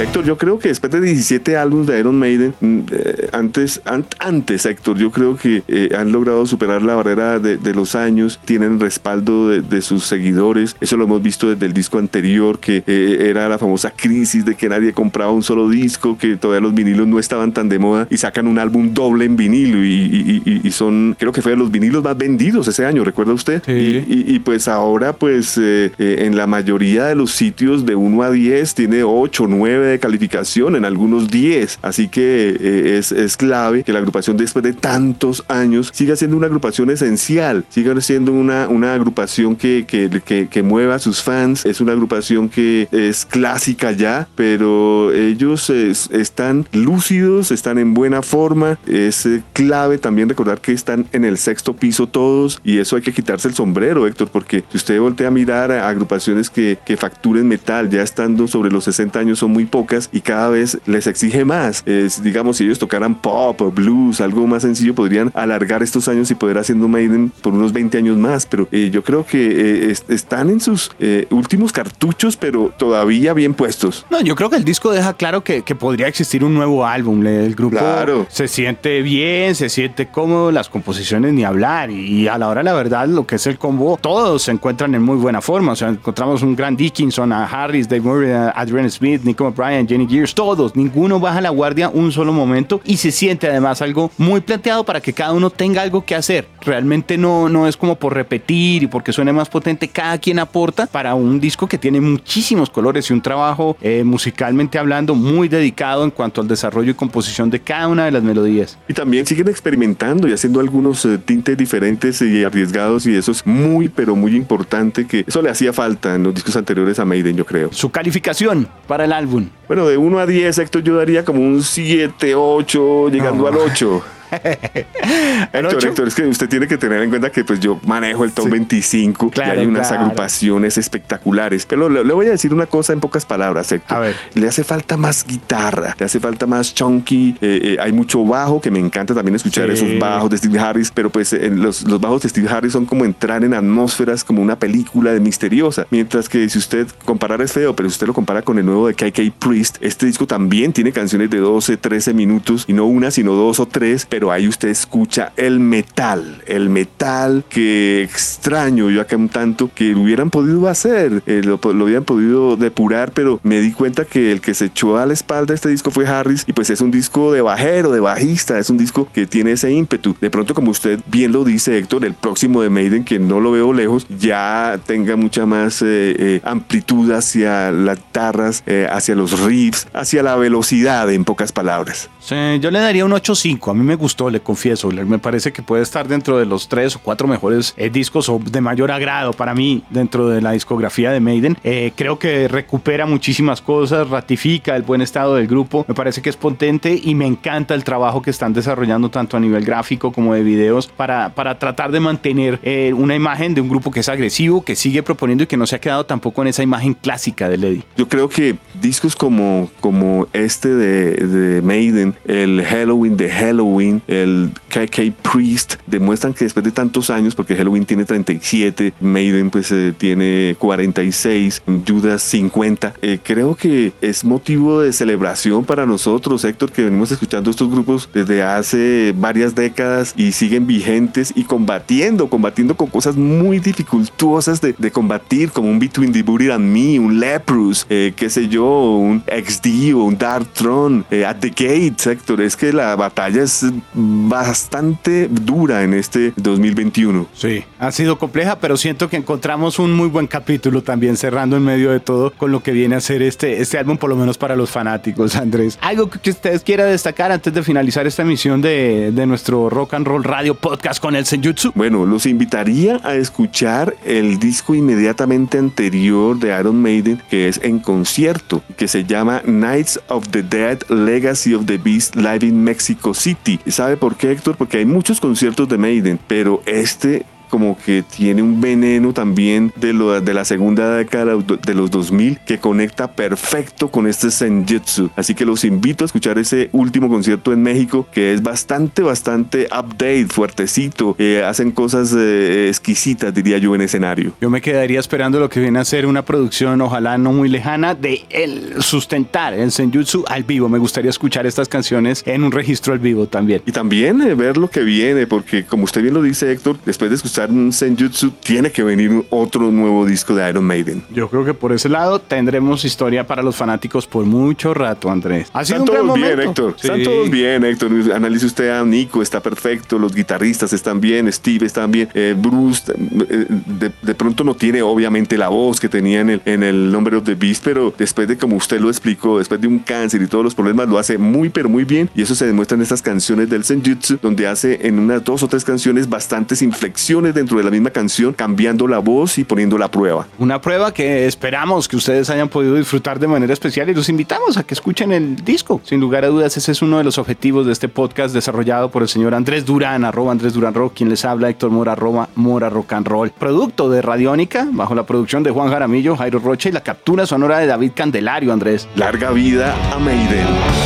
Héctor, 0.07 0.25
yo 0.25 0.39
creo 0.39 0.59
que 0.59 0.69
después 0.69 0.91
de 0.93 1.01
17 1.01 1.57
álbumes 1.59 1.89
de 1.89 1.99
Iron 1.99 2.19
Maiden, 2.19 2.55
mm, 2.61 2.79
eh, 2.91 3.29
antes, 3.33 3.83
an- 3.85 4.07
antes, 4.19 4.65
Héctor, 4.65 4.97
yo 4.97 5.11
creo 5.11 5.37
que 5.37 5.63
eh, 5.69 5.91
han 5.99 6.11
logrado 6.11 6.47
superar 6.47 6.81
la 6.83 6.95
barrera 6.95 7.39
de, 7.39 7.59
de 7.59 7.75
los 7.75 7.95
años, 7.95 8.41
tienen 8.45 8.81
respaldo 8.81 9.49
de, 9.51 9.61
de 9.61 9.83
sus 9.83 10.05
seguidores. 10.05 10.75
Eso 10.81 10.97
lo 10.97 11.05
hemos 11.05 11.23
visto 11.23 11.51
desde 11.51 11.67
el 11.67 11.75
disco 11.75 11.99
anterior, 11.99 12.59
que 12.61 12.83
eh, 12.87 13.27
era 13.29 13.47
la 13.49 13.59
famosa 13.59 13.91
crisis 13.91 14.45
de 14.47 14.55
que 14.55 14.69
nadie 14.71 14.93
compraba 14.95 15.33
un 15.33 15.43
solo 15.43 15.69
disco, 15.69 16.17
que 16.17 16.37
todavía 16.37 16.63
los 16.63 16.75
vinilos 16.75 17.07
no 17.07 17.19
estaban 17.19 17.53
tan 17.53 17.69
de 17.69 17.79
moda 17.79 18.07
y 18.09 18.17
sacan 18.17 18.47
un 18.47 18.59
álbum 18.59 18.95
doble 18.95 19.27
en 19.27 19.37
vinilo 19.37 19.85
y, 19.85 19.89
y- 19.91 20.43
y- 20.47 20.61
y 20.67 20.71
son, 20.71 21.15
creo 21.19 21.33
que 21.33 21.43
fue 21.43 21.53
de 21.53 21.59
los 21.59 21.71
vinilos 21.71 22.03
más 22.03 22.17
vendidos 22.17 22.69
ese 22.69 22.87
año, 22.87 23.05
¿recuerda 23.05 23.35
usted? 23.35 23.61
Sí. 23.67 24.05
Y, 24.09 24.39
pues 24.39 24.67
ahora, 24.69 25.13
pues 25.15 25.59
en 25.59 26.37
la 26.37 26.47
mayoría 26.47 27.05
de 27.07 27.17
los 27.17 27.33
sitios 27.33 27.85
de 27.85 27.97
1 27.97 28.23
a 28.23 28.31
10 28.31 28.75
tiene 28.75 29.03
8, 29.03 29.47
9 29.49 29.87
de 29.89 29.99
calificación, 30.07 30.77
en 30.77 30.85
algunos 30.85 31.29
10. 31.31 31.81
Así 31.83 32.09
que 32.09 32.57
eh, 32.61 32.99
es, 32.99 33.11
es 33.13 33.37
clave 33.37 33.83
que 33.83 33.93
la 33.93 33.99
agrupación 33.99 34.37
después 34.37 34.63
de 34.63 34.73
tantos 34.73 35.45
años 35.49 35.91
siga 35.93 36.15
siendo 36.17 36.37
una 36.37 36.47
agrupación 36.47 36.91
esencial, 36.91 37.65
siga 37.69 38.01
siendo 38.01 38.33
una, 38.33 38.69
una 38.69 38.95
agrupación 38.95 39.57
que, 39.57 39.85
que, 39.87 40.09
que, 40.25 40.49
que 40.49 40.63
mueva 40.63 40.95
a 40.95 40.99
sus 40.99 41.23
fans. 41.23 41.65
Es 41.67 41.81
una 41.81 41.93
agrupación 41.93 42.49
que 42.49 42.89
es 42.93 43.27
clásica 43.27 43.93
ya, 43.93 44.29
pero 44.37 45.13
ellos 45.13 45.71
es- 45.71 46.09
están 46.13 46.67
lúcidos, 46.73 47.51
están 47.51 47.79
en 47.79 47.93
buena 47.95 48.23
forma. 48.23 48.79
Es 48.87 49.27
eh, 49.27 49.43
clave 49.53 49.99
también 49.99 50.29
recordar 50.29 50.61
que 50.61 50.73
están 50.73 51.07
en 51.13 51.25
el 51.25 51.37
sexto 51.39 51.75
piso 51.75 52.07
todos 52.07 52.61
y 52.65 52.79
eso 52.79 52.97
hay 52.97 53.03
que 53.03 53.13
quitarse 53.13 53.49
el 53.49 53.55
sombrero, 53.55 54.07
Héctor, 54.07 54.29
porque 54.31 54.65
si 54.71 54.77
usted 54.77 55.01
voltea 55.01 55.29
a 55.29 55.31
mirar 55.33 55.73
a 55.73 55.89
agrupaciones 55.89 56.49
que, 56.49 56.79
que 56.87 56.97
facturen 56.97 57.49
metal 57.49 57.91
ya 57.91 58.03
estando 58.03 58.47
sobre 58.47 58.71
los 58.71 58.85
60 58.85 59.19
años 59.19 59.39
son 59.41 59.51
muy 59.51 59.65
pocas 59.87 60.09
y 60.13 60.21
cada 60.21 60.49
vez 60.49 60.79
les 60.87 61.07
exige 61.07 61.45
más. 61.45 61.83
Es, 61.87 62.23
digamos, 62.23 62.57
si 62.57 62.65
ellos 62.65 62.79
tocaran 62.79 63.15
pop 63.15 63.61
o 63.63 63.71
blues, 63.71 64.21
algo 64.21 64.47
más 64.47 64.63
sencillo, 64.63 64.95
podrían 64.95 65.31
alargar 65.35 65.83
estos 65.83 66.09
años 66.09 66.31
y 66.31 66.35
poder 66.35 66.59
haciendo 66.59 66.89
Maiden 66.89 67.31
por 67.43 67.53
unos 67.53 67.73
20 67.73 67.99
años 67.99 68.17
más, 68.17 68.47
pero 68.47 68.69
eh, 68.73 68.91
yo 68.93 69.05
creo 69.05 69.25
que 69.25 69.47
eh, 69.47 69.91
es- 69.91 70.05
están 70.09 70.51
en 70.51 70.61
sus 70.61 70.91
eh, 70.99 71.27
últimos 71.31 71.73
cartuchos, 71.73 72.37
pero 72.37 72.73
todavía 72.77 73.33
bien 73.33 73.55
puestos. 73.55 74.05
No, 74.11 74.21
yo 74.21 74.35
creo 74.35 74.51
que 74.51 74.57
el 74.57 74.65
disco 74.65 74.91
deja 74.91 75.13
claro 75.15 75.45
que, 75.45 75.63
que 75.63 75.75
podría 75.75 76.09
existir 76.09 76.43
un 76.45 76.55
nuevo 76.55 76.87
álbum. 76.87 77.25
El 77.27 77.55
grupo 77.55 77.77
Claro. 77.79 78.27
se 78.31 78.49
siente 78.49 79.03
bien, 79.03 79.55
se 79.55 79.69
siente 79.69 80.07
cómodo, 80.09 80.51
las 80.51 80.69
composiciones 80.69 81.33
ni 81.33 81.45
hablar. 81.45 81.91
Y 81.91 82.27
a 82.29 82.39
la 82.39 82.49
hora, 82.49 82.63
la 82.63 82.73
verdad, 82.75 83.07
lo 83.09 83.27
que 83.27 83.37
es 83.37 83.47
el 83.47 83.59
combo, 83.59 83.99
todos 84.01 84.43
se 84.43 84.51
encuentran 84.53 84.95
en 84.95 85.03
muy 85.03 85.17
buena 85.17 85.41
forma. 85.41 85.73
O 85.73 85.77
sea, 85.77 85.89
encontramos 85.89 86.43
un 86.43 86.57
gran 86.57 86.77
Dickinson, 86.77 87.33
a 87.33 87.45
Harris, 87.45 87.89
Dave 87.89 88.01
Murray, 88.03 88.33
a 88.33 88.51
Adrian 88.51 88.91
Smith, 88.91 89.23
Nico 89.25 89.45
McBrien, 89.77 89.89
Jenny 89.89 90.07
Gears, 90.09 90.35
todos. 90.35 90.77
Ninguno 90.77 91.21
baja 91.21 91.41
la 91.41 91.51
guardia 91.51 91.89
un 91.89 92.13
solo 92.13 92.33
momento 92.33 92.81
y 92.85 92.97
se 92.97 93.11
siente 93.11 93.49
además 93.49 93.83
algo 93.83 94.11
muy 94.19 94.41
planteado 94.41 94.85
para 94.85 95.01
que 95.01 95.13
cada 95.13 95.33
uno 95.33 95.51
tenga 95.51 95.83
algo 95.83 96.05
que 96.05 96.15
hacer. 96.15 96.47
Realmente 96.63 97.19
no, 97.19 97.49
no 97.49 97.67
es 97.69 97.77
como 97.77 97.97
por 97.97 98.15
repetir 98.15 98.85
y 98.85 98.87
porque 98.87 99.13
suene 99.13 99.33
más 99.33 99.49
potente. 99.49 99.89
Cada 99.89 100.19
quien 100.19 100.39
aporta 100.39 100.87
para 100.87 101.15
un 101.15 101.41
disco 101.41 101.67
que 101.67 101.79
tiene 101.79 102.01
muchísimos 102.01 102.71
colores 102.71 103.11
y 103.11 103.13
un 103.13 103.21
trabajo 103.21 103.77
eh, 103.81 104.03
musicalmente 104.05 104.79
hablando 104.79 105.15
muy 105.15 105.49
dedicado 105.49 106.05
en 106.05 106.11
cuanto 106.11 106.41
al 106.41 106.49
desarrollo 106.49 106.91
y 106.91 106.95
composición 106.95 107.51
de 107.51 107.61
cada 107.61 107.89
una 107.89 108.05
de 108.07 108.11
las 108.11 108.23
melodías. 108.23 108.79
Y 108.89 108.95
también 108.95 109.27
siguen 109.27 109.49
experimentando 109.49 110.29
y 110.29 110.33
haciendo 110.33 110.61
algunos 110.61 111.05
eh, 111.05 111.19
tintes 111.19 111.57
diferentes 111.57 112.21
y 112.23 112.45
arriesgados 112.45 113.07
y 113.07 113.15
eso 113.15 113.33
es 113.33 113.47
muy, 113.47 113.89
pero 113.89 114.17
muy 114.17 114.35
importante 114.37 115.07
que 115.07 115.25
eso 115.27 115.43
le 115.43 115.51
hacía 115.51 115.73
falta 115.73 116.15
en 116.15 116.23
los 116.23 116.35
discos 116.35 116.57
anteriores 116.57 116.99
a 116.99 117.05
Maiden, 117.05 117.37
yo 117.37 117.45
creo. 117.45 117.73
Su 117.73 117.91
calificación 117.91 118.69
para 118.87 119.05
el 119.05 119.13
álbum. 119.13 119.49
Bueno, 119.69 119.87
de 119.89 119.97
1 119.97 120.19
a 120.21 120.27
10, 120.27 120.59
Héctor, 120.59 120.83
yo 120.83 120.97
daría 120.97 121.25
como 121.25 121.41
un 121.43 121.63
7, 121.63 122.35
8, 122.37 123.09
llegando 123.09 123.43
No. 123.43 123.49
al 123.49 123.57
8. 123.71 124.03
Héctor, 125.53 125.85
Héctor, 125.85 126.09
es 126.09 126.15
que 126.15 126.23
usted 126.27 126.49
tiene 126.49 126.67
que 126.67 126.79
tener 126.79 127.03
en 127.03 127.11
cuenta 127.11 127.31
que 127.31 127.45
pues 127.45 127.61
yo 127.61 127.79
manejo 127.87 128.25
el 128.25 128.33
top 128.33 128.49
25 128.49 129.31
Claro, 129.31 129.55
y 129.55 129.61
hay 129.61 129.67
unas 129.67 129.89
claro. 129.89 130.05
agrupaciones 130.05 130.79
espectaculares. 130.79 131.67
Pero 131.67 131.89
le, 131.89 132.05
le 132.05 132.13
voy 132.13 132.27
a 132.27 132.31
decir 132.31 132.53
una 132.53 132.67
cosa 132.67 132.93
en 132.93 133.01
pocas 133.01 133.25
palabras, 133.25 133.71
Héctor. 133.73 133.97
A 133.97 134.01
ver. 134.01 134.17
Le 134.35 134.49
hace 134.49 134.65
falta 134.65 134.97
más 134.97 135.25
guitarra, 135.27 135.95
le 135.99 136.05
hace 136.05 136.21
falta 136.21 136.47
más 136.47 136.75
chunky. 136.75 137.37
eh, 137.41 137.61
eh, 137.63 137.77
hay 137.81 137.93
mucho 137.93 138.25
bajo 138.25 138.61
que 138.61 138.71
me 138.71 138.79
encanta 138.79 139.15
también 139.15 139.35
escuchar 139.37 139.67
Sí. 139.67 139.73
esos 139.85 139.99
bajos 139.99 140.31
de 140.31 140.39
Steve 140.39 140.59
Harris, 140.59 140.91
pero 140.93 141.11
pues 141.11 141.33
los 141.33 142.01
bajos 142.01 142.23
de 142.23 142.29
Steve 142.29 142.49
Harris 142.49 142.73
son 142.73 142.87
como 142.87 143.05
entrar 143.05 143.43
en 143.45 143.55
atmósferas 143.55 144.23
como 144.25 144.43
una 144.43 144.59
película 144.59 145.13
de 145.13 145.21
misteriosa. 145.21 145.87
Mientras 145.91 146.29
que 146.29 146.49
si 146.49 146.59
usted 146.59 146.87
comparar 147.05 147.41
es 147.43 147.53
feo, 147.53 147.75
pero 147.75 147.89
si 147.89 147.95
usted 147.95 148.07
lo 148.07 148.15
compara 148.15 148.43
con 148.43 148.59
el 148.59 148.67
nuevo 148.67 148.87
de 148.87 148.95
KK 148.95 149.33
Priest, 149.39 149.77
este 149.81 150.07
disco 150.07 150.27
también 150.27 150.73
tiene 150.73 150.93
canciones 150.93 151.31
de 151.31 151.39
12, 151.39 151.77
13 151.77 152.15
minutos 152.15 152.65
y 152.69 152.73
no 152.73 152.87
una, 152.87 153.11
sino 153.11 153.33
dos 153.33 153.61
o 153.61 153.67
tres, 153.67 154.07
pero 154.17 154.33
ahí 154.33 154.49
usted 154.49 154.69
escucha 154.69 155.35
el 155.37 155.61
metal, 155.61 156.43
el 156.47 156.71
metal 156.71 157.45
que 157.51 158.03
extraño 158.03 158.89
yo 158.89 159.03
acá 159.03 159.15
un 159.15 159.29
tanto 159.29 159.71
que 159.75 159.91
lo 159.91 160.01
hubieran 160.01 160.31
podido 160.31 160.69
hacer, 160.69 161.23
eh, 161.27 161.43
lo, 161.45 161.61
hubieran 161.63 162.05
podido 162.05 162.57
depurar, 162.57 163.13
pero 163.13 163.41
me 163.43 163.61
di 163.61 163.73
cuenta 163.73 164.07
que 164.07 164.33
el 164.33 164.41
que 164.41 164.55
se 164.55 164.65
echó 164.65 164.97
a 164.97 165.05
la 165.05 165.13
espalda 165.13 165.53
este 165.53 165.69
disco 165.69 165.91
fue 165.91 166.07
Harris 166.07 166.45
y 166.47 166.55
pues 166.55 166.71
es 166.71 166.81
un 166.81 166.91
disco 166.91 167.31
de 167.31 167.43
bajero, 167.43 167.91
de 167.91 168.01
bajista, 168.01 168.59
es 168.59 168.71
un 168.71 168.79
disco 168.79 169.07
que 169.13 169.27
tiene 169.27 169.53
ese 169.53 169.71
ímpetu. 169.71 170.17
De 170.19 170.31
pronto, 170.31 170.55
como 170.55 170.71
usted 170.71 170.99
bien 171.09 171.33
lo 171.33 171.45
dice, 171.45 171.77
Héctor, 171.77 172.07
el 172.07 172.15
próximo 172.15 172.63
de 172.63 172.71
Maiden, 172.71 173.05
que 173.05 173.19
no 173.19 173.39
lo 173.39 173.53
veo 173.53 173.75
lejos, 173.75 174.07
ya 174.19 174.81
tenga 174.87 175.17
mucha 175.17 175.45
más 175.45 175.83
eh, 175.83 176.17
eh, 176.19 176.41
amplitud 176.43 177.11
hacia 177.11 177.71
las 177.71 177.99
guitarras, 177.99 178.63
eh, 178.65 178.89
hacia 178.91 179.15
los 179.15 179.39
riffs, 179.41 179.89
hacia 179.93 180.23
la 180.23 180.37
velocidad, 180.37 181.13
en 181.13 181.27
pocas 181.27 181.53
palabras. 181.53 182.09
Yo 182.31 182.71
le 182.71 182.81
daría 182.81 183.05
un 183.05 183.13
8.5. 183.13 183.71
A 183.71 183.75
mí 183.75 183.85
me 183.85 183.97
gustó, 184.07 184.31
le 184.31 184.39
confieso. 184.39 184.89
Me 184.89 185.19
parece 185.19 185.53
que 185.53 185.63
puede 185.63 185.83
estar 185.83 186.07
dentro 186.07 186.39
de 186.39 186.47
los 186.47 186.69
tres 186.69 186.95
o 186.95 187.01
cuatro 187.01 187.27
mejores 187.27 187.75
eh, 187.77 187.91
discos 187.91 188.29
o 188.29 188.39
de 188.39 188.61
mayor 188.61 188.93
agrado 188.93 189.33
para 189.33 189.53
mí 189.53 189.83
dentro 189.91 190.29
de 190.29 190.41
la 190.41 190.53
discografía 190.53 191.11
de 191.11 191.19
Maiden. 191.19 191.59
Eh, 191.65 191.91
creo 191.97 192.17
que 192.17 192.47
recupera 192.47 193.05
muchísimas 193.05 193.61
cosas, 193.61 194.09
ratifica 194.09 194.77
el 194.77 194.83
buen 194.83 195.01
estado 195.03 195.35
del 195.35 195.49
grupo. 195.49 195.85
Me 195.89 195.95
parece 195.95 196.23
que 196.23 196.31
es 196.31 196.37
potente 196.37 197.01
y 197.03 197.17
me 197.17 197.27
encanta 197.27 197.75
el 197.75 197.83
trabajo 197.83 198.23
que 198.23 198.31
están 198.31 198.53
desarrollando 198.53 199.09
tanto 199.11 199.37
a 199.37 199.41
nivel 199.41 199.65
gráfico 199.65 200.13
como 200.13 200.35
de 200.35 200.45
videos 200.45 200.87
para, 200.87 201.31
para 201.31 201.59
tratar 201.59 201.91
de 201.91 201.99
mantener 201.99 202.61
eh, 202.63 202.93
una 202.93 203.17
imagen 203.17 203.57
de 203.57 203.61
un 203.61 203.69
grupo 203.69 203.91
que 203.91 204.01
es 204.01 204.09
agresivo, 204.09 204.63
que 204.65 204.77
sigue 204.77 205.03
proponiendo 205.03 205.43
y 205.43 205.47
que 205.49 205.57
no 205.57 205.67
se 205.67 205.75
ha 205.75 205.81
quedado 205.81 206.07
tampoco 206.07 206.43
en 206.43 206.49
esa 206.49 206.63
imagen 206.63 206.95
clásica 206.95 207.49
de 207.49 207.57
Lady. 207.57 207.83
Yo 207.97 208.09
creo 208.09 208.29
que 208.29 208.55
discos 208.81 209.17
como, 209.17 209.69
como 209.81 210.29
este 210.33 210.69
de, 210.69 211.15
de 211.15 211.61
Maiden, 211.63 212.15
el 212.25 212.65
Halloween 212.65 213.17
de 213.17 213.31
Halloween, 213.31 213.96
el 214.07 214.51
KK 214.69 215.13
Priest, 215.23 215.75
demuestran 215.87 216.35
que 216.35 216.45
después 216.45 216.65
de 216.65 216.73
tantos 216.73 217.11
años, 217.11 217.35
porque 217.35 217.57
Halloween 217.57 217.85
tiene 217.85 218.05
37, 218.05 218.95
Maiden 219.01 219.51
pues 219.51 219.71
eh, 219.73 219.95
tiene 219.97 220.57
46, 220.59 221.63
Judas 221.87 222.23
50, 222.23 222.95
eh, 223.03 223.19
creo 223.23 223.55
que 223.55 223.93
es 224.01 224.25
motivo 224.25 224.81
de 224.81 224.93
celebración 224.93 225.65
para 225.65 225.87
nosotros, 225.87 226.45
Héctor, 226.45 226.73
que 226.73 226.85
venimos 226.85 227.11
escuchando 227.11 227.51
estos 227.51 227.71
grupos 227.71 228.09
desde 228.13 228.43
hace 228.43 229.15
varias 229.17 229.55
décadas 229.55 230.15
y 230.17 230.33
siguen 230.33 230.67
vigentes 230.67 231.33
y 231.35 231.45
combatiendo, 231.45 232.29
combatiendo 232.29 232.77
con 232.77 232.89
cosas 232.89 233.17
muy 233.17 233.59
dificultuosas 233.59 234.61
de, 234.61 234.75
de 234.77 234.91
combatir, 234.91 235.51
como 235.51 235.71
un 235.71 235.79
Between 235.79 236.13
the 236.13 236.23
Buried 236.23 236.51
and 236.51 236.65
Me, 236.65 236.99
un 236.99 237.21
Leprous, 237.21 237.87
eh, 237.89 238.13
qué 238.17 238.31
sé 238.31 238.49
yo, 238.49 238.97
un 238.97 239.23
XD 239.27 239.95
o 239.95 240.05
un 240.05 240.19
Dark 240.19 240.47
Throne, 240.53 241.05
eh, 241.11 241.25
At 241.25 241.37
the 241.41 241.51
Gates, 241.51 242.07
Héctor. 242.07 242.41
Es 242.41 242.57
que 242.57 242.73
la 242.73 242.97
batalla 242.97 243.43
es 243.43 243.65
bastante 243.95 245.29
dura 245.29 245.83
en 245.83 245.95
este 245.95 246.33
2021. 246.37 247.27
Sí, 247.35 247.65
ha 247.79 247.93
sido 247.93 248.19
compleja, 248.19 248.59
pero 248.59 248.77
siento 248.77 249.09
que 249.09 249.17
encontramos 249.17 249.79
un 249.79 249.93
muy 249.93 250.09
buen 250.09 250.27
capítulo 250.27 250.83
también 250.83 251.17
cerrando 251.17 251.57
en 251.57 251.65
medio 251.65 251.91
de 251.91 252.01
todo 252.01 252.31
con 252.31 252.53
lo 252.53 252.63
que 252.63 252.73
viene 252.73 252.97
a 252.97 253.01
ser 253.01 253.23
este, 253.23 253.61
este 253.61 253.79
álbum, 253.79 253.97
por 253.97 254.11
lo 254.11 254.17
menos 254.17 254.39
para 254.39 254.57
los 254.57 254.71
fanáticos, 254.71 255.37
Andrés. 255.37 255.79
¿Algo 255.81 256.09
que 256.11 256.31
ustedes 256.31 256.63
quieran 256.63 256.89
destacar 256.91 257.33
antes 257.33 257.53
de 257.53 257.63
finalizar 257.63 258.07
esta 258.07 258.23
emisión 258.23 258.61
de, 258.61 259.13
de 259.13 259.27
nuestro 259.27 259.71
Rock 259.71 259.95
and 259.95 260.07
Roll 260.07 260.25
Radio 260.25 260.55
Podcast 260.55 261.01
con 261.01 261.17
el 261.17 261.27
Senjutsu? 261.27 261.73
Bueno, 261.75 262.07
los 262.07 262.27
invitaría 262.27 263.01
a 263.05 263.15
escuchar 263.15 263.95
el 264.05 264.39
disco 264.39 264.75
inmediatamente 264.75 265.59
anterior 265.59 266.39
de 266.39 266.59
Iron 266.59 266.81
Maiden, 266.81 267.21
que 267.31 267.49
es 267.49 267.61
en 267.63 267.79
concierto, 267.79 268.63
que 268.77 268.89
se 268.89 269.05
llama 269.05 269.41
Knights 269.45 270.01
of 270.09 270.29
the 270.29 270.43
Dead 270.43 270.79
Legacy 270.89 271.55
of 271.55 271.67
the 271.67 271.79
Beast 271.79 272.17
Live 272.17 272.47
in 272.47 272.63
Mexico 272.63 273.15
City. 273.15 273.59
¿Sabe 273.77 273.99
por 273.99 274.17
qué, 274.17 274.33
Héctor? 274.33 274.57
Porque 274.57 274.79
hay 274.79 274.87
muchos 274.87 275.21
conciertos 275.21 275.69
de 275.69 275.77
Maiden, 275.77 276.19
pero 276.27 276.63
este 276.65 277.27
como 277.49 277.77
que 277.79 278.03
tiene 278.03 278.43
un 278.43 278.61
veneno 278.61 279.13
también 279.13 279.73
de, 279.77 279.93
lo, 279.93 280.21
de 280.21 280.35
la 280.35 280.45
segunda 280.45 280.97
década 280.97 281.37
de 281.37 281.75
los 281.75 281.91
2000 281.91 282.41
que 282.47 282.59
conecta 282.59 283.13
perfecto 283.13 283.89
con 283.91 284.07
este 284.07 284.31
Senjutsu. 284.31 285.11
Así 285.17 285.35
que 285.35 285.45
los 285.45 285.65
invito 285.65 286.05
a 286.05 286.07
escuchar 286.07 286.39
ese 286.39 286.69
último 286.73 287.09
concierto 287.09 287.53
en 287.53 287.63
México 287.63 288.07
que 288.13 288.33
es 288.33 288.43
bastante, 288.43 289.03
bastante 289.03 289.67
update, 289.67 290.27
fuertecito. 290.29 291.15
Eh, 291.19 291.43
hacen 291.45 291.71
cosas 291.71 292.15
eh, 292.17 292.69
exquisitas, 292.69 293.35
diría 293.35 293.59
yo, 293.59 293.75
en 293.75 293.83
escenario. 293.83 294.33
Yo 294.41 294.51
me 294.51 294.61
quedaría 294.61 295.01
esperando 295.01 295.39
lo 295.41 295.49
que 295.49 295.61
viene 295.61 295.79
a 295.79 295.85
ser 295.85 296.07
una 296.07 296.25
producción, 296.25 296.81
ojalá 296.81 297.19
no 297.19 297.33
muy 297.33 297.49
lejana, 297.49 297.95
de 297.95 298.25
el 298.31 298.83
sustentar 298.83 299.55
el 299.55 299.73
Senjutsu 299.73 300.25
al 300.29 300.45
vivo. 300.45 300.69
Me 300.69 300.79
gustaría 300.79 301.11
escuchar 301.11 301.47
estas 301.47 301.69
canciones 301.69 302.23
en 302.27 302.43
un 302.43 302.53
registro 302.53 302.93
al 302.93 302.99
vivo 302.99 303.27
también. 303.27 303.63
Y 303.67 303.73
también 303.73 304.21
eh, 304.23 304.35
ver 304.35 304.57
lo 304.57 304.69
que 304.69 304.81
viene, 304.81 305.27
porque 305.27 305.65
como 305.65 305.85
usted 305.85 306.03
bien 306.03 306.15
lo 306.15 306.23
dice, 306.23 306.51
Héctor, 306.51 306.79
después 306.85 307.11
de 307.11 307.17
escuchar 307.17 307.36
un 307.45 307.73
Senjutsu, 307.73 308.31
tiene 308.43 308.71
que 308.73 308.83
venir 308.83 309.25
otro 309.31 309.71
nuevo 309.71 310.07
disco 310.07 310.35
de 310.35 310.49
Iron 310.49 310.65
Maiden. 310.65 311.03
Yo 311.13 311.29
creo 311.29 311.45
que 311.45 311.55
por 311.55 311.73
ese 311.73 311.89
lado 311.89 312.19
tendremos 312.19 312.85
historia 312.85 313.27
para 313.27 313.43
los 313.43 313.57
fanáticos 313.57 314.07
por 314.07 314.25
mucho 314.25 314.73
rato, 314.75 315.11
Andrés. 315.11 315.49
Ha 315.53 315.65
sido 315.65 315.85
Están 315.85 315.89
un 315.89 315.95
gran 315.95 316.07
todos 316.07 316.15
bien, 316.19 316.31
momento. 316.39 316.69
Héctor. 316.69 316.75
Sí. 316.81 316.87
Están 316.87 317.03
todos 317.03 317.31
bien, 317.31 317.65
Héctor. 317.65 317.93
Analice 318.15 318.47
usted 318.47 318.71
a 318.71 318.85
Nico, 318.85 319.23
está 319.23 319.41
perfecto. 319.41 319.99
Los 319.99 320.15
guitarristas 320.15 320.73
están 320.73 321.01
bien, 321.01 321.31
Steve 321.33 321.67
están 321.67 321.91
bien. 321.91 322.09
eh, 322.15 322.35
Bruce 322.37 322.93
eh, 322.93 323.47
de, 323.49 323.93
de 324.03 324.15
pronto 324.15 324.45
no 324.45 324.55
tiene 324.55 324.83
obviamente 324.83 325.37
la 325.37 325.49
voz 325.49 325.79
que 325.81 325.89
tenía 325.89 326.21
en 326.21 326.31
el, 326.31 326.43
en 326.45 326.63
el 326.63 326.91
Number 326.91 327.15
of 327.17 327.25
the 327.25 327.35
Beast, 327.35 327.63
pero 327.65 327.93
después 327.97 328.29
de 328.29 328.37
como 328.37 328.57
usted 328.57 328.81
lo 328.81 328.89
explicó, 328.89 329.39
después 329.39 329.61
de 329.61 329.67
un 329.67 329.79
cáncer 329.81 330.23
y 330.23 330.27
todos 330.27 330.45
los 330.45 330.55
problemas, 330.55 330.89
lo 330.89 330.99
hace 330.99 331.19
muy, 331.19 331.49
pero 331.49 331.69
muy 331.69 331.85
bien. 331.85 332.09
Y 332.15 332.23
eso 332.23 332.35
se 332.35 332.47
demuestra 332.47 332.77
en 332.77 332.83
estas 332.83 333.03
canciones 333.03 333.49
del 333.51 333.65
Senjutsu, 333.65 334.19
donde 334.23 334.47
hace 334.47 334.87
en 334.87 334.99
unas 334.99 335.25
dos 335.25 335.43
o 335.43 335.49
tres 335.49 335.65
canciones 335.65 336.09
bastantes 336.09 336.63
inflexiones 336.63 337.26
dentro 337.33 337.59
de 337.59 337.65
la 337.65 337.71
misma 337.71 337.91
canción, 337.91 338.33
cambiando 338.33 338.87
la 338.87 338.99
voz 338.99 339.39
y 339.39 339.45
poniendo 339.45 339.79
la 339.79 339.91
prueba. 339.91 340.27
Una 340.39 340.61
prueba 340.61 340.93
que 340.93 341.27
esperamos 341.27 341.89
que 341.89 341.97
ustedes 341.97 342.31
hayan 342.31 342.49
podido 342.49 342.75
disfrutar 342.75 343.19
de 343.19 343.27
manera 343.27 343.53
especial 343.53 343.89
y 343.89 343.95
los 343.95 344.09
invitamos 344.09 344.57
a 344.57 344.63
que 344.63 344.75
escuchen 344.75 345.13
el 345.13 345.37
disco. 345.37 345.81
Sin 345.85 346.01
lugar 346.01 346.25
a 346.25 346.29
dudas, 346.29 346.57
ese 346.57 346.73
es 346.73 346.83
uno 346.83 346.99
de 346.99 347.05
los 347.05 347.19
objetivos 347.19 347.67
de 347.67 347.73
este 347.73 347.89
podcast 347.89 348.35
desarrollado 348.35 348.91
por 348.91 349.03
el 349.03 349.09
señor 349.09 349.35
Andrés 349.35 349.65
Durán, 349.65 350.05
arroba 350.05 350.33
Andrés 350.33 350.55
Durán 350.55 350.75
Rock, 350.75 350.95
quien 350.97 351.09
les 351.09 351.25
habla, 351.25 351.49
Héctor 351.49 351.71
Mora, 351.71 351.93
arroba 351.93 352.29
Mora 352.35 352.71
Rock 352.71 352.93
and 352.93 353.07
Roll. 353.07 353.31
Producto 353.31 353.89
de 353.91 354.03
Radiónica, 354.03 354.67
bajo 354.71 354.95
la 354.95 355.07
producción 355.07 355.43
de 355.43 355.51
Juan 355.51 355.71
Jaramillo, 355.71 356.17
Jairo 356.17 356.39
Rocha 356.39 356.69
y 356.69 356.73
la 356.73 356.83
captura 356.83 357.27
sonora 357.27 357.59
de 357.59 357.67
David 357.67 357.93
Candelario, 357.95 358.53
Andrés. 358.53 358.89
Larga 358.95 359.31
vida 359.31 359.75
a 359.93 359.99
Maiden. 359.99 360.86